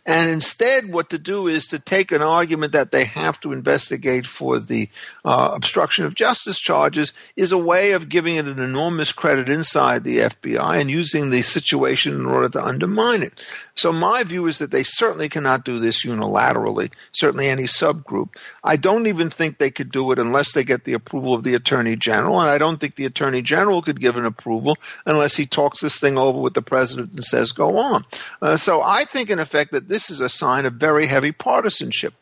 And 0.06 0.30
instead, 0.30 0.90
what 0.90 1.10
to 1.10 1.18
do 1.18 1.48
is 1.48 1.66
to 1.66 1.78
take 1.78 2.12
an 2.12 2.22
argument 2.22 2.72
that 2.72 2.90
they 2.90 3.04
have 3.04 3.38
to 3.40 3.52
investigate 3.52 4.26
for 4.26 4.58
the 4.58 4.88
uh, 5.26 5.50
obstruction 5.52 6.06
of 6.06 6.14
justice 6.14 6.58
charges 6.58 7.12
is 7.36 7.52
a 7.52 7.58
way 7.58 7.92
of 7.92 8.08
giving 8.08 8.36
it 8.36 8.46
an 8.46 8.58
enormous 8.58 9.12
credit 9.12 9.50
inside 9.50 10.02
the 10.02 10.18
FBI 10.18 10.80
and 10.80 10.90
using 10.90 11.28
the 11.28 11.42
situation 11.42 12.14
in 12.14 12.24
order 12.24 12.48
to 12.48 12.64
undermine 12.64 13.22
it. 13.22 13.44
So 13.76 13.92
my 13.92 14.22
view 14.24 14.46
is 14.46 14.58
that 14.58 14.70
they 14.70 14.82
certainly 14.82 15.28
cannot 15.28 15.64
do 15.64 15.78
this 15.78 16.04
unilaterally, 16.04 16.90
certainly 17.12 17.48
any 17.48 17.64
subgroup. 17.64 18.30
I 18.64 18.76
don't 18.76 19.06
even 19.06 19.30
think 19.30 19.58
they 19.58 19.70
could 19.70 19.92
do 19.92 20.10
it 20.12 20.18
unless 20.18 20.52
they 20.52 20.64
get 20.64 20.84
the 20.84 20.94
approval 20.94 21.34
of 21.34 21.44
the 21.44 21.54
Attorney 21.54 21.94
General, 21.96 22.40
and 22.40 22.50
I 22.50 22.58
don't 22.58 22.80
think 22.80 22.96
the 22.96 23.04
Attorney 23.04 23.42
General 23.42 23.82
could 23.82 24.00
give 24.00 24.16
an 24.16 24.24
approval 24.24 24.78
unless 25.04 25.36
he 25.36 25.46
talks 25.46 25.80
this 25.80 26.00
thing 26.00 26.16
over 26.18 26.40
with 26.40 26.54
the 26.54 26.62
President 26.62 27.12
and 27.12 27.22
says, 27.22 27.52
go 27.52 27.76
on. 27.76 28.04
Uh, 28.40 28.56
so 28.56 28.82
I 28.82 29.04
think, 29.04 29.30
in 29.30 29.38
effect, 29.38 29.72
that 29.72 29.88
this 29.88 30.10
is 30.10 30.20
a 30.20 30.28
sign 30.28 30.64
of 30.64 30.74
very 30.74 31.06
heavy 31.06 31.32
partisanship. 31.32 32.14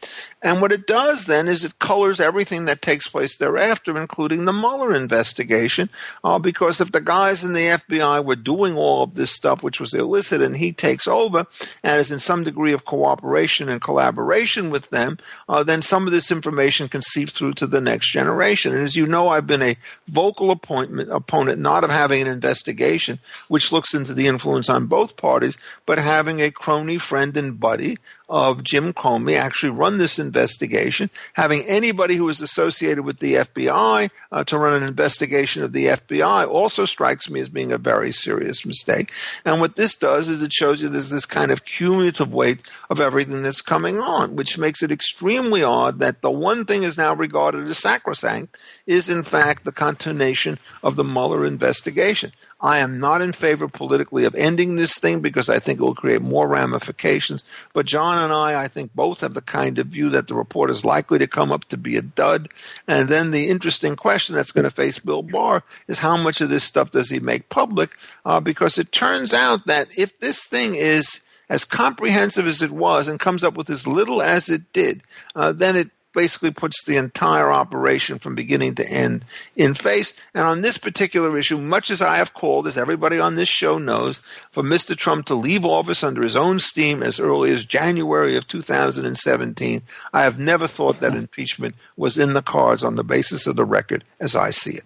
And 0.43 0.61
what 0.61 0.73
it 0.73 0.87
does 0.87 1.27
then 1.27 1.49
is 1.49 1.65
it 1.65 1.79
colors 1.79 2.21
everything 2.21 2.65
that 2.67 2.83
takes 2.83 3.09
place 3.09 3.37
thereafter, 3.37 3.99
including 3.99 4.45
the 4.45 4.53
Mueller 4.53 4.95
investigation, 4.95 5.89
uh, 6.25 6.39
because 6.39 6.81
if 6.81 6.93
the 6.93 7.01
guys 7.01 7.45
in 7.45 7.53
the 7.53 7.67
FBI 7.67 8.25
were 8.25 8.37
doing 8.37 8.77
all 8.77 9.05
of 9.05 9.15
this 9.15 9.31
stuff, 9.31 9.63
which 9.63 9.81
was 9.81 9.95
illicit, 9.95 10.43
and 10.43 10.57
he 10.57 10.73
takes 10.73 11.07
over, 11.07 11.44
and 11.83 12.01
is 12.01 12.11
in 12.11 12.19
some 12.19 12.45
degree 12.45 12.73
of 12.73 12.85
cooperation 12.85 13.69
and 13.69 13.81
collaboration 13.81 14.71
with 14.71 14.89
them, 14.91 15.19
uh, 15.49 15.63
then 15.63 15.83
some 15.83 16.07
of 16.07 16.13
this 16.13 16.31
information 16.31 16.89
can 16.89 17.03
seep 17.03 17.31
through 17.31 17.55
to 17.55 17.67
the 17.67 17.81
next 17.81 18.11
generation. 18.11 18.75
And 18.75 18.83
as 18.83 18.97
you 18.97 19.07
know, 19.07 19.29
I've 19.29 19.47
been 19.47 19.63
a 19.63 19.77
vocal 20.09 20.51
opponent 20.51 21.61
not 21.61 21.85
of 21.85 21.91
having 21.91 22.23
an 22.23 22.29
investigation 22.29 23.19
which 23.49 23.73
looks 23.73 23.95
into 23.95 24.15
the 24.15 24.27
influence 24.27 24.69
on 24.69 24.87
both 24.87 25.17
parties, 25.17 25.59
but 25.87 25.99
having 25.99 26.41
a 26.41 26.51
crony, 26.51 26.99
friend, 26.99 27.37
and 27.37 27.59
buddy 27.59 27.99
of 28.29 28.63
Jim 28.63 28.93
Comey 28.93 29.39
actually 29.39 29.71
run 29.71 29.99
this 29.99 30.19
investigation. 30.19 31.11
Having 31.35 31.65
anybody 31.65 32.17
who 32.17 32.29
is 32.29 32.41
associated 32.41 33.05
with 33.05 33.19
the 33.19 33.35
FBI 33.35 34.11
uh, 34.33 34.45
to 34.45 34.59
run 34.59 34.83
an 34.83 34.89
investigation 34.89 35.63
of 35.63 35.73
the 35.73 35.87
FBI 35.87 36.49
also 36.49 36.87
strikes 36.87 37.29
me 37.29 37.41
as 37.41 37.49
being 37.49 37.73
a 37.73 37.79
very 37.79 38.13
serious 38.13 38.65
mistake. 38.65 39.13
And 39.45 39.61
what 39.61 39.77
this 39.77 39.97
does 39.97 40.29
is 40.29 40.43
it 40.43 40.53
shows 40.53 40.81
you 40.81 40.89
there's 40.89 41.11
this 41.11 41.27
kind 41.27 41.51
of 41.51 41.65
cumulative 41.65 42.33
weight 42.33 42.61
of 42.91 43.01
everything 43.01 43.43
that's 43.43 43.61
coming 43.61 43.99
on, 43.99 44.37
which 44.37 44.59
makes 44.59 44.83
it 44.83 44.93
extremely 44.93 45.63
odd 45.63 45.99
that 45.99 46.23
the 46.23 46.31
one 46.31 46.65
thing 46.65 46.83
is 46.83 46.97
now 46.97 47.15
regarded 47.15 47.69
as 47.69 47.79
sacrosanct 47.79 48.57
is 48.87 49.09
in 49.09 49.23
fact 49.23 49.65
the 49.65 49.73
continuation 49.73 50.59
of 50.83 50.97
the 50.97 51.05
Mueller 51.05 51.47
investigation. 51.47 52.33
I 52.61 52.79
am 52.79 52.99
not 52.99 53.21
in 53.21 53.33
favor 53.33 53.69
politically 53.69 54.25
of 54.25 54.35
ending 54.35 54.77
this 54.77 54.99
thing 54.99 55.21
because 55.21 55.49
I 55.49 55.59
think 55.59 55.79
it 55.79 55.83
will 55.83 55.95
create 55.95 56.23
more 56.23 56.49
ramifications. 56.49 57.45
But 57.73 57.87
John 57.87 58.19
and 58.19 58.33
I, 58.33 58.65
I 58.65 58.69
think 58.69 58.95
both 58.95 59.21
have 59.21 59.35
the 59.35 59.43
kind 59.43 59.79
of 59.79 59.89
view 59.89 60.11
that 60.11 60.29
the 60.29 60.35
report 60.35 60.71
is 60.71 60.85
likely 60.85 61.19
to 61.19 61.27
come 61.27 61.53
up 61.53 61.65
to 61.67 61.77
be 61.77 61.97
a 61.97 62.03
dud. 62.03 62.49
And 62.89 63.09
then 63.09 63.31
the 63.31 63.49
interesting 63.49 63.97
question 63.97 64.35
that's 64.35 64.53
going 64.53 64.65
to 64.65 64.71
face 64.71 64.99
Bill 64.99 65.23
Barr 65.23 65.63
is 65.89 65.99
how 65.99 66.17
much 66.17 66.41
of 66.41 66.49
this 66.49 66.65
stuff 66.65 66.91
does 66.91 67.11
he 67.11 67.21
make 67.21 67.49
public? 67.49 67.91
Uh, 68.25 68.41
because 68.41 68.79
it 68.79 68.93
turns 68.93 69.35
out 69.35 69.67
that 69.67 69.99
if 69.99 70.19
this 70.21 70.45
thing 70.45 70.75
is 70.75 71.21
as 71.49 71.65
comprehensive 71.65 72.47
as 72.47 72.63
it 72.63 72.71
was 72.71 73.09
and 73.09 73.21
comes 73.21 73.45
up 73.45 73.55
with 73.55 73.69
as 73.69 73.87
little 73.87 74.23
as 74.23 74.49
it 74.49 74.73
did, 74.73 75.03
uh, 75.35 75.53
then 75.53 75.77
it 75.77 75.91
basically 76.15 76.51
puts 76.51 76.85
the 76.85 76.97
entire 76.97 77.51
operation 77.51 78.19
from 78.19 78.35
beginning 78.35 78.75
to 78.77 78.89
end 78.89 79.25
in 79.57 79.75
face. 79.75 80.15
And 80.35 80.47
on 80.47 80.63
this 80.63 80.79
particular 80.79 81.37
issue, 81.37 81.61
much 81.61 81.91
as 81.91 82.01
I 82.01 82.17
have 82.17 82.35
called, 82.35 82.67
as 82.67 82.79
everybody 82.79 83.19
on 83.19 83.35
this 83.35 83.49
show 83.49 83.79
knows, 83.79 84.21
for 84.51 84.63
Mr. 84.63 84.97
Trump 84.97 85.27
to 85.27 85.35
leave 85.35 85.65
office 85.65 86.03
under 86.03 86.23
his 86.23 86.37
own 86.37 86.61
steam 86.61 87.03
as 87.03 87.21
early 87.21 87.53
as 87.53 87.65
January 87.65 88.37
of 88.37 88.49
2017, 88.49 89.83
I 90.13 90.23
have 90.23 90.39
never 90.39 90.67
thought 90.67 91.01
that 91.01 91.15
impeachment 91.15 91.75
was 91.97 92.17
in 92.17 92.35
the 92.35 92.43
cards 92.43 92.85
on 92.85 92.97
the 92.97 93.05
basis 93.05 93.47
of 93.47 93.57
the 93.57 93.65
record 93.65 94.05
as 94.21 94.37
I 94.37 94.51
see 94.51 94.73
it. 94.73 94.85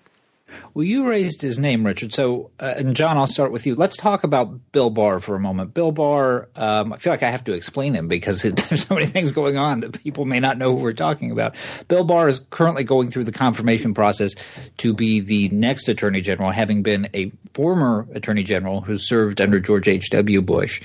Well, 0.74 0.84
you 0.84 1.08
raised 1.08 1.42
his 1.42 1.58
name, 1.58 1.84
Richard. 1.84 2.12
So, 2.12 2.50
uh, 2.60 2.74
and 2.76 2.96
John, 2.96 3.16
I'll 3.16 3.26
start 3.26 3.52
with 3.52 3.66
you. 3.66 3.74
Let's 3.74 3.96
talk 3.96 4.24
about 4.24 4.72
Bill 4.72 4.90
Barr 4.90 5.20
for 5.20 5.34
a 5.34 5.40
moment. 5.40 5.74
Bill 5.74 5.92
Barr, 5.92 6.48
um, 6.56 6.92
I 6.92 6.98
feel 6.98 7.12
like 7.12 7.22
I 7.22 7.30
have 7.30 7.44
to 7.44 7.52
explain 7.52 7.94
him 7.94 8.08
because 8.08 8.44
it, 8.44 8.56
there's 8.68 8.86
so 8.86 8.94
many 8.94 9.06
things 9.06 9.32
going 9.32 9.56
on 9.56 9.80
that 9.80 10.02
people 10.02 10.24
may 10.24 10.40
not 10.40 10.58
know 10.58 10.76
who 10.76 10.82
we're 10.82 10.92
talking 10.92 11.30
about. 11.30 11.56
Bill 11.88 12.04
Barr 12.04 12.28
is 12.28 12.40
currently 12.50 12.84
going 12.84 13.10
through 13.10 13.24
the 13.24 13.32
confirmation 13.32 13.94
process 13.94 14.34
to 14.78 14.94
be 14.94 15.20
the 15.20 15.48
next 15.50 15.88
Attorney 15.88 16.20
General, 16.20 16.50
having 16.50 16.82
been 16.82 17.08
a 17.14 17.32
former 17.54 18.06
Attorney 18.14 18.42
General 18.42 18.80
who 18.80 18.96
served 18.98 19.40
under 19.40 19.60
George 19.60 19.88
H.W. 19.88 20.42
Bush. 20.42 20.80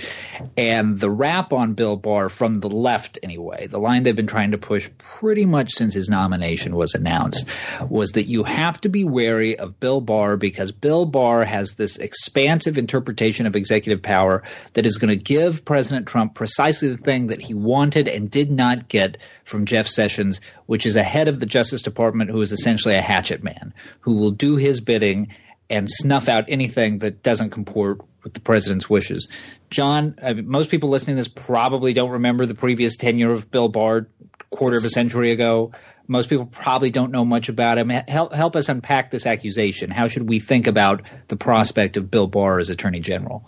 And 0.58 0.99
the 0.99 1.10
rap 1.10 1.54
on 1.54 1.73
Bill 1.73 1.95
Barr, 1.95 2.30
from 2.30 2.56
the 2.56 2.69
left 2.69 3.19
anyway, 3.23 3.67
the 3.67 3.80
line 3.80 4.04
they've 4.04 4.15
been 4.15 4.28
trying 4.28 4.52
to 4.52 4.58
push 4.58 4.89
pretty 4.97 5.45
much 5.45 5.71
since 5.71 5.93
his 5.93 6.10
nomination 6.10 6.76
was 6.76 6.93
announced, 6.93 7.45
was 7.89 8.12
that 8.12 8.28
you 8.28 8.43
have 8.43 8.80
to 8.82 8.89
be 8.89 9.04
wary 9.04 9.53
of 9.58 9.80
Bill 9.80 10.02
Barr 10.02 10.38
because 10.38 10.72
Bill 10.72 11.06
Barr 11.06 11.46
has 11.46 11.74
this 11.74 11.98
expansive 11.98 12.78
interpretation 12.78 13.46
of 13.46 13.56
executive 13.56 14.02
power 14.02 14.44
that 14.74 14.86
is 14.86 14.98
going 14.98 15.10
to 15.10 15.24
give 15.24 15.66
President 15.66 16.08
Trump 16.08 16.36
precisely 16.36 16.89
the 16.89 16.98
thing 16.98 17.28
that 17.28 17.42
he 17.42 17.54
wanted 17.54 18.08
and 18.08 18.30
did 18.30 18.52
not 18.52 18.89
get 18.89 19.18
from 19.44 19.66
Jeff 19.66 19.88
Sessions, 19.88 20.42
which 20.66 20.86
is 20.86 20.96
a 20.96 21.04
head 21.04 21.28
of 21.28 21.39
the 21.39 21.46
Justice 21.46 21.82
Department 21.82 22.30
who 22.30 22.42
is 22.42 22.52
essentially 22.52 22.96
a 22.96 23.02
hatchet 23.02 23.44
man, 23.44 23.74
who 24.00 24.16
will 24.16 24.32
do 24.32 24.56
his 24.56 24.82
bidding 24.82 25.28
and 25.70 25.89
snuff 25.89 26.28
out 26.28 26.46
anything 26.48 27.00
that 27.00 27.24
doesn't 27.24 27.50
comport 27.50 28.00
with 28.24 28.34
the 28.34 28.39
president's 28.39 28.89
wishes. 28.89 29.28
John, 29.70 30.16
I 30.22 30.34
mean, 30.34 30.48
most 30.48 30.70
people 30.70 30.89
listening 30.89 31.16
to 31.16 31.22
this 31.22 31.28
probably 31.28 31.94
don't 31.94 32.12
remember 32.12 32.46
the 32.46 32.56
previous 32.56 32.96
tenure 32.96 33.32
of 33.32 33.50
Bill 33.52 33.70
Barr, 33.70 34.08
quarter 34.52 34.78
of 34.78 34.86
a 34.86 34.89
century 34.89 35.32
ago. 35.32 35.72
Most 36.08 36.30
people 36.30 36.46
probably 36.46 36.89
don't 36.89 37.12
know 37.12 37.24
much 37.24 37.48
about 37.50 37.78
him. 37.78 37.89
Help, 37.89 38.34
help 38.34 38.56
us 38.56 38.68
unpack 38.70 39.12
this 39.12 39.26
accusation. 39.26 39.89
How 39.89 40.08
should 40.08 40.28
we 40.28 40.39
think 40.39 40.68
about 40.68 41.02
the 41.30 41.38
prospect 41.38 41.96
of 41.96 42.12
Bill 42.12 42.28
Barr 42.28 42.60
as 42.60 42.70
Attorney 42.70 43.00
General? 43.00 43.46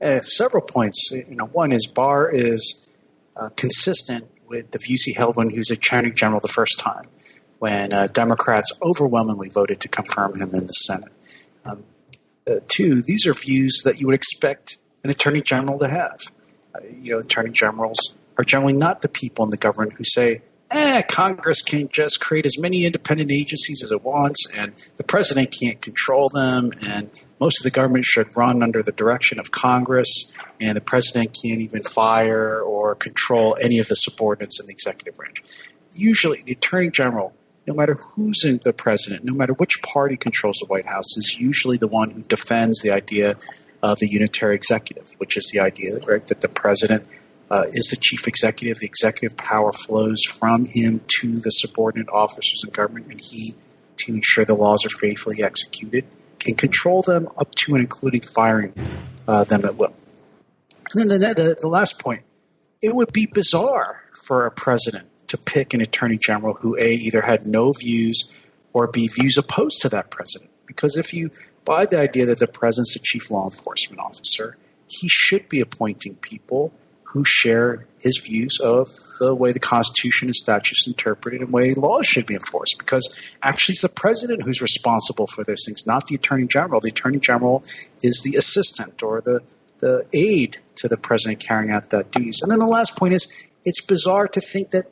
Uh, 0.00 0.20
several 0.20 0.62
points. 0.62 1.10
You 1.10 1.34
know, 1.36 1.46
one 1.46 1.72
is 1.72 1.86
Barr 1.86 2.30
is 2.30 2.92
uh, 3.36 3.48
consistent 3.56 4.28
with 4.48 4.70
the 4.70 4.78
views 4.78 5.02
he 5.02 5.12
held 5.12 5.36
when 5.36 5.50
he 5.50 5.58
was 5.58 5.70
Attorney 5.70 6.10
General 6.10 6.40
the 6.40 6.48
first 6.48 6.78
time, 6.78 7.04
when 7.58 7.92
uh, 7.92 8.06
Democrats 8.08 8.70
overwhelmingly 8.82 9.48
voted 9.48 9.80
to 9.80 9.88
confirm 9.88 10.38
him 10.38 10.54
in 10.54 10.66
the 10.66 10.72
Senate. 10.72 11.12
Um, 11.64 11.84
uh, 12.46 12.56
two, 12.68 13.02
these 13.02 13.26
are 13.26 13.34
views 13.34 13.82
that 13.84 14.00
you 14.00 14.06
would 14.06 14.14
expect 14.14 14.76
an 15.04 15.10
Attorney 15.10 15.40
General 15.40 15.78
to 15.78 15.88
have. 15.88 16.20
uh, 16.74 16.78
you 17.00 17.12
know, 17.12 17.18
attorney 17.18 17.50
generals 17.50 18.16
are 18.38 18.44
generally 18.44 18.72
not 18.72 19.02
the 19.02 19.08
people 19.08 19.44
in 19.44 19.50
the 19.50 19.56
government 19.56 19.94
who 19.96 20.04
say, 20.04 20.42
eh, 20.72 21.02
Congress 21.02 21.62
can 21.62 21.88
just 21.88 22.20
create 22.20 22.46
as 22.46 22.58
many 22.58 22.84
independent 22.84 23.30
agencies 23.30 23.82
as 23.82 23.92
it 23.92 24.02
wants, 24.02 24.46
and 24.54 24.72
the 24.96 25.04
president 25.04 25.54
can't 25.58 25.80
control 25.80 26.28
them, 26.28 26.72
and 26.86 27.10
most 27.40 27.60
of 27.60 27.64
the 27.64 27.70
government 27.70 28.04
should 28.04 28.36
run 28.36 28.62
under 28.62 28.82
the 28.82 28.92
direction 28.92 29.38
of 29.38 29.50
Congress, 29.50 30.36
and 30.60 30.76
the 30.76 30.80
president 30.80 31.36
can't 31.44 31.60
even 31.60 31.82
fire 31.82 32.60
or 32.60 32.94
control 32.94 33.56
any 33.60 33.78
of 33.78 33.88
the 33.88 33.94
subordinates 33.94 34.60
in 34.60 34.66
the 34.66 34.72
executive 34.72 35.14
branch. 35.14 35.42
Usually, 35.94 36.42
the 36.44 36.52
attorney 36.52 36.90
general, 36.90 37.34
no 37.66 37.74
matter 37.74 37.98
who's 38.14 38.44
in 38.44 38.60
the 38.64 38.72
president, 38.72 39.24
no 39.24 39.34
matter 39.34 39.52
which 39.52 39.82
party 39.82 40.16
controls 40.16 40.56
the 40.60 40.66
White 40.66 40.86
House, 40.86 41.16
is 41.16 41.36
usually 41.38 41.76
the 41.76 41.88
one 41.88 42.10
who 42.10 42.22
defends 42.22 42.80
the 42.82 42.90
idea 42.90 43.36
of 43.82 43.98
the 43.98 44.08
unitary 44.08 44.54
executive, 44.54 45.14
which 45.18 45.36
is 45.36 45.50
the 45.52 45.60
idea 45.60 45.98
right, 46.06 46.26
that 46.28 46.40
the 46.40 46.48
president 46.48 47.06
uh, 47.52 47.64
is 47.68 47.88
the 47.90 47.98
chief 48.00 48.26
executive. 48.26 48.78
The 48.78 48.86
executive 48.86 49.36
power 49.36 49.72
flows 49.72 50.22
from 50.24 50.64
him 50.64 51.02
to 51.20 51.32
the 51.32 51.50
subordinate 51.50 52.08
officers 52.08 52.62
in 52.64 52.70
government, 52.70 53.08
and 53.10 53.20
he, 53.20 53.54
to 53.98 54.14
ensure 54.14 54.46
the 54.46 54.54
laws 54.54 54.86
are 54.86 54.88
faithfully 54.88 55.42
executed, 55.42 56.06
can 56.38 56.54
control 56.54 57.02
them 57.02 57.28
up 57.36 57.54
to 57.56 57.74
and 57.74 57.82
including 57.82 58.22
firing 58.22 58.72
uh, 59.28 59.44
them 59.44 59.66
at 59.66 59.76
will. 59.76 59.94
And 60.94 61.10
then 61.10 61.20
the, 61.20 61.34
the, 61.34 61.56
the 61.60 61.68
last 61.68 62.00
point 62.00 62.22
it 62.80 62.94
would 62.94 63.12
be 63.12 63.26
bizarre 63.26 64.02
for 64.12 64.46
a 64.46 64.50
president 64.50 65.06
to 65.28 65.36
pick 65.38 65.72
an 65.72 65.80
attorney 65.80 66.18
general 66.18 66.54
who, 66.54 66.76
A, 66.78 66.90
either 66.90 67.20
had 67.20 67.46
no 67.46 67.72
views 67.72 68.48
or 68.72 68.88
B, 68.88 69.08
views 69.08 69.36
opposed 69.38 69.82
to 69.82 69.88
that 69.90 70.10
president. 70.10 70.50
Because 70.66 70.96
if 70.96 71.12
you 71.12 71.30
buy 71.64 71.86
the 71.86 72.00
idea 72.00 72.26
that 72.26 72.38
the 72.38 72.46
president's 72.46 72.94
the 72.94 73.00
chief 73.04 73.30
law 73.30 73.44
enforcement 73.44 74.00
officer, 74.00 74.56
he 74.88 75.08
should 75.08 75.48
be 75.48 75.60
appointing 75.60 76.16
people 76.16 76.72
who 77.12 77.22
share 77.26 77.86
his 78.00 78.18
views 78.24 78.58
of 78.62 78.88
the 79.20 79.34
way 79.34 79.52
the 79.52 79.60
Constitution 79.60 80.28
and 80.28 80.34
statutes 80.34 80.86
interpreted 80.86 81.42
and 81.42 81.52
way 81.52 81.74
laws 81.74 82.06
should 82.06 82.24
be 82.24 82.34
enforced. 82.34 82.76
Because 82.78 83.34
actually, 83.42 83.74
it's 83.74 83.82
the 83.82 83.90
president 83.90 84.42
who's 84.42 84.62
responsible 84.62 85.26
for 85.26 85.44
those 85.44 85.62
things, 85.66 85.86
not 85.86 86.06
the 86.06 86.14
attorney 86.14 86.46
general. 86.46 86.80
The 86.80 86.88
attorney 86.88 87.18
general 87.18 87.64
is 88.02 88.22
the 88.24 88.38
assistant 88.38 89.02
or 89.02 89.20
the 89.20 89.40
the 89.80 90.06
aide 90.14 90.56
to 90.76 90.88
the 90.88 90.96
president 90.96 91.42
carrying 91.46 91.70
out 91.70 91.90
that 91.90 92.12
duties. 92.12 92.40
And 92.40 92.50
then 92.50 92.60
the 92.60 92.66
last 92.66 92.96
point 92.96 93.12
is, 93.12 93.30
it's 93.64 93.84
bizarre 93.84 94.28
to 94.28 94.40
think 94.40 94.70
that 94.70 94.86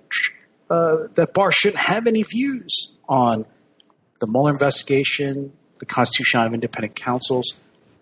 uh, 0.68 1.08
that 1.14 1.32
Barr 1.32 1.52
shouldn't 1.52 1.80
have 1.80 2.06
any 2.06 2.22
views 2.22 2.98
on 3.08 3.46
the 4.18 4.26
Mueller 4.26 4.50
investigation, 4.50 5.54
the 5.78 5.86
constitution 5.86 6.40
of 6.40 6.52
independent 6.52 6.96
counsels, 6.96 7.58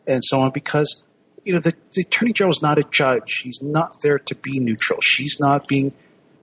and 0.08 0.24
so 0.24 0.40
on, 0.40 0.50
because 0.50 1.06
you 1.48 1.54
know, 1.54 1.60
the, 1.60 1.72
the 1.94 2.02
attorney 2.02 2.34
general 2.34 2.52
is 2.52 2.60
not 2.60 2.76
a 2.76 2.84
judge. 2.90 3.40
He's 3.42 3.62
not 3.62 4.02
there 4.02 4.18
to 4.18 4.34
be 4.34 4.60
neutral. 4.60 5.00
She's 5.02 5.38
not 5.40 5.66
being 5.66 5.94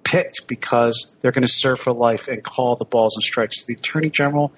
picked 0.04 0.48
because 0.48 1.16
they're 1.20 1.32
going 1.32 1.46
to 1.46 1.48
serve 1.48 1.80
for 1.80 1.94
life 1.94 2.28
and 2.28 2.44
call 2.44 2.76
the 2.76 2.86
balls 2.86 3.16
and 3.16 3.22
strikes. 3.22 3.66
The 3.66 3.76
attorney 3.76 4.10
general 4.10 4.52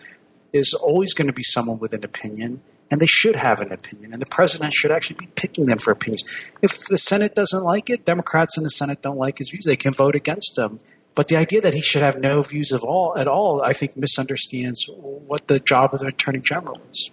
is 0.54 0.74
always 0.74 1.14
going 1.14 1.28
to 1.28 1.34
be 1.34 1.44
someone 1.44 1.80
with 1.80 1.92
an 1.92 2.06
opinion, 2.06 2.62
and 2.90 3.02
they 3.02 3.08
should 3.08 3.36
have 3.36 3.60
an 3.60 3.74
opinion. 3.74 4.14
And 4.14 4.22
the 4.22 4.26
president 4.26 4.74
should 4.74 4.90
actually 4.90 5.18
be 5.18 5.28
picking 5.36 5.66
them 5.66 5.80
for 5.80 5.92
opinions. 5.92 6.24
If 6.62 6.86
the 6.88 6.98
Senate 6.98 7.36
doesn't 7.36 7.64
like 7.64 7.90
it, 7.90 8.06
Democrats 8.06 8.58
in 8.58 8.64
the 8.64 8.70
Senate 8.70 9.02
don't 9.02 9.18
like 9.18 9.40
his 9.40 9.50
views, 9.50 9.66
they 9.66 9.76
can 9.76 9.94
vote 9.94 10.16
against 10.16 10.56
them. 10.56 10.80
But 11.14 11.28
the 11.28 11.36
idea 11.36 11.60
that 11.60 11.74
he 11.74 11.82
should 11.82 12.04
have 12.04 12.18
no 12.20 12.42
views 12.42 12.72
of 12.72 12.86
all 12.86 13.18
at 13.18 13.28
all, 13.28 13.62
I 13.62 13.74
think, 13.74 13.98
misunderstands 13.98 14.86
what 14.88 15.50
the 15.50 15.60
job 15.60 15.94
of 15.94 16.00
the 16.00 16.08
attorney 16.08 16.40
general 16.40 16.80
is. 16.90 17.12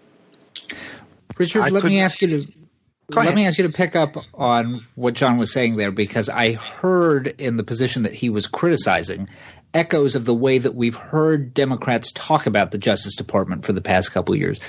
Richard, 1.36 1.62
I 1.62 1.70
let 1.70 1.82
me 1.82 2.00
ask 2.00 2.22
you 2.22 2.28
to 2.28 2.46
Go 2.46 2.63
Let 3.08 3.34
me 3.34 3.46
ask 3.46 3.58
you 3.58 3.66
to 3.66 3.72
pick 3.72 3.96
up 3.96 4.16
on 4.32 4.80
what 4.94 5.14
John 5.14 5.36
was 5.36 5.52
saying 5.52 5.76
there 5.76 5.90
because 5.90 6.28
I 6.28 6.52
heard 6.52 7.28
in 7.38 7.56
the 7.56 7.64
position 7.64 8.02
that 8.04 8.14
he 8.14 8.30
was 8.30 8.46
criticizing 8.46 9.28
echoes 9.74 10.14
of 10.14 10.24
the 10.24 10.34
way 10.34 10.58
that 10.58 10.74
we've 10.74 10.94
heard 10.94 11.52
Democrats 11.52 12.12
talk 12.12 12.46
about 12.46 12.70
the 12.70 12.78
Justice 12.78 13.16
Department 13.16 13.64
for 13.66 13.72
the 13.72 13.80
past 13.80 14.12
couple 14.12 14.32
of 14.32 14.40
years, 14.40 14.60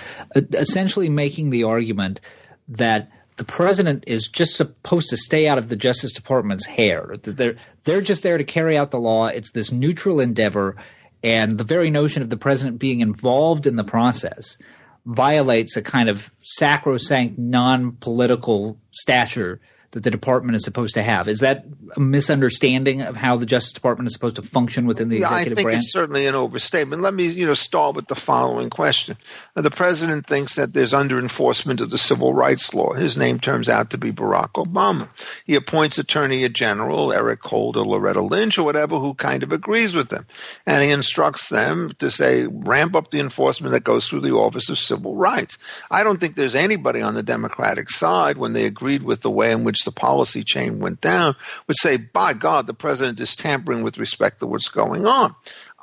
essentially 0.53 1.09
making 1.09 1.51
the 1.51 1.63
argument 1.63 2.19
that 2.67 3.09
the 3.37 3.43
president 3.43 4.03
is 4.07 4.27
just 4.27 4.55
supposed 4.55 5.09
to 5.09 5.17
stay 5.17 5.47
out 5.47 5.57
of 5.57 5.69
the 5.69 5.75
Justice 5.75 6.13
Department's 6.13 6.65
hair. 6.65 7.15
They're 7.21 7.55
they're 7.83 8.01
just 8.01 8.23
there 8.23 8.37
to 8.37 8.43
carry 8.43 8.77
out 8.77 8.91
the 8.91 8.99
law. 8.99 9.27
It's 9.27 9.51
this 9.51 9.71
neutral 9.71 10.19
endeavor, 10.19 10.75
and 11.23 11.57
the 11.57 11.63
very 11.63 11.89
notion 11.89 12.23
of 12.23 12.29
the 12.29 12.37
president 12.37 12.79
being 12.79 13.01
involved 13.01 13.67
in 13.67 13.75
the 13.75 13.83
process 13.83 14.57
violates 15.05 15.77
a 15.77 15.81
kind 15.81 16.09
of 16.09 16.31
sacrosanct 16.41 17.37
non-political 17.37 18.77
stature 18.91 19.59
that 19.95 20.03
the 20.03 20.11
department 20.11 20.57
is 20.57 20.63
supposed 20.65 20.93
to 20.95 21.01
have. 21.01 21.29
Is 21.29 21.39
that 21.39 21.63
a 21.95 22.01
misunderstanding 22.01 23.01
of 23.01 23.15
how 23.15 23.37
the 23.37 23.45
Justice 23.45 23.71
Department 23.71 24.07
is 24.07 24.13
supposed 24.13 24.35
to 24.35 24.41
function 24.41 24.87
within 24.87 25.07
the 25.07 25.19
yeah, 25.19 25.27
executive 25.27 25.53
branch? 25.53 25.53
I 25.53 25.55
think 25.55 25.65
branch? 25.67 25.83
it's 25.83 25.93
certainly 25.93 26.27
an 26.27 26.35
overstatement. 26.35 27.01
Let 27.01 27.13
me, 27.13 27.27
you 27.27 27.45
know, 27.45 27.53
start 27.53 27.95
with 27.95 28.07
the 28.07 28.15
following 28.15 28.69
question. 28.69 29.15
Uh, 29.55 29.61
the 29.61 29.71
president 29.71 30.25
thinks 30.25 30.55
that 30.55 30.73
there's 30.73 30.93
under 30.93 31.17
enforcement 31.17 31.79
of 31.79 31.91
the 31.91 31.97
civil 31.97 32.33
rights 32.33 32.73
law. 32.73 32.91
His 32.91 33.17
name 33.17 33.39
turns 33.39 33.69
out 33.69 33.89
to 33.91 33.97
be 33.97 34.11
Barack 34.11 34.51
Obama. 34.55 35.07
He 35.45 35.55
appoints 35.55 35.97
Attorney 35.97 36.47
General 36.49 37.13
Eric 37.13 37.41
Holder, 37.43 37.79
Loretta 37.79 38.21
Lynch, 38.21 38.57
or 38.57 38.65
whatever, 38.65 38.99
who 38.99 39.13
kind 39.13 39.43
of 39.43 39.53
agrees 39.53 39.93
with 39.93 40.09
them, 40.09 40.25
and 40.65 40.83
he 40.83 40.89
instructs 40.89 41.47
them 41.47 41.93
to 41.99 42.11
say 42.11 42.47
ramp 42.47 42.95
up 42.95 43.11
the 43.11 43.21
enforcement 43.21 43.71
that 43.71 43.85
goes 43.85 44.09
through 44.09 44.19
the 44.19 44.35
Office 44.35 44.67
of 44.67 44.77
Civil 44.77 45.15
Rights. 45.15 45.57
I 45.89 46.03
don't 46.03 46.19
think 46.19 46.35
there's 46.35 46.53
anybody 46.53 47.01
on 47.01 47.13
the 47.15 47.23
Democratic 47.23 47.89
side 47.89 48.37
when 48.37 48.51
they 48.51 48.65
agreed 48.65 49.03
with 49.03 49.21
the 49.21 49.31
way 49.31 49.53
in 49.53 49.63
which 49.63 49.84
the 49.85 49.91
policy 49.91 50.43
chain 50.43 50.79
went 50.79 51.01
down 51.01 51.35
would 51.67 51.77
say, 51.77 51.97
by 51.97 52.33
God, 52.33 52.67
the 52.67 52.73
president 52.73 53.19
is 53.19 53.35
tampering 53.35 53.83
with 53.83 53.97
respect 53.97 54.39
to 54.39 54.47
what's 54.47 54.69
going 54.69 55.05
on. 55.05 55.35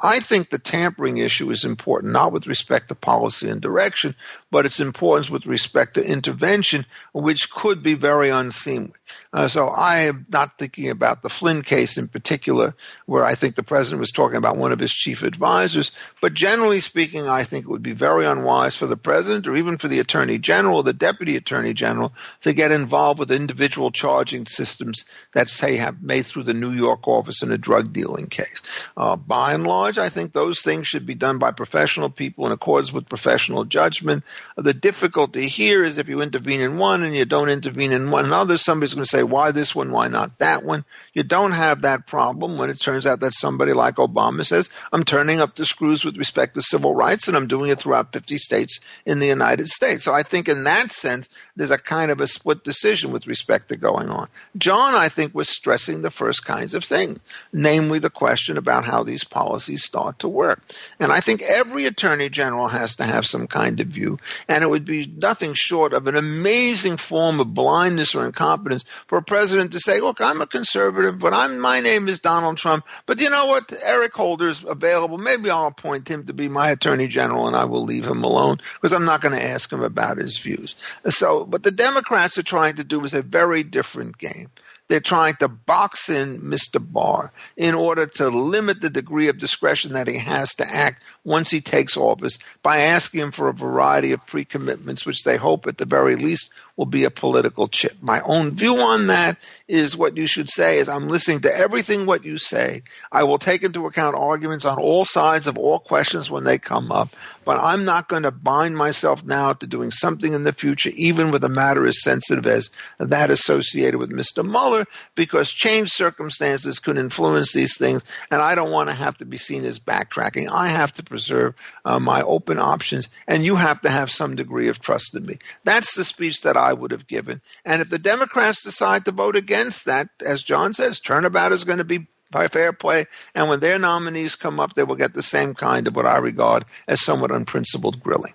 I 0.02 0.18
think 0.18 0.50
the 0.50 0.58
tampering 0.58 1.18
issue 1.18 1.50
is 1.50 1.64
important, 1.64 2.12
not 2.12 2.32
with 2.32 2.48
respect 2.48 2.88
to 2.88 2.94
policy 2.96 3.48
and 3.48 3.60
direction, 3.60 4.16
but 4.50 4.66
its 4.66 4.80
importance 4.80 5.30
with 5.30 5.46
respect 5.46 5.94
to 5.94 6.04
intervention, 6.04 6.84
which 7.12 7.50
could 7.50 7.82
be 7.82 7.94
very 7.94 8.28
unseemly. 8.28 8.92
Uh, 9.32 9.46
so 9.46 9.68
I 9.68 10.00
am 10.00 10.26
not 10.28 10.58
thinking 10.58 10.90
about 10.90 11.22
the 11.22 11.28
Flynn 11.28 11.62
case 11.62 11.96
in 11.96 12.08
particular, 12.08 12.74
where 13.06 13.24
I 13.24 13.36
think 13.36 13.54
the 13.54 13.62
president 13.62 14.00
was 14.00 14.10
talking 14.10 14.36
about 14.36 14.56
one 14.56 14.72
of 14.72 14.80
his 14.80 14.92
chief 14.92 15.22
advisors. 15.22 15.92
But 16.20 16.34
generally 16.34 16.80
speaking, 16.80 17.28
I 17.28 17.44
think 17.44 17.64
it 17.64 17.70
would 17.70 17.82
be 17.82 17.92
very 17.92 18.24
unwise 18.24 18.74
for 18.74 18.86
the 18.86 18.96
president 18.96 19.46
or 19.46 19.54
even 19.54 19.78
for 19.78 19.88
the 19.88 20.00
attorney 20.00 20.38
general, 20.38 20.82
the 20.82 20.92
deputy 20.92 21.36
attorney 21.36 21.74
general, 21.74 22.12
to 22.40 22.52
get 22.52 22.72
involved 22.72 23.20
with 23.20 23.30
individual 23.30 23.92
charging 23.92 24.46
systems 24.46 25.04
that, 25.32 25.48
say, 25.48 25.76
have 25.76 26.02
made 26.02 26.26
through 26.26 26.44
the 26.44 26.54
New 26.54 26.72
York 26.72 27.06
office 27.06 27.42
in 27.42 27.52
a 27.52 27.58
drug 27.58 27.92
dealing 27.92 28.26
case. 28.26 28.62
Uh, 28.96 29.16
by 29.16 29.52
and 29.52 29.66
large, 29.66 29.91
I 29.98 30.08
think 30.08 30.32
those 30.32 30.60
things 30.60 30.86
should 30.86 31.06
be 31.06 31.14
done 31.14 31.38
by 31.38 31.52
professional 31.52 32.10
people 32.10 32.46
in 32.46 32.52
accordance 32.52 32.92
with 32.92 33.08
professional 33.08 33.64
judgment. 33.64 34.24
The 34.56 34.74
difficulty 34.74 35.48
here 35.48 35.84
is 35.84 35.98
if 35.98 36.08
you 36.08 36.20
intervene 36.20 36.60
in 36.60 36.78
one 36.78 37.02
and 37.02 37.14
you 37.14 37.24
don't 37.24 37.48
intervene 37.48 37.92
in 37.92 38.10
one 38.10 38.24
another, 38.24 38.58
somebody's 38.58 38.94
going 38.94 39.04
to 39.04 39.10
say, 39.10 39.22
why 39.22 39.52
this 39.52 39.74
one, 39.74 39.90
why 39.90 40.08
not 40.08 40.38
that 40.38 40.64
one? 40.64 40.84
You 41.12 41.22
don't 41.22 41.52
have 41.52 41.82
that 41.82 42.06
problem 42.06 42.58
when 42.58 42.70
it 42.70 42.80
turns 42.80 43.06
out 43.06 43.20
that 43.20 43.34
somebody 43.34 43.72
like 43.72 43.96
Obama 43.96 44.44
says, 44.44 44.68
I'm 44.92 45.04
turning 45.04 45.40
up 45.40 45.54
the 45.54 45.64
screws 45.64 46.04
with 46.04 46.16
respect 46.16 46.54
to 46.54 46.62
civil 46.62 46.94
rights 46.94 47.28
and 47.28 47.36
I'm 47.36 47.46
doing 47.46 47.70
it 47.70 47.80
throughout 47.80 48.12
50 48.12 48.38
states 48.38 48.80
in 49.06 49.18
the 49.18 49.26
United 49.26 49.68
States. 49.68 50.04
So 50.04 50.12
I 50.12 50.22
think 50.22 50.48
in 50.48 50.64
that 50.64 50.92
sense, 50.92 51.28
there's 51.56 51.70
a 51.70 51.78
kind 51.78 52.10
of 52.10 52.20
a 52.20 52.26
split 52.26 52.64
decision 52.64 53.12
with 53.12 53.26
respect 53.26 53.68
to 53.68 53.76
going 53.76 54.08
on. 54.08 54.28
John, 54.56 54.94
I 54.94 55.08
think, 55.08 55.34
was 55.34 55.48
stressing 55.48 56.02
the 56.02 56.10
first 56.10 56.44
kinds 56.44 56.74
of 56.74 56.84
things, 56.84 57.18
namely 57.52 57.98
the 57.98 58.10
question 58.10 58.56
about 58.56 58.84
how 58.84 59.02
these 59.02 59.24
policies 59.24 59.81
start 59.82 60.18
to 60.20 60.28
work. 60.28 60.62
And 60.98 61.12
I 61.12 61.20
think 61.20 61.42
every 61.42 61.86
attorney 61.86 62.28
general 62.28 62.68
has 62.68 62.96
to 62.96 63.04
have 63.04 63.26
some 63.26 63.46
kind 63.46 63.80
of 63.80 63.88
view. 63.88 64.18
And 64.48 64.64
it 64.64 64.70
would 64.70 64.84
be 64.84 65.06
nothing 65.06 65.54
short 65.54 65.92
of 65.92 66.06
an 66.06 66.16
amazing 66.16 66.96
form 66.96 67.40
of 67.40 67.54
blindness 67.54 68.14
or 68.14 68.24
incompetence 68.24 68.84
for 69.06 69.18
a 69.18 69.22
president 69.22 69.72
to 69.72 69.80
say, 69.80 70.00
look, 70.00 70.20
I'm 70.20 70.40
a 70.40 70.46
conservative, 70.46 71.18
but 71.18 71.34
I'm, 71.34 71.58
my 71.58 71.80
name 71.80 72.08
is 72.08 72.20
Donald 72.20 72.56
Trump. 72.56 72.86
But 73.06 73.20
you 73.20 73.30
know 73.30 73.46
what? 73.46 73.72
Eric 73.82 74.12
Holder's 74.12 74.64
available. 74.64 75.18
Maybe 75.18 75.50
I'll 75.50 75.66
appoint 75.66 76.08
him 76.08 76.26
to 76.26 76.32
be 76.32 76.48
my 76.48 76.70
attorney 76.70 77.08
general 77.08 77.46
and 77.46 77.56
I 77.56 77.64
will 77.64 77.84
leave 77.84 78.06
him 78.06 78.24
alone 78.24 78.58
because 78.74 78.92
I'm 78.92 79.04
not 79.04 79.20
going 79.20 79.34
to 79.34 79.44
ask 79.44 79.72
him 79.72 79.82
about 79.82 80.18
his 80.18 80.38
views. 80.38 80.76
So, 81.08 81.44
but 81.44 81.62
the 81.62 81.70
Democrats 81.70 82.38
are 82.38 82.42
trying 82.42 82.76
to 82.76 82.84
do 82.84 83.04
is 83.04 83.14
a 83.14 83.22
very 83.22 83.62
different 83.62 84.18
game. 84.18 84.50
They're 84.92 85.00
trying 85.00 85.36
to 85.36 85.48
box 85.48 86.10
in 86.10 86.42
Mr. 86.42 86.78
Barr 86.78 87.32
in 87.56 87.74
order 87.74 88.04
to 88.04 88.28
limit 88.28 88.82
the 88.82 88.90
degree 88.90 89.26
of 89.28 89.38
discretion 89.38 89.94
that 89.94 90.06
he 90.06 90.18
has 90.18 90.54
to 90.56 90.68
act 90.70 91.02
once 91.24 91.50
he 91.50 91.62
takes 91.62 91.96
office 91.96 92.36
by 92.62 92.76
asking 92.76 93.22
him 93.22 93.32
for 93.32 93.48
a 93.48 93.54
variety 93.54 94.12
of 94.12 94.26
pre 94.26 94.44
commitments, 94.44 95.06
which 95.06 95.22
they 95.22 95.38
hope 95.38 95.66
at 95.66 95.78
the 95.78 95.86
very 95.86 96.16
least 96.16 96.50
will 96.76 96.86
be 96.86 97.04
a 97.04 97.10
political 97.10 97.68
chip. 97.68 97.96
My 98.00 98.20
own 98.22 98.52
view 98.52 98.78
on 98.80 99.08
that 99.08 99.36
is 99.68 99.96
what 99.96 100.16
you 100.16 100.26
should 100.26 100.50
say 100.50 100.78
is 100.78 100.88
I'm 100.88 101.08
listening 101.08 101.40
to 101.40 101.54
everything 101.54 102.06
what 102.06 102.24
you 102.24 102.38
say. 102.38 102.82
I 103.10 103.24
will 103.24 103.38
take 103.38 103.62
into 103.62 103.86
account 103.86 104.16
arguments 104.16 104.64
on 104.64 104.78
all 104.78 105.04
sides 105.04 105.46
of 105.46 105.58
all 105.58 105.78
questions 105.78 106.30
when 106.30 106.44
they 106.44 106.58
come 106.58 106.92
up, 106.92 107.14
but 107.44 107.58
I'm 107.58 107.84
not 107.84 108.08
going 108.08 108.22
to 108.22 108.30
bind 108.30 108.76
myself 108.76 109.24
now 109.24 109.52
to 109.54 109.66
doing 109.66 109.90
something 109.90 110.32
in 110.32 110.44
the 110.44 110.52
future, 110.52 110.90
even 110.94 111.30
with 111.30 111.44
a 111.44 111.48
matter 111.48 111.86
as 111.86 112.02
sensitive 112.02 112.46
as 112.46 112.70
that 112.98 113.30
associated 113.30 113.98
with 113.98 114.10
Mr. 114.10 114.44
Mueller, 114.44 114.86
because 115.14 115.50
changed 115.50 115.92
circumstances 115.92 116.78
could 116.78 116.96
influence 116.96 117.52
these 117.52 117.76
things, 117.76 118.04
and 118.30 118.40
I 118.40 118.54
don't 118.54 118.70
want 118.70 118.88
to 118.88 118.94
have 118.94 119.16
to 119.18 119.24
be 119.24 119.36
seen 119.36 119.64
as 119.64 119.78
backtracking. 119.78 120.48
I 120.50 120.68
have 120.68 120.92
to 120.94 121.02
preserve 121.02 121.54
uh, 121.84 121.98
my 121.98 122.22
open 122.22 122.58
options, 122.58 123.08
and 123.26 123.44
you 123.44 123.56
have 123.56 123.80
to 123.82 123.90
have 123.90 124.10
some 124.10 124.36
degree 124.36 124.68
of 124.68 124.78
trust 124.78 125.14
in 125.14 125.26
me. 125.26 125.38
That's 125.64 125.96
the 125.96 126.04
speech 126.04 126.42
that 126.42 126.56
I 126.56 126.61
would 126.70 126.90
have 126.90 127.06
given. 127.06 127.40
And 127.64 127.80
if 127.80 127.88
the 127.88 127.98
Democrats 127.98 128.62
decide 128.62 129.06
to 129.06 129.12
vote 129.12 129.36
against 129.36 129.86
that, 129.86 130.10
as 130.24 130.42
John 130.42 130.74
says, 130.74 131.00
turnabout 131.00 131.52
is 131.52 131.64
going 131.64 131.78
to 131.78 131.84
be 131.84 132.06
by 132.32 132.48
fair 132.48 132.72
play. 132.72 133.06
And 133.34 133.48
when 133.48 133.60
their 133.60 133.78
nominees 133.78 134.34
come 134.34 134.58
up, 134.58 134.74
they 134.74 134.82
will 134.82 134.96
get 134.96 135.14
the 135.14 135.22
same 135.22 135.54
kind 135.54 135.86
of 135.86 135.94
what 135.94 136.06
I 136.06 136.18
regard 136.18 136.64
as 136.88 137.00
somewhat 137.00 137.30
unprincipled 137.30 138.02
grilling. 138.02 138.32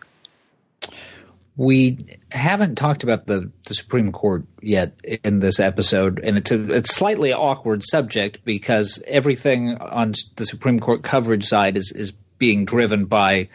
We 1.58 2.06
haven't 2.32 2.76
talked 2.76 3.02
about 3.02 3.26
the, 3.26 3.52
the 3.66 3.74
Supreme 3.74 4.12
Court 4.12 4.46
yet 4.62 4.94
in 5.24 5.40
this 5.40 5.60
episode, 5.60 6.20
and 6.24 6.38
it's 6.38 6.52
a 6.52 6.72
it's 6.72 6.96
slightly 6.96 7.34
awkward 7.34 7.84
subject 7.84 8.46
because 8.46 9.02
everything 9.08 9.76
on 9.78 10.14
the 10.36 10.46
Supreme 10.46 10.80
Court 10.80 11.02
coverage 11.02 11.46
side 11.46 11.76
is 11.76 11.92
is 11.92 12.12
being 12.38 12.64
driven 12.64 13.06
by 13.06 13.50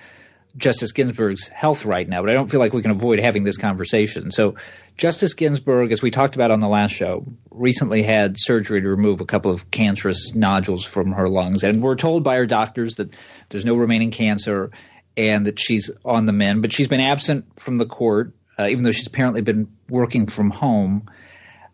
Justice 0.56 0.92
Ginsburg's 0.92 1.48
health 1.48 1.84
right 1.84 2.08
now. 2.08 2.20
But 2.20 2.30
I 2.30 2.34
don't 2.34 2.50
feel 2.50 2.60
like 2.60 2.72
we 2.72 2.82
can 2.82 2.90
avoid 2.90 3.18
having 3.20 3.44
this 3.44 3.56
conversation. 3.56 4.30
So 4.30 4.54
Justice 4.96 5.34
Ginsburg, 5.34 5.92
as 5.92 6.02
we 6.02 6.10
talked 6.10 6.34
about 6.34 6.50
on 6.50 6.60
the 6.60 6.68
last 6.68 6.92
show, 6.92 7.24
recently 7.50 8.02
had 8.02 8.36
surgery 8.38 8.80
to 8.80 8.88
remove 8.88 9.20
a 9.20 9.24
couple 9.24 9.50
of 9.50 9.70
cancerous 9.70 10.34
nodules 10.34 10.84
from 10.84 11.12
her 11.12 11.28
lungs, 11.28 11.64
and 11.64 11.82
we're 11.82 11.96
told 11.96 12.22
by 12.22 12.36
her 12.36 12.46
doctors 12.46 12.96
that 12.96 13.14
there's 13.48 13.64
no 13.64 13.74
remaining 13.74 14.10
cancer 14.10 14.70
and 15.16 15.46
that 15.46 15.58
she's 15.58 15.90
on 16.04 16.26
the 16.26 16.32
mend, 16.32 16.62
but 16.62 16.72
she's 16.72 16.88
been 16.88 17.00
absent 17.00 17.44
from 17.58 17.78
the 17.78 17.86
court, 17.86 18.32
uh, 18.58 18.66
even 18.68 18.82
though 18.82 18.90
she's 18.90 19.06
apparently 19.06 19.42
been 19.42 19.68
working 19.88 20.26
from 20.26 20.50
home. 20.50 21.08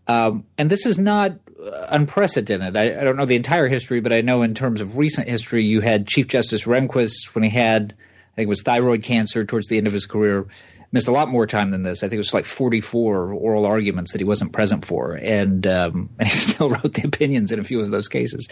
Um, 0.06 0.44
and 0.56 0.70
this 0.70 0.86
is 0.86 0.98
not 0.98 1.38
unprecedented. 1.58 2.76
I, 2.76 3.00
I, 3.00 3.04
don't 3.04 3.16
know 3.16 3.26
the 3.26 3.36
entire 3.36 3.68
history, 3.68 4.00
but 4.00 4.12
I 4.12 4.20
know 4.20 4.42
in 4.42 4.54
terms 4.54 4.80
of 4.80 4.96
recent 4.96 5.28
history, 5.28 5.64
you 5.64 5.80
had 5.80 6.06
Chief 6.06 6.28
Justice 6.28 6.64
Rehnquist 6.64 7.34
when 7.34 7.44
he 7.44 7.50
had, 7.50 7.94
think 8.38 8.46
it 8.46 8.48
was 8.48 8.62
thyroid 8.62 9.02
cancer 9.02 9.44
towards 9.44 9.66
the 9.66 9.78
end 9.78 9.88
of 9.88 9.92
his 9.92 10.06
career, 10.06 10.46
missed 10.92 11.08
a 11.08 11.12
lot 11.12 11.28
more 11.28 11.44
time 11.44 11.72
than 11.72 11.82
this. 11.82 12.02
I 12.02 12.08
think 12.08 12.14
it 12.14 12.18
was 12.18 12.32
like 12.32 12.44
44 12.44 13.32
oral 13.32 13.66
arguments 13.66 14.12
that 14.12 14.20
he 14.20 14.24
wasn't 14.24 14.52
present 14.52 14.84
for, 14.84 15.14
and 15.14 15.66
um, 15.66 16.08
and 16.18 16.28
he 16.28 16.34
still 16.34 16.70
wrote 16.70 16.94
the 16.94 17.06
opinions 17.06 17.50
in 17.50 17.58
a 17.58 17.64
few 17.64 17.80
of 17.80 17.90
those 17.90 18.08
cases. 18.08 18.48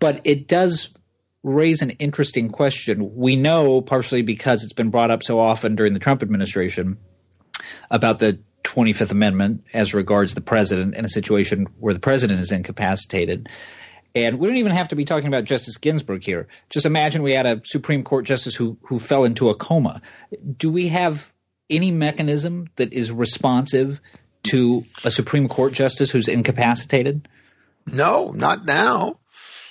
But 0.00 0.20
it 0.24 0.48
does 0.48 0.90
raise 1.42 1.80
an 1.80 1.90
interesting 1.90 2.50
question. 2.50 3.14
We 3.14 3.36
know, 3.36 3.80
partially 3.80 4.22
because 4.22 4.64
it's 4.64 4.72
been 4.72 4.90
brought 4.90 5.12
up 5.12 5.22
so 5.22 5.38
often 5.38 5.76
during 5.76 5.94
the 5.94 6.00
Trump 6.00 6.22
administration, 6.22 6.98
about 7.90 8.18
the 8.18 8.38
25th 8.64 9.10
Amendment 9.10 9.64
as 9.72 9.94
regards 9.94 10.34
the 10.34 10.40
president 10.40 10.94
in 10.96 11.04
a 11.04 11.08
situation 11.08 11.66
where 11.78 11.94
the 11.94 12.00
president 12.00 12.40
is 12.40 12.52
incapacitated. 12.52 13.48
And 14.14 14.38
we 14.38 14.48
don't 14.48 14.56
even 14.56 14.72
have 14.72 14.88
to 14.88 14.96
be 14.96 15.04
talking 15.04 15.28
about 15.28 15.44
Justice 15.44 15.76
Ginsburg 15.76 16.24
here. 16.24 16.48
Just 16.68 16.86
imagine 16.86 17.22
we 17.22 17.32
had 17.32 17.46
a 17.46 17.60
Supreme 17.64 18.02
Court 18.02 18.24
justice 18.24 18.54
who, 18.56 18.76
who 18.82 18.98
fell 18.98 19.24
into 19.24 19.50
a 19.50 19.54
coma. 19.54 20.02
Do 20.56 20.70
we 20.70 20.88
have 20.88 21.30
any 21.68 21.90
mechanism 21.90 22.68
that 22.76 22.92
is 22.92 23.12
responsive 23.12 24.00
to 24.44 24.84
a 25.04 25.10
Supreme 25.10 25.48
Court 25.48 25.72
justice 25.72 26.10
who's 26.10 26.28
incapacitated? 26.28 27.28
No, 27.86 28.32
not 28.32 28.64
now. 28.64 29.18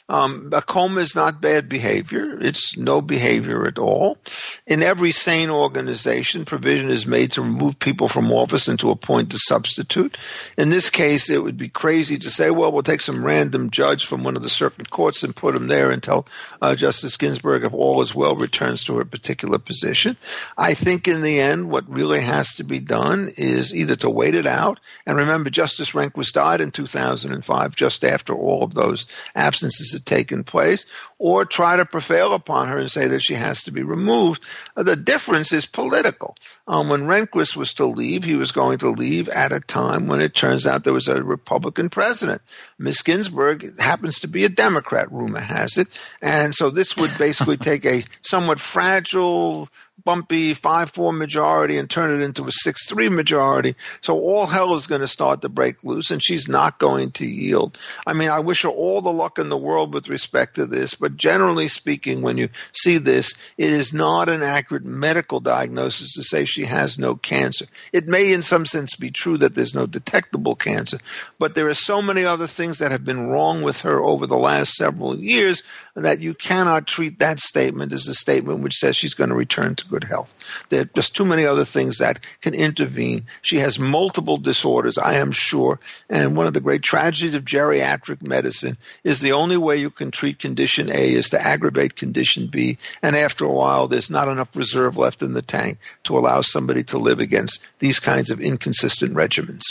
Um, 0.10 0.50
a 0.54 0.62
coma 0.62 1.02
is 1.02 1.16
not 1.16 1.40
bad 1.40 1.70
behavior. 1.70 2.36
It's 2.42 2.76
no 2.76 3.00
behavior 3.00 3.68
at 3.68 3.78
all. 3.78 4.18
In 4.66 4.82
every 4.82 5.12
sane 5.12 5.52
organization, 5.52 6.46
provision 6.46 6.90
is 6.90 7.06
made 7.06 7.32
to 7.34 7.44
remove 7.44 7.78
people 7.78 8.08
from 8.08 8.32
office 8.32 8.68
and 8.68 8.80
to 8.80 8.90
appoint 8.90 9.34
a 9.36 9.40
substitute. 9.40 10.18
In 10.58 10.72
this 10.72 10.90
case, 10.90 11.30
it 11.30 11.44
would 11.44 11.58
be 11.58 11.70
crazy 11.70 12.18
to 12.18 12.30
say, 12.32 12.50
well, 12.50 12.72
we'll 12.72 12.82
take 12.82 13.02
some 13.02 13.24
random 13.24 13.70
judge 13.70 14.08
from 14.08 14.24
one 14.24 14.36
of 14.36 14.42
the 14.42 14.50
circuit 14.50 14.90
courts 14.90 15.24
and 15.24 15.36
put 15.36 15.56
him 15.56 15.68
there 15.68 15.92
until 15.92 16.26
uh, 16.62 16.74
Justice 16.74 17.16
Ginsburg, 17.16 17.64
if 17.64 17.74
all 17.74 18.02
is 18.02 18.16
well, 18.16 18.36
returns 18.36 18.84
to 18.86 18.98
her 18.98 19.06
particular 19.06 19.60
position. 19.60 20.18
I 20.58 20.74
think 20.74 21.08
in 21.08 21.22
the 21.22 21.40
end, 21.40 21.70
what 21.70 21.88
really 21.88 22.22
has 22.22 22.56
to 22.56 22.64
be 22.64 22.80
done 22.80 23.32
is 23.38 23.76
either 23.76 23.96
to 23.98 24.10
wait 24.10 24.34
it 24.34 24.48
out. 24.48 24.80
And 25.06 25.18
remember, 25.18 25.52
Justice 25.52 25.92
Rehnquist 25.92 26.34
died 26.34 26.62
in 26.62 26.72
2005, 26.72 27.76
just 27.76 28.04
after 28.04 28.34
all 28.34 28.64
of 28.64 28.74
those 28.74 29.06
absences 29.36 29.99
had 30.00 30.06
taken 30.06 30.44
place, 30.44 30.86
or 31.18 31.46
try 31.46 31.76
to 31.76 31.86
prevail 31.86 32.34
upon 32.34 32.68
her 32.68 32.78
and 32.78 32.90
say 32.90 33.08
that 33.08 33.22
she 33.22 33.36
has 33.36 33.64
to 33.64 33.72
be 33.72 33.84
removed. 33.84 34.44
The 34.76 34.96
difference 34.96 35.52
is 35.52 35.66
political. 35.66 36.36
Um, 36.68 36.90
when 36.90 37.02
Rehnquist 37.02 37.56
was 37.56 37.74
to 37.74 37.86
leave, 37.86 38.24
he 38.24 38.36
was 38.36 38.52
going 38.52 38.80
to 38.80 38.90
leave 38.90 39.30
at 39.30 39.52
a 39.52 39.60
time 39.60 40.08
when 40.08 40.22
it 40.22 40.34
turns 40.34 40.66
out 40.66 40.84
there 40.84 40.94
was 40.94 41.08
a 41.08 41.24
Republican 41.24 41.90
president. 41.90 42.42
Miss 42.78 43.02
Ginsburg 43.02 43.80
happens 43.80 44.20
to 44.20 44.28
be 44.28 44.46
a 44.46 44.50
Democrat, 44.50 45.12
rumor 45.12 45.40
has 45.40 45.78
it. 45.78 45.88
And 46.22 46.56
so 46.56 46.70
this 46.70 46.96
would 46.98 47.12
basically 47.18 47.58
take 47.70 47.86
a 47.86 48.06
somewhat 48.22 48.60
fragile 48.60 49.70
bumpy 50.10 50.56
5 50.56 50.90
4 50.90 51.14
majority 51.14 51.78
and 51.78 51.88
turn 51.88 52.10
it 52.10 52.24
into 52.24 52.48
a 52.48 52.52
6 52.52 52.88
3 52.90 53.10
majority. 53.10 53.76
So 54.02 54.20
all 54.20 54.48
hell 54.48 54.74
is 54.74 54.88
going 54.88 55.02
to 55.02 55.08
start 55.08 55.44
to 55.44 55.50
break 55.50 55.84
loose, 55.84 56.10
and 56.10 56.20
she's 56.24 56.48
not 56.48 56.80
going 56.80 57.12
to 57.12 57.28
yield. 57.28 57.78
I 58.08 58.14
mean, 58.14 58.30
I 58.30 58.40
wish 58.40 58.64
her 58.64 58.70
all 58.70 59.04
the 59.04 59.12
luck 59.12 59.38
in 59.38 59.50
the 59.50 59.58
world 59.58 59.94
with 59.94 60.10
respect 60.10 60.56
to 60.56 60.66
this, 60.66 60.96
but 60.96 61.16
generally 61.16 61.68
speaking, 61.68 62.24
when 62.24 62.40
you 62.40 62.50
see 62.74 62.98
this, 62.98 63.36
it 63.60 63.72
is 63.72 63.94
not 63.94 64.30
an 64.30 64.42
accurate 64.42 64.84
medical 64.84 65.40
diagnosis 65.40 66.16
to 66.16 66.24
say 66.24 66.44
she 66.44 66.66
has 66.66 66.98
no 66.98 67.16
cancer. 67.16 67.68
It 67.94 68.08
may, 68.08 68.34
in 68.34 68.42
some 68.42 68.66
sense, 68.66 68.96
be 68.96 69.12
true 69.12 69.38
that 69.38 69.54
there's 69.54 69.76
no 69.76 69.86
detectable 69.86 70.56
cancer, 70.56 70.98
but 71.38 71.54
there 71.54 71.68
are 71.68 71.76
so 71.76 72.02
many 72.02 72.26
other 72.26 72.48
things 72.48 72.80
that 72.80 72.90
have 72.90 73.06
been 73.06 73.28
wrong 73.28 73.62
with 73.62 73.82
her 73.82 74.02
over 74.02 74.26
the 74.26 74.38
last 74.38 74.74
several 74.74 75.20
years 75.20 75.62
that 75.96 76.20
you 76.20 76.34
cannot 76.34 76.88
treat 76.88 77.20
that 77.20 77.40
statement 77.40 77.94
as 77.94 78.08
a 78.08 78.16
statement 78.16 78.62
which 78.62 78.76
says 78.76 78.96
she's 78.96 79.14
going 79.14 79.30
to 79.30 79.36
return 79.36 79.76
to 79.76 79.88
good 79.88 79.99
health. 80.04 80.36
There 80.70 80.82
are 80.82 80.86
just 80.86 81.16
too 81.16 81.26
many 81.26 81.46
other 81.46 81.66
things 81.66 81.98
that 81.98 82.20
can 82.42 82.54
intervene. 82.54 83.26
She 83.42 83.58
has 83.58 83.80
multiple 83.80 84.38
disorders, 84.38 84.98
I 84.98 85.16
am 85.16 85.32
sure. 85.32 85.80
And 86.10 86.36
one 86.36 86.48
of 86.48 86.54
the 86.54 86.62
great 86.62 86.84
tragedies 86.84 87.34
of 87.34 87.46
geriatric 87.46 88.22
medicine 88.22 88.78
is 89.04 89.22
the 89.22 89.32
only 89.32 89.58
way 89.58 89.78
you 89.78 89.90
can 89.90 90.12
treat 90.12 90.40
condition 90.40 90.90
A 90.92 91.14
is 91.14 91.30
to 91.30 91.42
aggravate 91.42 91.96
condition 91.96 92.48
B. 92.48 92.78
And 93.02 93.16
after 93.16 93.46
a 93.46 93.54
while, 93.54 93.88
there's 93.88 94.10
not 94.10 94.28
enough 94.28 94.56
reserve 94.56 94.98
left 94.98 95.22
in 95.22 95.34
the 95.34 95.42
tank 95.42 95.78
to 96.04 96.18
allow 96.18 96.42
somebody 96.42 96.84
to 96.86 96.98
live 96.98 97.20
against 97.20 97.60
these 97.80 98.00
kinds 98.00 98.30
of 98.32 98.40
inconsistent 98.40 99.14
regimens. 99.14 99.64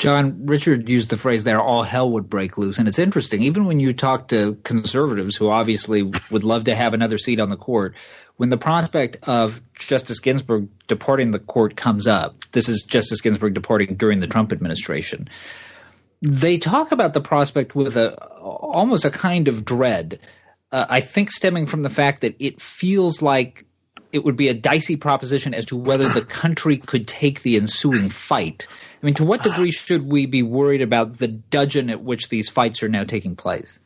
John, 0.00 0.46
Richard 0.46 0.88
used 0.88 1.10
the 1.10 1.18
phrase 1.18 1.44
there, 1.44 1.60
all 1.60 1.82
hell 1.82 2.10
would 2.12 2.30
break 2.30 2.56
loose. 2.56 2.78
And 2.78 2.88
it's 2.88 2.98
interesting, 2.98 3.42
even 3.42 3.66
when 3.66 3.80
you 3.80 3.92
talk 3.92 4.28
to 4.28 4.56
conservatives 4.64 5.36
who 5.36 5.50
obviously 5.50 6.10
would 6.30 6.42
love 6.42 6.64
to 6.64 6.74
have 6.74 6.94
another 6.94 7.18
seat 7.18 7.38
on 7.38 7.50
the 7.50 7.56
court, 7.56 7.94
when 8.40 8.48
the 8.48 8.56
prospect 8.56 9.18
of 9.24 9.60
Justice 9.74 10.18
Ginsburg 10.18 10.66
departing 10.88 11.30
the 11.30 11.38
court 11.38 11.76
comes 11.76 12.06
up, 12.06 12.36
this 12.52 12.70
is 12.70 12.86
Justice 12.88 13.20
Ginsburg 13.20 13.52
departing 13.52 13.96
during 13.96 14.20
the 14.20 14.26
Trump 14.26 14.50
administration. 14.50 15.28
They 16.22 16.56
talk 16.56 16.90
about 16.90 17.12
the 17.12 17.20
prospect 17.20 17.74
with 17.74 17.98
a 17.98 18.14
almost 18.38 19.04
a 19.04 19.10
kind 19.10 19.46
of 19.46 19.66
dread. 19.66 20.20
Uh, 20.72 20.86
I 20.88 21.00
think 21.00 21.30
stemming 21.30 21.66
from 21.66 21.82
the 21.82 21.90
fact 21.90 22.22
that 22.22 22.34
it 22.38 22.62
feels 22.62 23.20
like 23.20 23.66
it 24.10 24.24
would 24.24 24.36
be 24.36 24.48
a 24.48 24.54
dicey 24.54 24.96
proposition 24.96 25.52
as 25.52 25.66
to 25.66 25.76
whether 25.76 26.08
the 26.08 26.22
country 26.40 26.78
could 26.78 27.06
take 27.06 27.42
the 27.42 27.56
ensuing 27.56 28.08
fight. 28.08 28.66
I 29.02 29.04
mean, 29.04 29.14
to 29.16 29.24
what 29.24 29.42
degree 29.42 29.70
should 29.70 30.10
we 30.10 30.24
be 30.24 30.42
worried 30.42 30.80
about 30.80 31.18
the 31.18 31.28
dudgeon 31.28 31.90
at 31.90 32.04
which 32.04 32.30
these 32.30 32.48
fights 32.48 32.82
are 32.82 32.88
now 32.88 33.04
taking 33.04 33.36
place? 33.36 33.78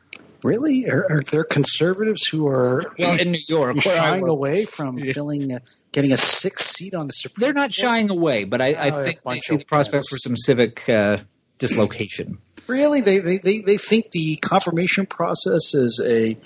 Really? 0.45 0.87
Are, 0.91 1.07
are 1.11 1.23
there 1.23 1.43
conservatives 1.43 2.27
who 2.27 2.47
are 2.47 2.95
well 2.99 3.19
in 3.19 3.33
New 3.33 3.41
York 3.49 3.81
shying 3.81 4.29
away 4.29 4.67
from 4.67 4.99
yeah. 4.99 5.13
filling, 5.15 5.53
a, 5.53 5.61
getting 5.91 6.13
a 6.13 6.19
sixth 6.19 6.67
seat 6.67 6.95
on 6.95 7.07
the 7.07 7.15
Supreme? 7.15 7.41
They're 7.41 7.55
not 7.55 7.73
shying 7.73 8.11
away, 8.11 8.45
but 8.45 8.61
I, 8.61 8.75
I 8.75 8.91
oh, 8.91 9.05
think 9.05 9.23
they 9.23 9.41
see 9.41 9.57
the 9.57 9.65
prospect 9.65 10.07
for 10.07 10.19
some 10.19 10.37
civic 10.37 10.87
uh, 10.87 11.19
dislocation. 11.59 12.37
Really, 12.67 13.01
they, 13.01 13.21
they, 13.21 13.39
they, 13.39 13.61
they 13.63 13.79
think 13.79 14.11
the 14.11 14.37
confirmation 14.37 15.07
process 15.07 15.75
is 15.75 16.01
a 16.05 16.37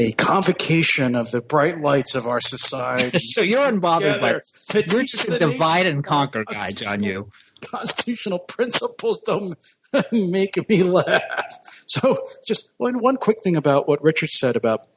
a 0.00 0.12
convocation 0.12 1.16
of 1.16 1.32
the 1.32 1.40
bright 1.40 1.80
lights 1.80 2.14
of 2.14 2.28
our 2.28 2.40
society. 2.40 3.18
so 3.22 3.42
you're 3.42 3.66
unbothered 3.66 4.20
by 4.20 4.38
you're 4.74 5.02
just 5.02 5.28
a 5.28 5.36
divide 5.36 5.86
and 5.86 6.04
conquer 6.04 6.44
guy, 6.44 6.70
John. 6.70 7.02
You 7.02 7.30
constitutional 7.60 8.38
principles 8.38 9.20
don't 9.26 9.58
make 10.12 10.68
me 10.68 10.82
laugh. 10.82 11.22
So, 11.88 12.18
just 12.46 12.70
one 12.76 13.00
one 13.00 13.16
quick 13.16 13.38
thing 13.42 13.56
about 13.56 13.88
what 13.88 14.02
Richard 14.02 14.28
said 14.28 14.56
about 14.56 14.88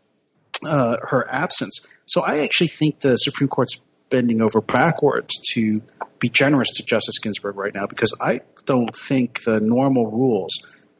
uh, 0.66 0.98
her 1.04 1.26
absence. 1.32 1.88
So, 2.06 2.20
I 2.20 2.40
actually 2.40 2.68
think 2.68 3.00
the 3.00 3.16
Supreme 3.16 3.48
Court's 3.48 3.82
bending 4.10 4.42
over 4.42 4.60
backwards 4.60 5.40
to 5.54 5.82
be 6.20 6.28
generous 6.28 6.68
to 6.76 6.84
Justice 6.84 7.18
Ginsburg 7.20 7.56
right 7.56 7.74
now 7.74 7.88
because 7.88 8.14
I 8.22 8.42
don't 8.66 8.94
think 8.94 9.44
the 9.44 9.62
normal 9.62 10.12
rules 10.12 10.52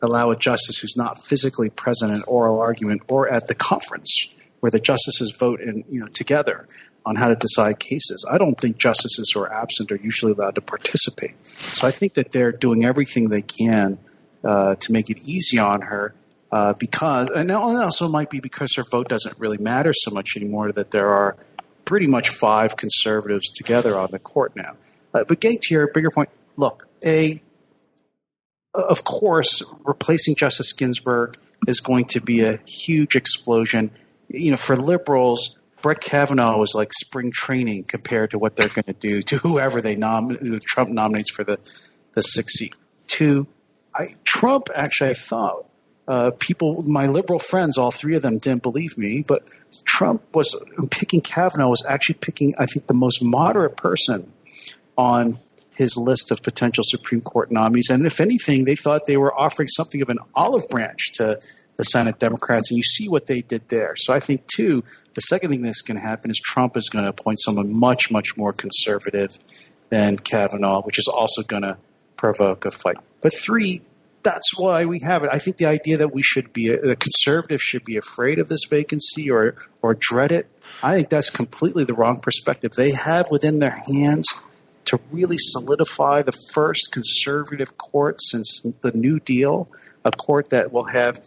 allow 0.02 0.32
a 0.32 0.36
justice 0.36 0.80
who's 0.80 0.98
not 0.98 1.22
physically 1.22 1.70
present 1.70 2.16
in 2.16 2.24
oral 2.28 2.60
argument 2.60 3.02
or 3.08 3.32
at 3.32 3.48
the 3.48 3.56
conference 3.56 4.34
where 4.62 4.72
the 4.72 4.80
justices 4.80 5.36
vote 5.38 5.62
in 5.62 5.84
you 5.90 6.00
know 6.00 6.08
together 6.08 6.68
on 7.06 7.16
how 7.16 7.28
to 7.28 7.36
decide 7.36 7.80
cases. 7.80 8.26
I 8.30 8.38
don't 8.38 8.56
think 8.56 8.78
justices 8.78 9.32
who 9.34 9.42
are 9.42 9.52
absent 9.52 9.92
are 9.92 9.98
usually 9.98 10.34
allowed 10.34 10.56
to 10.56 10.62
participate. 10.62 11.46
So 11.46 11.88
I 11.88 11.92
think 11.92 12.14
that 12.14 12.32
they're 12.32 12.52
doing 12.52 12.86
everything 12.86 13.30
they 13.30 13.42
can 13.42 13.98
uh, 14.44 14.76
to 14.76 14.92
make 14.92 15.10
it 15.10 15.20
easy 15.26 15.58
on 15.58 15.82
her. 15.82 16.14
Uh, 16.52 16.74
because 16.78 17.30
and 17.34 17.50
also 17.50 18.10
might 18.10 18.30
be 18.30 18.42
because 18.42 18.76
her 18.76 18.84
vote 18.92 19.08
doesn't 19.08 19.40
really 19.40 19.58
matter 19.58 19.94
so 19.94 20.12
much 20.12 20.36
anymore 20.36 20.70
that 20.74 20.92
there 20.92 21.08
are 21.08 21.38
pretty 21.86 22.08
much 22.08 22.28
five 22.28 22.76
conservatives 22.76 23.50
together 23.52 23.98
on 23.98 24.10
the 24.12 24.20
court 24.20 24.54
now. 24.54 24.76
Uh, 25.14 25.24
but 25.24 25.40
getting 25.40 25.60
to 25.62 25.74
your 25.74 25.88
bigger 25.94 26.12
point, 26.12 26.30
look, 26.58 26.90
a 27.06 27.42
of 28.74 29.04
course, 29.04 29.64
replacing 29.84 30.36
Justice 30.36 30.74
Ginsburg 30.74 31.38
is 31.68 31.80
going 31.82 32.06
to 32.06 32.22
be 32.22 32.44
a 32.44 32.58
huge 32.66 33.16
explosion. 33.16 33.92
You 34.30 34.52
know, 34.52 34.58
for 34.58 34.76
liberals, 34.76 35.60
Brett 35.82 36.02
Kavanaugh 36.02 36.58
was 36.58 36.74
like 36.76 36.92
spring 36.94 37.32
training 37.34 37.84
compared 37.84 38.32
to 38.32 38.40
what 38.40 38.56
they're 38.56 38.70
going 38.70 38.86
to 38.86 38.94
do 38.94 39.22
to 39.30 39.38
whoever 39.38 39.82
they 39.82 39.96
nom- 39.96 40.38
Trump 40.62 40.90
nominates 40.90 41.32
for 41.32 41.44
the 41.44 41.60
the 42.14 42.22
sixth 42.22 42.58
seat. 42.58 42.74
Two, 43.08 43.48
I, 43.96 44.08
Trump 44.24 44.68
actually, 44.76 45.12
I 45.12 45.14
thought 45.14 45.66
uh, 46.08 46.32
people, 46.40 46.82
my 46.82 47.08
liberal 47.08 47.40
friends, 47.40 47.78
all 47.78 47.92
three 47.92 48.16
of 48.16 48.22
them 48.22 48.38
didn't 48.38 48.64
believe 48.64 48.98
me, 48.98 49.24
but 49.26 49.48
Trump 49.86 50.24
was 50.36 50.56
picking 50.90 51.22
Kavanaugh 51.22 51.70
was 51.70 51.86
actually 51.88 52.16
picking, 52.16 52.54
I 52.58 52.66
think, 52.66 52.88
the 52.88 52.94
most 52.94 53.24
moderate 53.24 53.78
person 53.78 54.32
on 54.98 55.40
his 55.74 55.96
list 55.98 56.32
of 56.32 56.42
potential 56.44 56.84
Supreme 56.86 57.22
Court 57.22 57.52
nominees. 57.52 57.90
And 57.90 58.06
if 58.06 58.20
anything, 58.20 58.66
they 58.66 58.76
thought 58.76 59.06
they 59.06 59.18
were 59.18 59.34
offering 59.34 59.70
something 59.70 60.02
of 60.02 60.10
an 60.10 60.20
olive 60.36 60.68
branch 60.70 61.14
to 61.14 61.40
the 61.82 61.86
Senate 61.86 62.20
Democrats, 62.20 62.70
and 62.70 62.78
you 62.78 62.84
see 62.84 63.10
what 63.10 63.26
they 63.26 63.42
did 63.42 63.68
there. 63.70 63.96
So 63.98 64.14
I 64.14 64.20
think, 64.20 64.46
too, 64.46 64.84
the 65.16 65.22
second 65.22 65.50
thing 65.50 65.64
that's 65.64 65.82
going 65.82 65.98
to 65.98 66.04
happen 66.04 66.30
is 66.30 66.40
Trump 66.40 66.78
is 66.78 66.90
going 66.90 67.06
to 67.06 67.10
appoint 67.10 67.40
someone 67.42 67.66
much, 67.80 68.12
much 68.12 68.38
more 68.38 68.54
conservative 68.54 69.32
than 69.90 70.20
Kavanaugh, 70.20 70.84
which 70.84 71.00
is 71.00 71.08
also 71.08 71.42
going 71.42 71.64
to 71.64 71.80
provoke 72.18 72.66
a 72.66 72.72
fight. 72.72 72.98
But 73.22 73.34
three, 73.34 73.82
that's 74.22 74.60
why 74.60 74.86
we 74.86 75.00
have 75.00 75.24
it. 75.24 75.32
I 75.34 75.40
think 75.40 75.58
the 75.58 75.66
idea 75.66 75.98
that 75.98 76.14
we 76.14 76.22
should 76.22 76.54
be 76.54 76.70
the 76.70 76.96
conservatives 76.96 77.64
should 77.64 77.84
be 77.84 77.98
afraid 77.98 78.38
of 78.38 78.48
this 78.48 78.66
vacancy 78.70 79.32
or 79.32 79.56
or 79.82 79.96
dread 79.96 80.32
it. 80.32 80.48
I 80.84 80.94
think 80.94 81.10
that's 81.10 81.32
completely 81.32 81.84
the 81.84 81.96
wrong 81.96 82.20
perspective. 82.20 82.74
They 82.74 82.92
have 82.92 83.32
within 83.32 83.58
their 83.58 83.76
hands 83.92 84.28
to 84.86 85.00
really 85.12 85.38
solidify 85.40 86.22
the 86.22 86.38
first 86.54 86.92
conservative 86.94 87.80
court 87.80 88.22
since 88.22 88.62
the 88.82 88.92
New 88.94 89.20
Deal, 89.20 89.68
a 90.06 90.12
court 90.12 90.52
that 90.52 90.72
will 90.72 90.86
have 90.86 91.20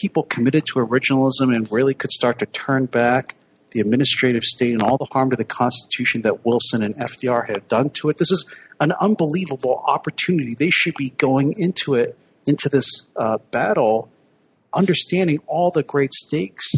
people 0.00 0.22
committed 0.22 0.64
to 0.66 0.74
originalism 0.74 1.54
and 1.54 1.70
really 1.72 1.94
could 1.94 2.12
start 2.12 2.38
to 2.40 2.46
turn 2.46 2.86
back 2.86 3.34
the 3.72 3.80
administrative 3.80 4.42
state 4.42 4.72
and 4.72 4.82
all 4.82 4.96
the 4.96 5.06
harm 5.10 5.30
to 5.30 5.36
the 5.36 5.44
Constitution 5.44 6.22
that 6.22 6.44
Wilson 6.46 6.82
and 6.82 6.94
FDR 6.96 7.48
have 7.48 7.66
done 7.68 7.90
to 7.90 8.08
it. 8.08 8.16
This 8.16 8.30
is 8.30 8.68
an 8.80 8.92
unbelievable 9.00 9.82
opportunity. 9.86 10.54
They 10.54 10.70
should 10.70 10.94
be 10.96 11.10
going 11.10 11.54
into 11.58 11.94
it, 11.94 12.18
into 12.46 12.68
this 12.68 13.10
uh, 13.16 13.38
battle, 13.50 14.08
understanding 14.72 15.40
all 15.46 15.70
the 15.70 15.82
great 15.82 16.12
stakes, 16.14 16.72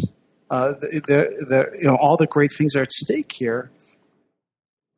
uh, 0.49 0.73
the, 0.79 1.01
the, 1.07 1.45
the, 1.45 1.77
you 1.77 1.87
know, 1.87 1.95
all 1.95 2.17
the 2.17 2.27
great 2.27 2.51
things 2.51 2.75
are 2.75 2.81
at 2.81 2.91
stake 2.91 3.31
here, 3.31 3.69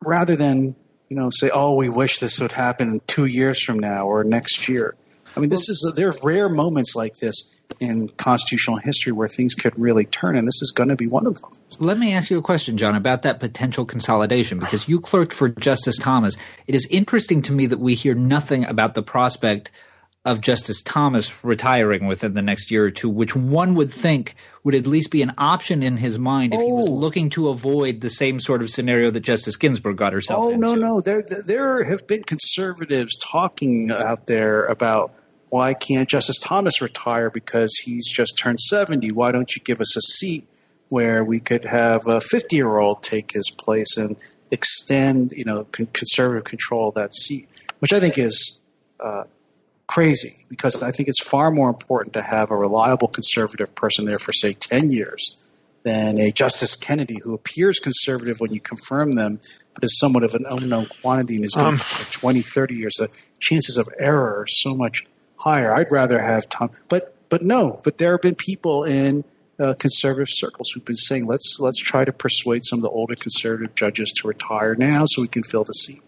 rather 0.03 0.35
than 0.35 0.75
you 1.11 1.17
know, 1.17 1.29
say, 1.29 1.49
"Oh, 1.53 1.75
we 1.75 1.89
wish 1.89 2.19
this 2.19 2.39
would 2.39 2.53
happen 2.53 3.01
two 3.05 3.25
years 3.25 3.61
from 3.61 3.79
now 3.79 4.07
or 4.07 4.23
next 4.23 4.69
year." 4.69 4.95
I 5.35 5.41
mean, 5.41 5.49
this 5.49 5.67
is 5.67 5.93
there 5.97 6.07
are 6.07 6.15
rare 6.23 6.47
moments 6.47 6.95
like 6.95 7.15
this 7.15 7.60
in 7.79 8.09
constitutional 8.09 8.77
history 8.77 9.11
where 9.11 9.27
things 9.27 9.53
could 9.53 9.77
really 9.79 10.05
turn, 10.05 10.35
and 10.35 10.47
this 10.47 10.61
is 10.61 10.71
going 10.75 10.89
to 10.89 10.95
be 10.95 11.07
one 11.07 11.25
of 11.25 11.39
them. 11.41 11.51
Let 11.79 11.97
me 11.97 12.13
ask 12.13 12.29
you 12.29 12.37
a 12.37 12.41
question, 12.41 12.77
John, 12.77 12.95
about 12.95 13.21
that 13.23 13.39
potential 13.39 13.85
consolidation, 13.85 14.59
because 14.59 14.87
you 14.87 14.99
clerked 14.99 15.33
for 15.33 15.49
Justice 15.49 15.97
Thomas. 15.97 16.37
It 16.67 16.75
is 16.75 16.87
interesting 16.87 17.41
to 17.43 17.51
me 17.51 17.65
that 17.67 17.79
we 17.79 17.95
hear 17.95 18.15
nothing 18.15 18.65
about 18.65 18.93
the 18.93 19.03
prospect 19.03 19.71
of 20.23 20.39
Justice 20.39 20.81
Thomas 20.83 21.43
retiring 21.43 22.05
within 22.05 22.35
the 22.35 22.43
next 22.43 22.69
year 22.69 22.85
or 22.85 22.91
two, 22.91 23.09
which 23.09 23.35
one 23.35 23.73
would 23.73 23.89
think 23.89 24.35
would 24.63 24.75
at 24.75 24.85
least 24.85 25.09
be 25.09 25.23
an 25.23 25.33
option 25.39 25.81
in 25.81 25.97
his 25.97 26.19
mind 26.19 26.53
if 26.53 26.59
oh. 26.59 26.65
he 26.65 26.71
was 26.71 26.89
oh. 26.89 26.93
looking 26.93 27.29
to 27.31 27.49
avoid 27.49 28.01
the 28.01 28.09
same 28.09 28.39
sort 28.39 28.61
of 28.61 28.69
scenario 28.69 29.09
that 29.09 29.21
Justice 29.21 29.57
Ginsburg 29.57 29.97
got 29.97 30.13
herself 30.13 30.45
oh, 30.45 30.49
into. 30.49 30.61
no, 30.61 30.75
no. 30.75 31.01
There, 31.01 31.23
there 31.23 31.83
have 31.83 32.05
been 32.05 32.21
conservatives 32.23 33.17
talking 33.17 33.89
out 33.91 34.27
there 34.27 34.65
about 34.65 35.15
why 35.51 35.73
can't 35.73 36.07
Justice 36.07 36.39
Thomas 36.39 36.81
retire 36.81 37.29
because 37.29 37.75
he's 37.83 38.09
just 38.09 38.37
turned 38.37 38.61
70? 38.61 39.11
Why 39.11 39.33
don't 39.33 39.53
you 39.53 39.61
give 39.61 39.81
us 39.81 39.97
a 39.97 40.01
seat 40.01 40.47
where 40.87 41.25
we 41.25 41.41
could 41.41 41.65
have 41.65 42.07
a 42.07 42.21
50 42.21 42.55
year 42.55 42.77
old 42.77 43.03
take 43.03 43.33
his 43.33 43.49
place 43.49 43.97
and 43.97 44.15
extend, 44.49 45.33
you 45.33 45.43
know, 45.43 45.65
con- 45.65 45.87
conservative 45.87 46.45
control 46.45 46.87
of 46.87 46.95
that 46.95 47.13
seat, 47.13 47.49
which 47.79 47.91
I 47.91 47.99
think 47.99 48.17
is 48.17 48.63
uh, 49.01 49.25
crazy 49.87 50.45
because 50.47 50.81
I 50.81 50.91
think 50.91 51.09
it's 51.09 51.21
far 51.21 51.51
more 51.51 51.67
important 51.67 52.13
to 52.13 52.21
have 52.21 52.49
a 52.49 52.55
reliable 52.55 53.09
conservative 53.09 53.75
person 53.75 54.05
there 54.05 54.19
for, 54.19 54.31
say, 54.31 54.53
10 54.53 54.89
years 54.89 55.35
than 55.83 56.17
a 56.17 56.31
Justice 56.31 56.77
Kennedy 56.77 57.19
who 57.21 57.33
appears 57.33 57.77
conservative 57.77 58.39
when 58.39 58.53
you 58.53 58.61
confirm 58.61 59.11
them, 59.11 59.41
but 59.73 59.83
is 59.83 59.99
somewhat 59.99 60.23
of 60.23 60.33
an 60.33 60.45
unknown 60.49 60.87
quantity 61.01 61.35
and 61.35 61.43
is 61.43 61.57
um, 61.57 61.75
for 61.75 62.19
20, 62.19 62.39
30 62.39 62.75
years. 62.75 62.95
The 62.95 63.09
chances 63.41 63.77
of 63.77 63.89
error 63.99 64.39
are 64.39 64.47
so 64.47 64.73
much 64.73 65.03
higher. 65.41 65.73
I'd 65.75 65.91
rather 65.91 66.21
have 66.21 66.47
Tom, 66.49 66.69
but 66.89 67.15
but 67.29 67.41
no. 67.41 67.81
But 67.83 67.97
there 67.97 68.11
have 68.11 68.21
been 68.21 68.35
people 68.35 68.83
in 68.83 69.23
uh, 69.59 69.73
conservative 69.79 70.27
circles 70.29 70.69
who've 70.69 70.85
been 70.85 70.95
saying 70.95 71.27
let's 71.27 71.59
let's 71.59 71.79
try 71.79 72.05
to 72.05 72.13
persuade 72.13 72.63
some 72.63 72.79
of 72.79 72.83
the 72.83 72.89
older 72.89 73.15
conservative 73.15 73.75
judges 73.75 74.11
to 74.17 74.27
retire 74.27 74.75
now 74.75 75.05
so 75.07 75.21
we 75.21 75.27
can 75.27 75.43
fill 75.43 75.63
the 75.63 75.73
seat. 75.73 76.01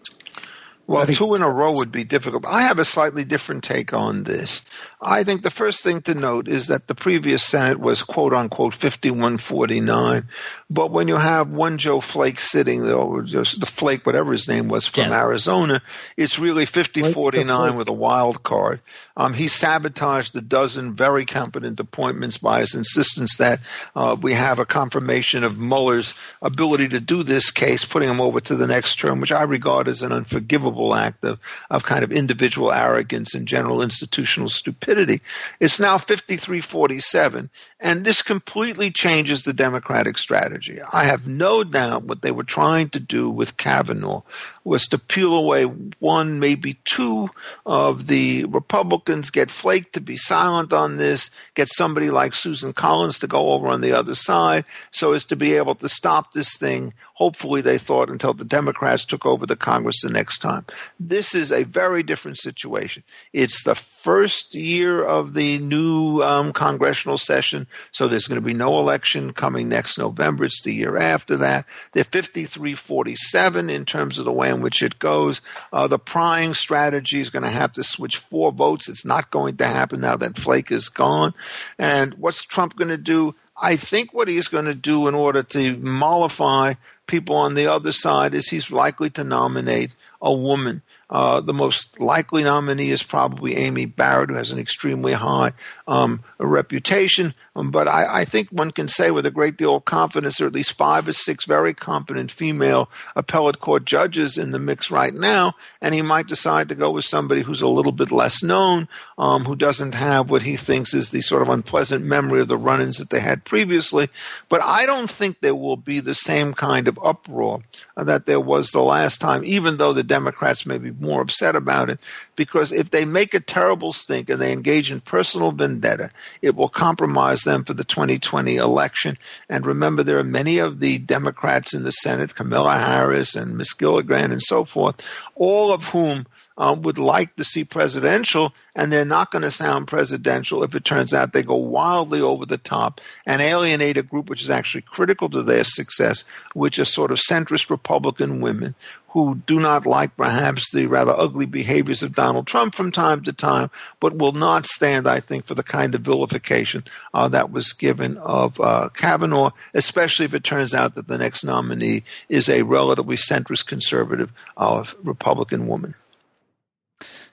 Well, 0.86 1.06
two 1.06 1.34
in 1.34 1.40
a 1.40 1.48
row 1.48 1.72
would 1.72 1.90
be 1.90 2.04
difficult. 2.04 2.44
I 2.44 2.62
have 2.62 2.78
a 2.78 2.84
slightly 2.84 3.24
different 3.24 3.64
take 3.64 3.94
on 3.94 4.24
this. 4.24 4.62
I 5.00 5.24
think 5.24 5.42
the 5.42 5.50
first 5.50 5.82
thing 5.82 6.02
to 6.02 6.14
note 6.14 6.46
is 6.46 6.66
that 6.66 6.88
the 6.88 6.94
previous 6.94 7.42
Senate 7.42 7.80
was 7.80 8.02
quote 8.02 8.34
unquote 8.34 8.74
5149. 8.74 10.24
But 10.68 10.90
when 10.90 11.08
you 11.08 11.16
have 11.16 11.48
one 11.50 11.78
Joe 11.78 12.00
Flake 12.00 12.38
sitting, 12.38 12.82
or 12.90 13.22
just 13.22 13.60
the 13.60 13.66
Flake, 13.66 14.04
whatever 14.04 14.32
his 14.32 14.46
name 14.46 14.68
was 14.68 14.86
from 14.86 15.10
yeah. 15.10 15.22
Arizona, 15.22 15.80
it's 16.18 16.38
really 16.38 16.66
5049 16.66 17.76
with 17.76 17.88
a 17.88 17.94
wild 17.94 18.42
card. 18.42 18.80
Um, 19.16 19.32
he 19.32 19.48
sabotaged 19.48 20.34
a 20.36 20.40
dozen 20.40 20.94
very 20.94 21.24
competent 21.24 21.78
appointments 21.78 22.38
by 22.38 22.60
his 22.60 22.74
insistence 22.74 23.36
that 23.36 23.60
uh, 23.94 24.16
we 24.20 24.32
have 24.32 24.58
a 24.58 24.66
confirmation 24.66 25.44
of 25.44 25.58
Mueller's 25.58 26.14
ability 26.42 26.88
to 26.88 27.00
do 27.00 27.22
this 27.22 27.50
case, 27.50 27.84
putting 27.84 28.08
him 28.08 28.20
over 28.20 28.40
to 28.40 28.56
the 28.56 28.66
next 28.66 28.96
term, 28.96 29.20
which 29.20 29.32
I 29.32 29.42
regard 29.42 29.86
as 29.86 30.02
an 30.02 30.12
unforgivable 30.12 30.94
act 30.94 31.24
of, 31.24 31.38
of 31.70 31.84
kind 31.84 32.02
of 32.02 32.10
individual 32.10 32.72
arrogance 32.72 33.34
and 33.34 33.46
general 33.46 33.82
institutional 33.82 34.48
stupidity. 34.48 35.20
It's 35.60 35.78
now 35.78 35.96
53-47, 35.96 37.50
and 37.80 38.04
this 38.04 38.22
completely 38.22 38.90
changes 38.90 39.42
the 39.42 39.52
Democratic 39.52 40.18
strategy. 40.18 40.80
I 40.92 41.04
have 41.04 41.26
no 41.26 41.62
doubt 41.62 42.04
what 42.04 42.22
they 42.22 42.32
were 42.32 42.44
trying 42.44 42.88
to 42.90 43.00
do 43.00 43.30
with 43.30 43.56
Kavanaugh 43.56 44.22
was 44.64 44.86
to 44.86 44.98
peel 44.98 45.34
away 45.34 45.64
one, 45.64 46.40
maybe 46.40 46.78
two 46.84 47.28
of 47.66 48.06
the 48.06 48.44
Republicans, 48.46 49.30
get 49.30 49.50
Flake 49.50 49.92
to 49.92 50.00
be 50.00 50.16
silent 50.16 50.72
on 50.72 50.96
this, 50.96 51.30
get 51.54 51.68
somebody 51.70 52.10
like 52.10 52.34
Susan 52.34 52.72
Collins 52.72 53.18
to 53.18 53.26
go 53.26 53.50
over 53.52 53.68
on 53.68 53.82
the 53.82 53.92
other 53.92 54.14
side, 54.14 54.64
so 54.90 55.12
as 55.12 55.26
to 55.26 55.36
be 55.36 55.54
able 55.54 55.74
to 55.76 55.88
stop 55.88 56.32
this 56.32 56.56
thing. 56.56 56.94
Hopefully, 57.12 57.60
they 57.60 57.78
thought 57.78 58.10
until 58.10 58.32
the 58.32 58.44
Democrats 58.44 59.04
took 59.04 59.24
over 59.24 59.46
the 59.46 59.54
Congress 59.54 60.00
the 60.02 60.10
next 60.10 60.38
time. 60.38 60.64
This 60.98 61.34
is 61.34 61.52
a 61.52 61.62
very 61.64 62.02
different 62.02 62.38
situation. 62.38 63.04
It's 63.32 63.62
the 63.62 63.74
first 63.74 64.54
year 64.54 65.04
of 65.04 65.34
the 65.34 65.58
new 65.58 66.22
um, 66.22 66.52
congressional 66.52 67.18
session, 67.18 67.66
so 67.92 68.08
there's 68.08 68.26
going 68.26 68.40
to 68.40 68.46
be 68.46 68.54
no 68.54 68.80
election 68.80 69.32
coming 69.32 69.68
next 69.68 69.98
November. 69.98 70.44
It's 70.44 70.62
the 70.62 70.74
year 70.74 70.96
after 70.96 71.36
that. 71.36 71.66
They're 71.92 72.04
53 72.04 72.74
47 72.74 73.70
in 73.70 73.84
terms 73.84 74.18
of 74.18 74.24
the 74.24 74.32
way 74.32 74.53
in 74.54 74.62
which 74.62 74.82
it 74.82 74.98
goes. 74.98 75.42
Uh, 75.72 75.86
the 75.86 75.98
prying 75.98 76.54
strategy 76.54 77.20
is 77.20 77.30
going 77.30 77.42
to 77.42 77.50
have 77.50 77.72
to 77.72 77.84
switch 77.84 78.16
four 78.16 78.52
votes. 78.52 78.88
It's 78.88 79.04
not 79.04 79.30
going 79.30 79.56
to 79.56 79.66
happen 79.66 80.00
now 80.00 80.16
that 80.16 80.38
Flake 80.38 80.72
is 80.72 80.88
gone. 80.88 81.34
And 81.78 82.14
what's 82.14 82.42
Trump 82.42 82.76
going 82.76 82.88
to 82.88 82.96
do? 82.96 83.34
I 83.60 83.76
think 83.76 84.12
what 84.12 84.28
he's 84.28 84.48
going 84.48 84.64
to 84.64 84.74
do 84.74 85.06
in 85.06 85.14
order 85.14 85.42
to 85.42 85.76
mollify 85.76 86.74
people 87.06 87.36
on 87.36 87.54
the 87.54 87.66
other 87.66 87.92
side 87.92 88.34
is 88.34 88.48
he's 88.48 88.70
likely 88.70 89.10
to 89.10 89.24
nominate 89.24 89.90
a 90.24 90.32
woman. 90.32 90.82
Uh, 91.10 91.40
the 91.40 91.52
most 91.52 92.00
likely 92.00 92.42
nominee 92.42 92.90
is 92.90 93.02
probably 93.02 93.56
Amy 93.56 93.84
Barrett, 93.84 94.30
who 94.30 94.36
has 94.36 94.50
an 94.50 94.58
extremely 94.58 95.12
high 95.12 95.52
um, 95.86 96.24
reputation. 96.38 97.34
Um, 97.54 97.70
but 97.70 97.86
I, 97.86 98.22
I, 98.22 98.24
think 98.24 98.48
one 98.48 98.72
can 98.72 98.88
say 98.88 99.10
with 99.12 99.26
a 99.26 99.30
great 99.30 99.56
deal 99.56 99.76
of 99.76 99.84
confidence 99.84 100.38
there 100.38 100.46
are 100.46 100.48
at 100.48 100.54
least 100.54 100.72
five 100.72 101.06
or 101.06 101.12
six 101.12 101.44
very 101.46 101.72
competent 101.72 102.32
female 102.32 102.90
appellate 103.14 103.60
court 103.60 103.84
judges 103.84 104.38
in 104.38 104.50
the 104.50 104.58
mix 104.58 104.90
right 104.90 105.14
now, 105.14 105.52
and 105.80 105.94
he 105.94 106.02
might 106.02 106.26
decide 106.26 106.70
to 106.70 106.74
go 106.74 106.90
with 106.90 107.04
somebody 107.04 107.42
who's 107.42 107.62
a 107.62 107.68
little 107.68 107.92
bit 107.92 108.10
less 108.10 108.42
known, 108.42 108.88
um, 109.18 109.44
who 109.44 109.54
doesn't 109.54 109.94
have 109.94 110.30
what 110.30 110.42
he 110.42 110.56
thinks 110.56 110.94
is 110.94 111.10
the 111.10 111.20
sort 111.20 111.42
of 111.42 111.48
unpleasant 111.48 112.04
memory 112.04 112.40
of 112.40 112.48
the 112.48 112.56
run 112.56 112.80
ins 112.80 112.96
that 112.96 113.10
they 113.10 113.20
had 113.20 113.44
previously. 113.44 114.08
But 114.48 114.62
I 114.62 114.86
don't 114.86 115.10
think 115.10 115.40
there 115.40 115.54
will 115.54 115.76
be 115.76 116.00
the 116.00 116.14
same 116.14 116.54
kind 116.54 116.88
of 116.88 116.98
uproar 117.04 117.62
that 117.96 118.26
there 118.26 118.40
was 118.40 118.70
the 118.70 118.82
last 118.82 119.20
time, 119.20 119.44
even 119.44 119.76
though 119.76 119.92
the 119.92 120.02
Democrats 120.14 120.64
may 120.64 120.78
be 120.78 120.92
more 120.92 121.22
upset 121.22 121.56
about 121.56 121.90
it, 121.90 121.98
because 122.36 122.70
if 122.70 122.90
they 122.90 123.04
make 123.04 123.34
a 123.34 123.40
terrible 123.40 123.92
stink 123.92 124.30
and 124.30 124.40
they 124.40 124.52
engage 124.52 124.92
in 124.92 125.00
personal 125.00 125.50
vendetta, 125.50 126.08
it 126.40 126.54
will 126.54 126.68
compromise 126.68 127.40
them 127.40 127.64
for 127.64 127.74
the 127.74 127.82
2020 127.82 128.54
election. 128.54 129.18
And 129.48 129.66
remember, 129.66 130.04
there 130.04 130.20
are 130.20 130.24
many 130.24 130.58
of 130.58 130.78
the 130.78 130.98
Democrats 130.98 131.74
in 131.74 131.82
the 131.82 131.90
Senate, 131.90 132.36
Kamala 132.36 132.78
Harris 132.78 133.34
and 133.34 133.58
Miss 133.58 133.74
Gillibrand 133.74 134.30
and 134.30 134.40
so 134.40 134.64
forth, 134.64 135.04
all 135.34 135.72
of 135.72 135.82
whom 135.88 136.26
um, 136.56 136.82
would 136.82 136.98
like 136.98 137.34
to 137.36 137.44
see 137.44 137.64
presidential, 137.64 138.54
and 138.74 138.92
they're 138.92 139.04
not 139.04 139.30
going 139.30 139.42
to 139.42 139.50
sound 139.50 139.88
presidential 139.88 140.62
if 140.62 140.74
it 140.74 140.84
turns 140.84 141.12
out 141.12 141.32
they 141.32 141.42
go 141.42 141.56
wildly 141.56 142.20
over 142.20 142.46
the 142.46 142.58
top 142.58 143.00
and 143.26 143.42
alienate 143.42 143.96
a 143.96 144.02
group 144.02 144.30
which 144.30 144.42
is 144.42 144.50
actually 144.50 144.82
critical 144.82 145.28
to 145.30 145.42
their 145.42 145.64
success, 145.64 146.24
which 146.54 146.78
are 146.78 146.84
sort 146.84 147.10
of 147.10 147.18
centrist 147.18 147.70
Republican 147.70 148.40
women 148.40 148.74
who 149.14 149.36
do 149.46 149.60
not 149.60 149.86
like 149.86 150.16
perhaps 150.16 150.72
the 150.72 150.86
rather 150.86 151.14
ugly 151.16 151.46
behaviors 151.46 152.02
of 152.02 152.16
Donald 152.16 152.48
Trump 152.48 152.74
from 152.74 152.90
time 152.90 153.22
to 153.22 153.32
time, 153.32 153.70
but 154.00 154.16
will 154.16 154.32
not 154.32 154.66
stand, 154.66 155.06
I 155.06 155.20
think, 155.20 155.46
for 155.46 155.54
the 155.54 155.62
kind 155.62 155.94
of 155.94 156.00
vilification 156.00 156.82
uh, 157.14 157.28
that 157.28 157.52
was 157.52 157.72
given 157.74 158.16
of 158.18 158.60
uh, 158.60 158.88
Kavanaugh, 158.88 159.52
especially 159.72 160.24
if 160.24 160.34
it 160.34 160.42
turns 160.42 160.74
out 160.74 160.96
that 160.96 161.06
the 161.06 161.16
next 161.16 161.44
nominee 161.44 162.02
is 162.28 162.48
a 162.48 162.62
relatively 162.62 163.14
centrist 163.14 163.66
conservative 163.66 164.32
uh, 164.56 164.82
Republican 165.04 165.68
woman. 165.68 165.94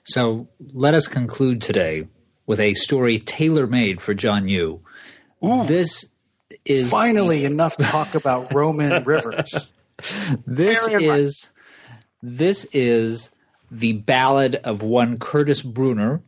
So 0.04 0.48
let 0.72 0.94
us 0.94 1.06
conclude 1.06 1.62
today 1.62 2.08
with 2.46 2.60
a 2.60 2.74
story 2.74 3.18
tailor 3.18 3.66
made 3.66 4.02
for 4.02 4.14
John 4.14 4.48
Yoo. 4.48 4.80
Ooh. 5.44 5.64
This 5.64 6.06
is 6.64 6.90
finally 6.90 7.44
enough 7.44 7.76
talk 7.76 8.14
about 8.14 8.52
Roman 8.52 9.04
rivers. 9.04 9.72
This 10.46 10.86
is 10.88 11.50
this 12.22 12.66
is 12.72 13.30
the 13.70 13.94
ballad 13.94 14.56
of 14.56 14.82
one 14.82 15.18
Curtis 15.18 15.62
Brunner, 15.62 16.22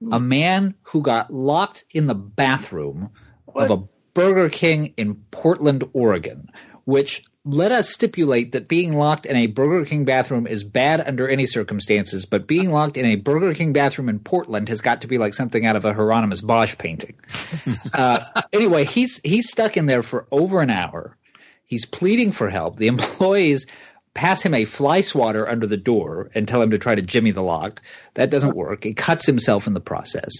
hmm. 0.00 0.12
a 0.12 0.20
man 0.20 0.74
who 0.82 1.02
got 1.02 1.32
locked 1.32 1.84
in 1.90 2.06
the 2.06 2.14
bathroom 2.14 3.10
what? 3.46 3.70
of 3.70 3.70
a 3.70 3.84
Burger 4.14 4.48
King 4.48 4.94
in 4.96 5.14
Portland, 5.30 5.84
Oregon, 5.92 6.50
which 6.84 7.24
let 7.50 7.72
us 7.72 7.88
stipulate 7.88 8.52
that 8.52 8.68
being 8.68 8.94
locked 8.94 9.24
in 9.24 9.34
a 9.34 9.46
Burger 9.46 9.84
King 9.86 10.04
bathroom 10.04 10.46
is 10.46 10.62
bad 10.62 11.00
under 11.00 11.26
any 11.26 11.46
circumstances, 11.46 12.26
but 12.26 12.46
being 12.46 12.70
locked 12.72 12.98
in 12.98 13.06
a 13.06 13.16
Burger 13.16 13.54
King 13.54 13.72
bathroom 13.72 14.10
in 14.10 14.18
Portland 14.18 14.68
has 14.68 14.82
got 14.82 15.00
to 15.00 15.06
be 15.06 15.16
like 15.16 15.32
something 15.32 15.64
out 15.64 15.74
of 15.74 15.86
a 15.86 15.94
Hieronymus 15.94 16.42
Bosch 16.42 16.76
painting. 16.76 17.14
uh, 17.94 18.18
anyway, 18.52 18.84
he's 18.84 19.18
he's 19.24 19.48
stuck 19.48 19.78
in 19.78 19.86
there 19.86 20.02
for 20.02 20.26
over 20.30 20.60
an 20.60 20.68
hour. 20.68 21.16
He's 21.64 21.86
pleading 21.86 22.32
for 22.32 22.50
help. 22.50 22.76
The 22.76 22.86
employees 22.88 23.66
pass 24.12 24.42
him 24.42 24.52
a 24.52 24.66
fly 24.66 25.00
swatter 25.00 25.48
under 25.48 25.66
the 25.66 25.76
door 25.78 26.30
and 26.34 26.46
tell 26.46 26.60
him 26.60 26.70
to 26.70 26.78
try 26.78 26.94
to 26.94 27.02
jimmy 27.02 27.30
the 27.30 27.42
lock. 27.42 27.80
That 28.14 28.30
doesn't 28.30 28.56
work. 28.56 28.84
He 28.84 28.92
cuts 28.92 29.26
himself 29.26 29.66
in 29.66 29.72
the 29.72 29.80
process. 29.80 30.32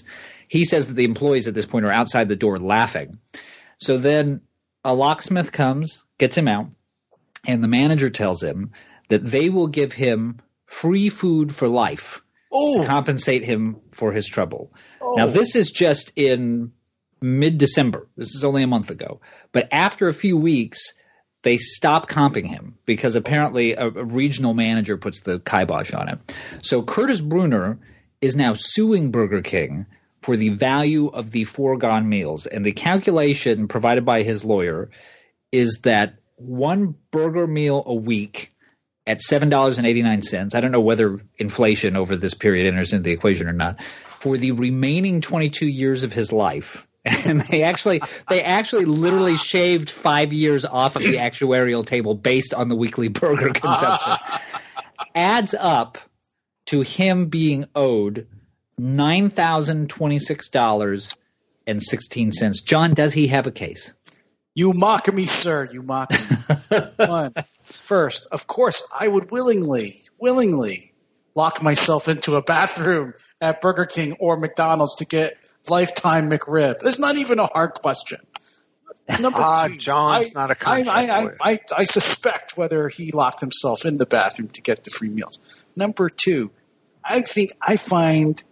He 0.49 0.65
says 0.65 0.89
that 0.89 0.95
the 0.95 1.05
employees 1.05 1.49
at 1.49 1.55
this 1.55 1.67
point 1.67 1.87
are 1.87 1.93
outside 1.93 2.29
the 2.29 2.37
door 2.37 2.59
laughing. 2.59 3.19
So 3.79 3.97
then 3.97 4.43
a 4.85 4.95
locksmith 4.95 5.53
comes, 5.53 6.05
gets 6.19 6.37
him 6.37 6.49
out 6.49 6.69
and 7.47 7.63
the 7.63 7.69
manager 7.69 8.11
tells 8.11 8.43
him 8.43 8.73
that 9.09 9.25
they 9.25 9.49
will 9.49 9.69
give 9.69 9.93
him 9.93 10.39
free 10.67 11.09
food 11.09 11.55
for 11.55 11.69
life 11.69 12.21
to 12.53 12.81
oh. 12.81 12.85
compensate 12.87 13.45
him 13.45 13.77
for 13.93 14.13
his 14.13 14.27
trouble. 14.27 14.73
Now, 15.01 15.27
oh. 15.27 15.31
this 15.31 15.57
is 15.57 15.71
just 15.71 16.13
in 16.17 16.73
mid 17.21 17.59
December. 17.59 18.09
This 18.17 18.35
is 18.35 18.45
only 18.45 18.63
a 18.63 18.67
month 18.67 18.91
ago. 18.91 19.21
But 19.53 19.69
after 19.73 20.09
a 20.09 20.15
few 20.15 20.37
weeks, 20.37 20.93
they 21.43 21.57
stop 21.57 22.09
comping 22.09 22.47
him 22.47 22.77
because 22.85 23.15
apparently 23.15 23.73
a, 23.73 23.87
a 23.87 24.05
regional 24.05 24.55
manager 24.55 24.97
puts 24.97 25.21
the 25.21 25.41
kibosh 25.41 25.93
on 25.93 26.09
it. 26.09 26.19
So 26.63 26.83
Curtis 26.83 27.21
Brunner 27.21 27.79
is 28.21 28.35
now 28.35 28.55
suing 28.55 29.11
Burger 29.11 29.43
King 29.43 29.87
for 30.23 30.37
the 30.37 30.51
value 30.51 31.09
of 31.09 31.31
the 31.31 31.45
foregone 31.45 32.09
meals. 32.09 32.47
And 32.47 32.65
the 32.65 32.73
calculation 32.73 33.69
provided 33.69 34.05
by 34.05 34.23
his 34.23 34.45
lawyer 34.45 34.91
is 35.53 35.79
that 35.85 36.15
one 36.39 36.95
burger 37.11 37.47
meal 37.47 37.83
a 37.87 37.95
week 37.95 38.53
at 39.07 39.21
seven 39.21 39.49
dollars 39.49 39.79
and 39.79 39.87
eighty 39.87 40.03
nine 40.03 40.23
cents. 40.23 40.55
I 40.55 40.61
don't 40.61 40.73
know 40.73 40.81
whether 40.81 41.19
inflation 41.39 41.97
over 41.97 42.17
this 42.17 42.35
period 42.35 42.67
enters 42.67 42.93
into 42.93 43.05
the 43.05 43.13
equation 43.13 43.49
or 43.49 43.53
not. 43.53 43.81
For 44.21 44.37
the 44.37 44.53
remaining 44.53 45.21
twenty 45.21 45.51
two 45.51 45.69
years 45.69 46.03
of 46.03 46.13
his 46.13 46.33
life, 46.33 46.87
and 47.27 47.41
they 47.43 47.63
actually 47.63 48.01
they 48.29 48.43
actually 48.43 48.85
literally 48.85 49.37
shaved 49.37 49.91
five 49.91 50.33
years 50.33 50.65
off 50.65 50.97
of 50.97 51.03
the 51.03 51.17
actuarial 51.17 51.85
table 51.85 52.15
based 52.15 52.55
on 52.55 52.69
the 52.69 52.77
weekly 52.77 53.09
burger 53.09 53.51
consumption. 53.51 54.17
Adds 55.15 55.55
up 55.55 55.99
to 56.67 56.83
him 56.83 57.27
being 57.27 57.67
owed 57.75 58.27
nine 58.77 59.31
thousand 59.31 59.89
twenty 59.89 60.19
six 60.19 60.49
dollars 60.49 61.15
and 61.67 61.83
sixteen 61.83 62.33
cents. 62.33 62.61
John, 62.63 62.95
does 62.95 63.13
he 63.13 63.27
have 63.29 63.47
a 63.47 63.53
case? 63.53 63.95
You 64.59 64.73
mock 64.73 65.07
me, 65.15 65.25
sir. 65.27 65.69
You 65.73 65.83
mock 65.83 66.11
me. 66.11 66.19
One. 67.07 67.33
First, 67.63 68.27
of 68.33 68.49
course, 68.49 68.83
I 68.99 69.07
would 69.07 69.31
willingly, 69.31 70.03
willingly 70.21 70.95
lock 71.37 71.63
myself 71.63 72.09
into 72.09 72.35
a 72.35 72.43
bathroom 72.43 73.15
at 73.41 73.61
Burger 73.61 73.85
King 73.85 74.17
or 74.19 74.37
McDonald's 74.37 74.97
to 74.97 75.05
get 75.05 75.35
lifetime 75.71 76.29
McRib. 76.29 76.75
It's 76.83 76.99
not 76.99 77.15
even 77.15 77.39
a 77.39 77.47
hard 77.47 77.75
question. 77.75 78.19
Number 79.21 79.39
ah, 79.39 79.69
two, 79.69 79.77
John's 79.77 80.35
I, 80.35 80.41
not 80.41 80.51
a 80.51 80.57
contract 80.57 81.09
I, 81.09 81.23
I, 81.23 81.53
I, 81.53 81.59
I 81.77 81.85
suspect 81.85 82.59
whether 82.59 82.89
he 82.89 83.13
locked 83.13 83.39
himself 83.39 83.85
in 83.85 83.99
the 83.99 84.07
bathroom 84.07 84.49
to 84.49 84.61
get 84.61 84.83
the 84.83 84.91
free 84.91 85.11
meals. 85.11 85.67
Number 85.77 86.09
two, 86.09 86.51
I 87.05 87.21
think 87.21 87.53
I 87.63 87.77
find 87.77 88.43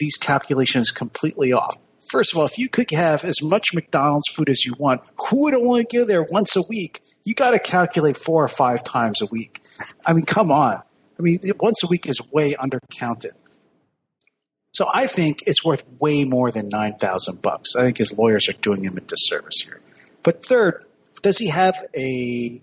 these 0.00 0.16
calculations 0.16 0.90
completely 0.90 1.52
off. 1.52 1.78
First 2.10 2.32
of 2.32 2.38
all, 2.38 2.44
if 2.44 2.58
you 2.58 2.68
could 2.68 2.90
have 2.90 3.24
as 3.24 3.42
much 3.42 3.68
McDonald's 3.72 4.28
food 4.28 4.50
as 4.50 4.64
you 4.64 4.74
want, 4.78 5.02
who 5.28 5.44
would 5.44 5.54
only 5.54 5.84
go 5.84 6.04
there 6.04 6.24
once 6.30 6.56
a 6.56 6.62
week? 6.62 7.00
You 7.24 7.34
got 7.34 7.52
to 7.52 7.58
calculate 7.58 8.16
four 8.16 8.44
or 8.44 8.48
five 8.48 8.84
times 8.84 9.22
a 9.22 9.26
week. 9.26 9.62
I 10.06 10.12
mean, 10.12 10.24
come 10.24 10.50
on. 10.50 10.82
I 11.18 11.22
mean, 11.22 11.38
once 11.60 11.82
a 11.82 11.86
week 11.86 12.06
is 12.06 12.20
way 12.32 12.54
undercounted. 12.54 13.32
So 14.72 14.88
I 14.92 15.06
think 15.06 15.44
it's 15.46 15.64
worth 15.64 15.84
way 16.00 16.24
more 16.24 16.50
than 16.50 16.68
nine 16.68 16.94
thousand 16.94 17.40
bucks. 17.40 17.76
I 17.76 17.82
think 17.82 17.98
his 17.98 18.18
lawyers 18.18 18.48
are 18.48 18.54
doing 18.54 18.82
him 18.82 18.96
a 18.96 19.00
disservice 19.00 19.60
here. 19.64 19.80
But 20.24 20.44
third, 20.44 20.84
does 21.22 21.38
he 21.38 21.48
have 21.48 21.76
a 21.96 22.60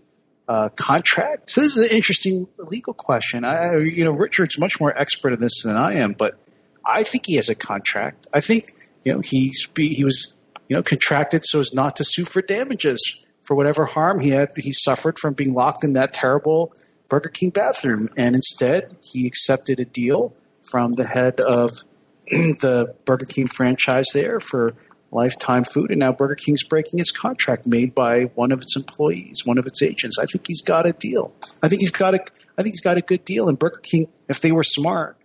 uh, 0.47 0.69
contract? 0.75 1.49
So 1.49 1.61
this 1.61 1.77
is 1.77 1.85
an 1.85 1.95
interesting 1.95 2.47
legal 2.57 2.93
question. 2.93 3.45
I, 3.45 3.77
you 3.77 4.03
know, 4.03 4.11
Richard's 4.11 4.59
much 4.59 4.73
more 4.79 4.95
expert 4.97 5.31
in 5.31 5.39
this 5.39 5.63
than 5.63 5.77
I 5.77 5.93
am, 5.93 6.11
but 6.11 6.37
I 6.85 7.03
think 7.03 7.27
he 7.27 7.35
has 7.35 7.47
a 7.47 7.55
contract. 7.55 8.27
I 8.33 8.41
think 8.41 8.65
you 9.03 9.13
know, 9.13 9.21
he's 9.23 9.69
he 9.75 10.03
was 10.03 10.35
you 10.67 10.75
know 10.75 10.83
contracted 10.83 11.43
so 11.45 11.59
as 11.59 11.73
not 11.73 11.95
to 11.97 12.03
sue 12.05 12.25
for 12.25 12.41
damages 12.41 13.25
for 13.43 13.55
whatever 13.55 13.85
harm 13.85 14.19
he 14.19 14.29
had 14.29 14.49
he 14.55 14.71
suffered 14.73 15.17
from 15.19 15.33
being 15.33 15.53
locked 15.53 15.83
in 15.83 15.93
that 15.93 16.13
terrible 16.13 16.73
Burger 17.11 17.27
King 17.27 17.49
bathroom, 17.49 18.07
and 18.15 18.35
instead 18.35 18.97
he 19.03 19.27
accepted 19.27 19.81
a 19.81 19.85
deal 19.85 20.33
from 20.63 20.93
the 20.93 21.05
head 21.05 21.41
of 21.41 21.71
the 22.27 22.95
Burger 23.03 23.25
King 23.25 23.47
franchise 23.47 24.05
there 24.13 24.39
for 24.39 24.75
lifetime 25.11 25.65
food, 25.65 25.91
and 25.91 25.99
now 25.99 26.13
Burger 26.13 26.35
King's 26.35 26.63
breaking 26.63 26.99
its 26.99 27.11
contract 27.11 27.67
made 27.67 27.93
by 27.93 28.31
one 28.35 28.53
of 28.53 28.61
its 28.61 28.77
employees, 28.77 29.41
one 29.43 29.57
of 29.57 29.65
its 29.65 29.81
agents. 29.81 30.17
I 30.17 30.25
think 30.25 30.47
he's 30.47 30.61
got 30.61 30.87
a 30.87 30.93
deal. 30.93 31.35
I 31.61 31.67
think 31.67 31.81
he's 31.81 31.91
got 31.91 32.15
a. 32.15 32.21
I 32.57 32.63
think 32.63 32.75
he's 32.75 32.81
got 32.81 32.97
a 32.97 33.01
good 33.01 33.25
deal. 33.25 33.49
And 33.49 33.59
Burger 33.59 33.81
King, 33.83 34.07
if 34.29 34.39
they 34.39 34.53
were 34.53 34.63
smart, 34.63 35.17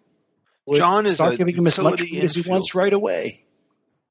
would 0.67 0.79
John 0.79 1.07
start 1.07 1.37
giving 1.37 1.55
him 1.55 1.69
as 1.69 1.79
much 1.79 2.01
food 2.01 2.25
as 2.25 2.35
he 2.35 2.51
wants 2.51 2.75
right 2.75 2.93
away 2.93 3.46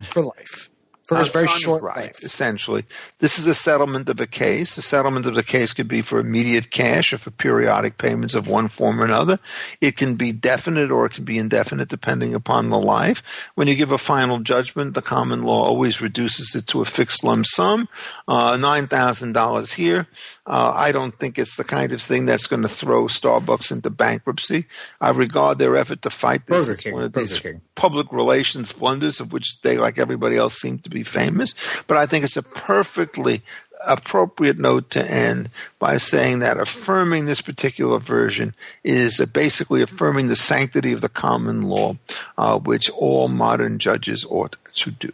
for 0.05 0.23
life 0.23 0.74
for 1.07 1.17
his 1.17 1.29
very 1.29 1.47
short 1.47 1.83
right, 1.83 1.97
life. 1.97 2.23
Essentially, 2.23 2.85
this 3.19 3.37
is 3.37 3.47
a 3.47 3.55
settlement 3.55 4.09
of 4.09 4.19
a 4.19 4.27
case. 4.27 4.75
The 4.75 4.81
settlement 4.81 5.25
of 5.25 5.35
the 5.35 5.43
case 5.43 5.73
could 5.73 5.87
be 5.87 6.01
for 6.01 6.19
immediate 6.19 6.71
cash 6.71 7.13
or 7.13 7.17
for 7.17 7.31
periodic 7.31 7.97
payments 7.97 8.35
of 8.35 8.47
one 8.47 8.67
form 8.67 9.01
or 9.01 9.05
another. 9.05 9.39
It 9.81 9.97
can 9.97 10.15
be 10.15 10.31
definite 10.31 10.91
or 10.91 11.05
it 11.05 11.13
can 11.13 11.25
be 11.25 11.37
indefinite 11.37 11.89
depending 11.89 12.33
upon 12.33 12.69
the 12.69 12.79
life. 12.79 13.21
When 13.55 13.67
you 13.67 13.75
give 13.75 13.91
a 13.91 13.97
final 13.97 14.39
judgment, 14.39 14.93
the 14.93 15.01
common 15.01 15.43
law 15.43 15.65
always 15.65 16.01
reduces 16.01 16.55
it 16.55 16.67
to 16.67 16.81
a 16.81 16.85
fixed 16.85 17.23
lump 17.23 17.45
sum, 17.45 17.87
uh, 18.27 18.57
nine 18.57 18.87
thousand 18.87 19.33
dollars 19.33 19.71
here. 19.71 20.07
Uh, 20.47 20.71
I 20.75 20.91
don't 20.91 21.17
think 21.17 21.39
it's 21.39 21.57
the 21.57 21.63
kind 21.63 21.91
of 21.91 22.01
thing 22.01 22.25
that's 22.25 22.47
going 22.47 22.61
to 22.61 22.67
throw 22.67 23.05
Starbucks 23.05 23.71
into 23.71 23.89
bankruptcy. 23.89 24.65
I 25.01 25.09
regard 25.09 25.57
their 25.57 25.75
effort 25.75 26.03
to 26.03 26.09
fight 26.09 26.45
this 26.45 26.69
as 26.69 26.85
one 26.85 27.03
of 27.03 27.13
these 27.13 27.41
public 27.73 28.11
relations 28.11 28.71
blunders 28.71 29.19
of 29.19 29.33
which 29.33 29.61
they, 29.61 29.77
like 29.77 29.97
everybody 29.97 30.37
else, 30.37 30.55
seem 30.55 30.79
to 30.79 30.89
be 30.89 30.94
famous. 31.03 31.53
But 31.87 31.97
I 31.97 32.05
think 32.05 32.25
it's 32.25 32.37
a 32.37 32.43
perfectly 32.43 33.41
appropriate 33.87 34.57
note 34.57 34.89
to 34.91 35.09
end 35.09 35.49
by 35.79 35.97
saying 35.97 36.39
that 36.39 36.59
affirming 36.59 37.25
this 37.25 37.41
particular 37.41 37.99
version 37.99 38.53
is 38.83 39.19
basically 39.33 39.81
affirming 39.81 40.27
the 40.27 40.35
sanctity 40.35 40.91
of 40.91 41.01
the 41.01 41.09
common 41.09 41.63
law, 41.63 41.95
uh, 42.37 42.57
which 42.57 42.89
all 42.91 43.27
modern 43.27 43.79
judges 43.79 44.25
ought 44.29 44.55
to 44.75 44.91
do. 44.91 45.13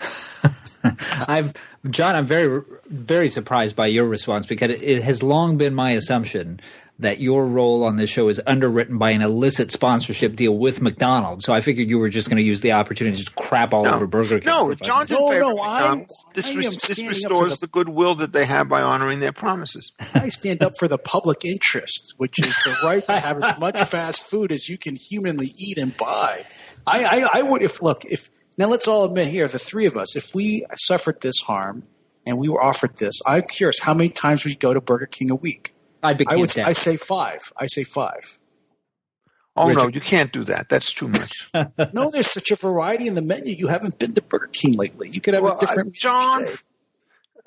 I'm 1.26 1.52
John. 1.90 2.14
I'm 2.14 2.26
very 2.26 2.62
very 2.86 3.30
surprised 3.30 3.74
by 3.74 3.86
your 3.86 4.04
response 4.04 4.46
because 4.46 4.70
it, 4.70 4.82
it 4.82 5.02
has 5.02 5.22
long 5.22 5.56
been 5.56 5.74
my 5.74 5.92
assumption 5.92 6.60
that 6.98 7.20
your 7.20 7.44
role 7.44 7.84
on 7.84 7.96
this 7.96 8.08
show 8.08 8.28
is 8.28 8.40
underwritten 8.46 8.96
by 8.96 9.10
an 9.10 9.20
illicit 9.20 9.70
sponsorship 9.70 10.34
deal 10.34 10.56
with 10.56 10.80
McDonald's. 10.80 11.44
So 11.44 11.52
I 11.52 11.60
figured 11.60 11.90
you 11.90 11.98
were 11.98 12.08
just 12.08 12.30
going 12.30 12.38
to 12.38 12.42
use 12.42 12.62
the 12.62 12.72
opportunity 12.72 13.18
to 13.18 13.24
just 13.24 13.36
crap 13.36 13.74
all 13.74 13.84
No. 13.84 13.94
over 13.94 14.06
Burger 14.06 14.38
King. 14.40 14.46
No, 14.46 14.68
for 14.70 14.76
John's 14.82 15.10
in 15.10 15.18
No, 15.18 15.28
favor 15.30 15.40
no, 15.40 15.58
I'm- 15.60 16.06
This, 16.32 16.46
I 16.48 16.54
res- 16.54 16.70
this 16.76 16.82
standing 16.96 17.06
up 17.06 17.12
for 17.12 17.28
restores 17.28 17.58
the- 17.60 17.66
the 17.66 17.70
goodwill 17.70 18.14
that 18.14 18.32
they 18.32 18.46
have 18.46 18.68
by 18.70 18.80
honoring 18.80 19.20
their 19.20 19.32
promises. 19.32 19.92
I 20.14 20.30
stand 20.30 20.62
up 20.62 20.72
for 20.78 20.88
the 20.88 20.96
public 20.96 21.44
interest, 21.44 22.14
which 22.16 22.38
is 22.38 22.54
the 22.64 22.74
right 22.82 23.06
to 23.08 23.18
have 23.20 23.42
as 23.44 23.60
much 23.60 23.78
fast 23.90 24.22
food 24.22 24.50
as 24.50 24.66
you 24.68 24.78
can 24.78 24.96
humanly 24.96 25.48
eat 25.58 25.76
and 25.76 25.94
buy. 25.98 26.42
I, 26.86 27.04
I, 27.04 27.40
I 27.40 27.42
would, 27.42 27.62
if 27.62 27.82
look, 27.82 28.06
if 28.06 28.30
now 28.56 28.68
let's 28.68 28.88
all 28.88 29.04
admit 29.04 29.28
here, 29.28 29.48
the 29.48 29.58
three 29.58 29.84
of 29.84 29.98
us, 29.98 30.16
if 30.16 30.34
we 30.34 30.64
suffered 30.76 31.20
this 31.20 31.40
harm 31.46 31.82
and 32.26 32.38
we 32.40 32.48
were 32.48 32.62
offered 32.62 32.96
this, 32.96 33.20
I'm 33.26 33.42
curious 33.42 33.78
how 33.80 33.92
many 33.92 34.08
times 34.08 34.46
we 34.46 34.54
go 34.54 34.72
to 34.72 34.80
Burger 34.80 35.04
King 35.04 35.30
a 35.30 35.36
week. 35.36 35.74
I'd 36.02 36.18
be 36.18 36.26
I 36.28 36.36
would, 36.36 36.48
content. 36.48 36.68
I 36.68 36.72
say 36.72 36.96
five. 36.96 37.52
I 37.56 37.66
say 37.66 37.84
five. 37.84 38.38
Oh 39.56 39.72
no, 39.72 39.88
you 39.88 40.00
can't 40.00 40.32
do 40.32 40.44
that. 40.44 40.68
That's 40.68 40.92
too 40.92 41.08
much. 41.08 41.50
No, 41.94 42.10
there's 42.10 42.30
such 42.30 42.50
a 42.50 42.56
variety 42.56 43.06
in 43.06 43.14
the 43.14 43.22
menu. 43.22 43.54
You 43.54 43.68
haven't 43.68 43.98
been 43.98 44.12
to 44.14 44.22
Burger 44.22 44.48
King 44.52 44.76
lately. 44.76 45.08
You 45.08 45.20
could 45.22 45.32
have 45.34 45.42
Well, 45.42 45.56
a 45.56 45.60
different 45.60 45.88
uh, 45.88 45.98
John, 45.98 46.42
meal 46.42 46.50
day. 46.50 46.56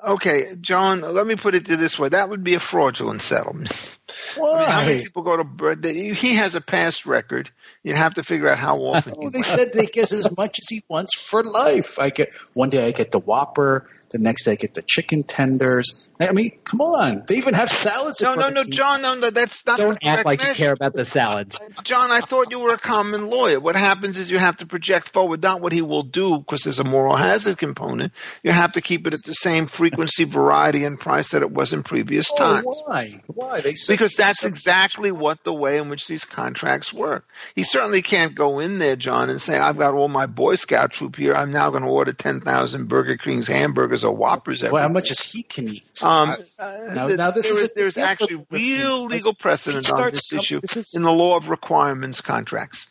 Okay, 0.02 0.46
John, 0.60 1.00
let 1.02 1.26
me 1.26 1.36
put 1.36 1.54
it 1.54 1.66
this 1.66 1.98
way. 1.98 2.08
That 2.08 2.28
would 2.30 2.42
be 2.42 2.54
a 2.54 2.60
fraudulent 2.60 3.22
settlement. 3.22 3.98
I 4.36 4.40
mean, 4.40 4.68
how 4.68 4.80
many 4.82 4.94
Why? 4.98 5.02
people 5.04 5.22
go 5.22 5.36
to 5.36 5.44
Bur- 5.44 5.76
He 5.82 6.34
has 6.34 6.54
a 6.54 6.60
past 6.60 7.06
record. 7.06 7.50
You'd 7.82 7.96
have 7.96 8.14
to 8.14 8.22
figure 8.22 8.48
out 8.48 8.58
how 8.58 8.78
often. 8.78 9.14
Oh, 9.16 9.22
he 9.22 9.30
they 9.30 9.42
said 9.42 9.72
they 9.72 9.86
get 9.86 10.12
as 10.12 10.36
much 10.36 10.58
as 10.60 10.68
he 10.68 10.82
wants 10.88 11.16
for 11.18 11.42
life. 11.42 11.98
I 11.98 12.10
get 12.10 12.30
one 12.54 12.70
day 12.70 12.86
I 12.88 12.92
get 12.92 13.10
the 13.10 13.18
Whopper, 13.18 13.86
the 14.10 14.18
next 14.18 14.44
day 14.44 14.52
I 14.52 14.56
get 14.56 14.74
the 14.74 14.82
chicken 14.82 15.22
tenders. 15.22 16.08
I 16.20 16.32
mean, 16.32 16.50
come 16.64 16.80
on. 16.82 17.22
They 17.26 17.36
even 17.36 17.54
have 17.54 17.70
salads. 17.70 18.20
No, 18.20 18.34
no, 18.34 18.50
no, 18.50 18.64
King. 18.64 18.72
John, 18.72 19.00
no, 19.02 19.14
no, 19.14 19.30
that's 19.30 19.64
not 19.66 19.78
Don't 19.78 19.98
the 20.00 20.06
act 20.08 20.24
correct 20.24 20.26
like 20.26 20.42
you 20.48 20.54
care 20.54 20.72
about 20.72 20.92
the 20.92 21.04
salads. 21.06 21.58
John, 21.82 22.10
I 22.10 22.20
thought 22.20 22.50
you 22.50 22.60
were 22.60 22.74
a 22.74 22.78
common 22.78 23.30
lawyer. 23.30 23.58
What 23.60 23.76
happens 23.76 24.18
is 24.18 24.30
you 24.30 24.38
have 24.38 24.58
to 24.58 24.66
project 24.66 25.08
forward, 25.08 25.42
not 25.42 25.62
what 25.62 25.72
he 25.72 25.80
will 25.80 26.02
do, 26.02 26.38
because 26.38 26.62
there's 26.62 26.78
a 26.78 26.84
moral 26.84 27.16
hazard 27.16 27.56
component. 27.56 28.12
You 28.42 28.52
have 28.52 28.72
to 28.72 28.82
keep 28.82 29.06
it 29.06 29.14
at 29.14 29.22
the 29.24 29.32
same 29.32 29.66
frequency, 29.66 30.24
variety, 30.24 30.84
and 30.84 31.00
price 31.00 31.30
that 31.30 31.40
it 31.40 31.52
was 31.52 31.72
in 31.72 31.82
previous 31.82 32.30
Oh, 32.32 32.36
times. 32.36 32.66
why? 32.84 33.08
Why? 33.28 33.60
They 33.62 33.74
said 33.74 33.99
Because 34.00 34.14
that's 34.14 34.44
exactly 34.44 35.12
what 35.12 35.44
the 35.44 35.52
way 35.52 35.76
in 35.76 35.90
which 35.90 36.06
these 36.08 36.24
contracts 36.24 36.90
work. 36.90 37.28
He 37.54 37.62
certainly 37.62 38.00
can't 38.00 38.34
go 38.34 38.58
in 38.58 38.78
there, 38.78 38.96
John, 38.96 39.28
and 39.28 39.40
say, 39.40 39.58
I've 39.58 39.76
got 39.76 39.92
all 39.92 40.08
my 40.08 40.24
Boy 40.24 40.54
Scout 40.54 40.90
troop 40.92 41.16
here. 41.16 41.34
I'm 41.34 41.52
now 41.52 41.68
going 41.68 41.82
to 41.82 41.88
order 41.88 42.14
10,000 42.14 42.88
Burger 42.88 43.18
King's 43.18 43.46
hamburgers 43.46 44.02
or 44.02 44.14
Whoppers 44.16 44.62
well, 44.62 44.82
how 44.82 44.88
much 44.88 45.10
as 45.10 45.20
he 45.20 45.42
can 45.42 45.68
eat. 45.68 45.84
um, 46.02 46.30
uh, 46.58 46.78
Now- 46.94 47.06
th- 47.08 47.18
now 47.18 47.30
this 47.30 47.44
there 47.46 47.54
is 47.56 47.60
is, 47.62 47.70
a- 47.70 47.74
there's 47.76 47.96
actually 47.98 48.46
real 48.50 49.04
legal 49.04 49.34
precedent 49.34 49.92
on 49.92 50.10
this 50.10 50.30
com- 50.30 50.38
issue 50.38 50.60
this 50.60 50.78
is- 50.78 50.94
in 50.94 51.02
the 51.02 51.12
law 51.12 51.36
of 51.36 51.48
requirements 51.50 52.22
contracts. 52.22 52.86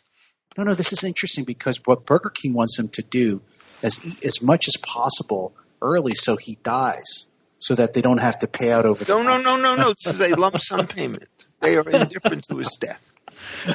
no, 0.56 0.62
no, 0.64 0.74
this 0.74 0.92
is 0.92 1.02
interesting 1.02 1.42
because 1.44 1.80
what 1.86 2.06
Burger 2.06 2.30
King 2.30 2.54
wants 2.54 2.78
him 2.78 2.88
to 2.90 3.02
do 3.02 3.42
is 3.82 3.98
eat 4.06 4.24
as 4.24 4.40
much 4.40 4.68
as 4.68 4.76
possible 4.76 5.54
early 5.82 6.14
so 6.14 6.36
he 6.36 6.56
dies, 6.62 7.26
so 7.60 7.76
that 7.76 7.94
they 7.94 8.02
don't 8.02 8.18
have 8.18 8.40
to 8.40 8.48
pay 8.48 8.72
out 8.72 8.86
over 8.86 9.04
No, 9.08 9.22
no, 9.22 9.40
no, 9.40 9.56
no, 9.56 9.76
no. 9.76 9.90
This 9.90 10.08
is 10.08 10.20
a 10.22 10.30
lump 10.36 10.60
sum 10.60 10.86
payment. 10.98 11.28
They 11.60 11.76
are 11.76 11.88
indifferent 11.88 12.44
to 12.44 12.56
his 12.58 12.76
death. 12.76 13.00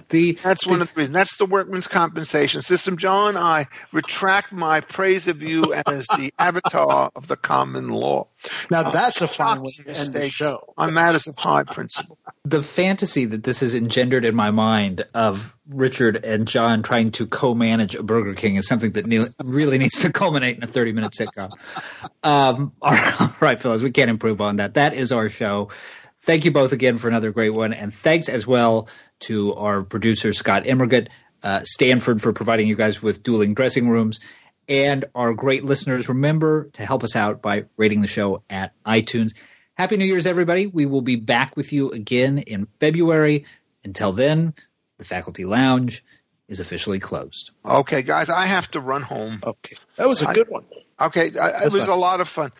The 0.09 0.33
That's 0.43 0.65
one 0.65 0.81
of 0.81 0.93
the 0.93 0.99
reasons. 0.99 1.13
That's 1.13 1.37
the 1.37 1.45
workman's 1.45 1.87
compensation 1.87 2.61
system. 2.61 2.97
John, 2.97 3.37
I 3.37 3.67
retract 3.91 4.51
my 4.51 4.79
praise 4.81 5.27
of 5.27 5.41
you 5.41 5.73
as 5.87 6.07
the 6.07 6.33
avatar 6.39 7.11
of 7.15 7.27
the 7.27 7.35
common 7.35 7.89
law. 7.89 8.27
Now 8.69 8.89
that's 8.91 9.21
a 9.21 9.27
fine 9.27 9.61
way 9.61 9.71
to 9.71 9.87
end 9.89 10.13
the 10.13 10.29
show. 10.29 10.73
on 10.77 10.93
matters 10.93 11.27
of 11.27 11.35
high 11.37 11.63
principle. 11.63 12.17
the 12.43 12.63
fantasy 12.63 13.25
that 13.25 13.43
this 13.43 13.59
has 13.61 13.73
engendered 13.75 14.25
in 14.25 14.35
my 14.35 14.51
mind 14.51 15.05
of 15.13 15.55
Richard 15.69 16.23
and 16.23 16.47
John 16.47 16.83
trying 16.83 17.11
to 17.11 17.25
co-manage 17.25 17.95
a 17.95 18.03
Burger 18.03 18.33
King 18.33 18.55
is 18.57 18.67
something 18.67 18.91
that 18.91 19.05
really 19.43 19.77
needs 19.77 19.99
to 20.01 20.11
culminate 20.11 20.57
in 20.57 20.63
a 20.63 20.67
30-minute 20.67 21.13
sitcom. 21.13 21.51
Um, 22.23 22.71
all 22.81 22.91
right, 22.91 23.21
all 23.21 23.35
right, 23.39 23.61
fellas, 23.61 23.81
we 23.81 23.91
can't 23.91 24.09
improve 24.09 24.41
on 24.41 24.57
that. 24.57 24.75
That 24.75 24.93
is 24.93 25.11
our 25.11 25.29
show. 25.29 25.69
Thank 26.25 26.43
you 26.43 26.51
both 26.51 26.71
again 26.71 26.97
for 26.97 27.07
another 27.07 27.31
great 27.31 27.51
one, 27.51 27.71
and 27.71 27.93
thanks 27.93 28.29
as 28.29 28.47
well 28.47 28.87
to 29.21 29.53
our 29.53 29.83
producer 29.83 30.33
Scott 30.33 30.63
Immergut, 30.63 31.07
uh, 31.43 31.61
Stanford 31.63 32.19
for 32.19 32.33
providing 32.33 32.67
you 32.67 32.75
guys 32.75 32.99
with 33.01 33.21
dueling 33.21 33.53
dressing 33.53 33.87
rooms, 33.89 34.19
and 34.67 35.05
our 35.13 35.33
great 35.35 35.63
listeners. 35.63 36.09
Remember 36.09 36.69
to 36.73 36.83
help 36.85 37.03
us 37.03 37.15
out 37.15 37.43
by 37.43 37.65
rating 37.77 38.01
the 38.01 38.07
show 38.07 38.41
at 38.49 38.73
iTunes. 38.87 39.33
Happy 39.75 39.97
New 39.97 40.05
Year's, 40.05 40.25
everybody. 40.25 40.65
We 40.65 40.87
will 40.87 41.01
be 41.03 41.15
back 41.15 41.55
with 41.55 41.71
you 41.71 41.91
again 41.91 42.39
in 42.39 42.67
February. 42.79 43.45
Until 43.83 44.11
then, 44.11 44.55
the 44.97 45.05
faculty 45.05 45.45
lounge 45.45 46.03
is 46.47 46.59
officially 46.59 46.99
closed. 46.99 47.51
Okay, 47.63 48.01
guys, 48.01 48.29
I 48.29 48.47
have 48.47 48.71
to 48.71 48.79
run 48.79 49.03
home. 49.03 49.41
Okay, 49.43 49.75
that 49.97 50.07
was 50.07 50.23
a 50.23 50.29
I- 50.29 50.33
good 50.33 50.49
one. 50.49 50.65
Okay, 50.99 51.37
I, 51.37 51.65
it 51.65 51.71
was 51.71 51.85
fine. 51.85 51.95
a 51.95 51.99
lot 51.99 52.19
of 52.21 52.27
fun. 52.27 52.51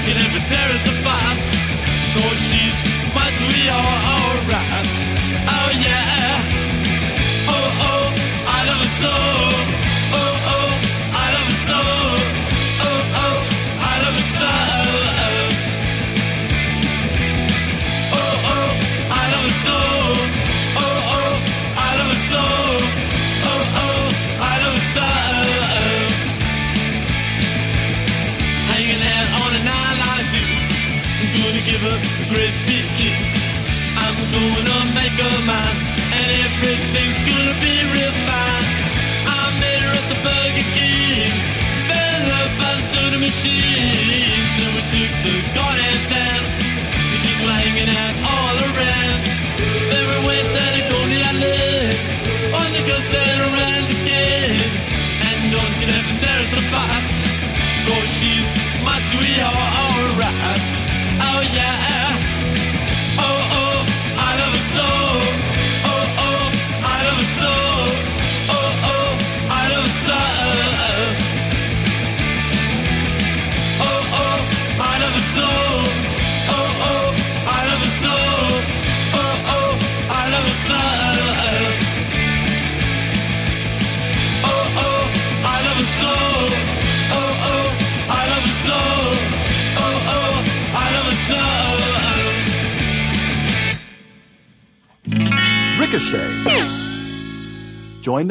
asking 0.00 0.16
if 0.16 0.48
there 0.48 0.70
is 0.70 0.80
a 0.88 1.02
fox. 1.02 1.38
No, 2.14 2.22
she's 2.48 2.74
my 3.14 3.30
sweetheart, 3.38 4.48
alright. 4.48 4.99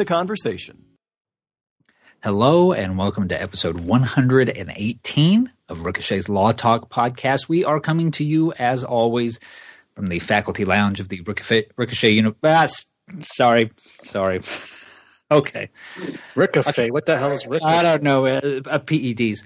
The 0.00 0.04
conversation. 0.06 0.82
Hello, 2.22 2.72
and 2.72 2.96
welcome 2.96 3.28
to 3.28 3.40
episode 3.40 3.80
118 3.80 5.52
of 5.68 5.84
Ricochet's 5.84 6.26
Law 6.26 6.52
Talk 6.52 6.88
podcast. 6.88 7.50
We 7.50 7.66
are 7.66 7.80
coming 7.80 8.10
to 8.12 8.24
you, 8.24 8.54
as 8.54 8.82
always, 8.82 9.40
from 9.94 10.06
the 10.06 10.18
faculty 10.18 10.64
lounge 10.64 11.00
of 11.00 11.10
the 11.10 11.20
Ricochet, 11.20 11.66
Ricochet 11.76 12.12
Uni- 12.12 12.34
ah, 12.42 12.66
Sorry, 13.22 13.70
sorry. 14.06 14.40
Okay. 15.32 15.70
Ricochet. 16.34 16.90
What 16.90 17.06
the 17.06 17.16
hell 17.16 17.30
is 17.30 17.46
Ricochet? 17.46 17.72
I 17.72 17.82
don't 17.84 18.02
know. 18.02 18.26
Uh, 18.26 18.62
uh, 18.66 18.80
PEDs. 18.80 19.44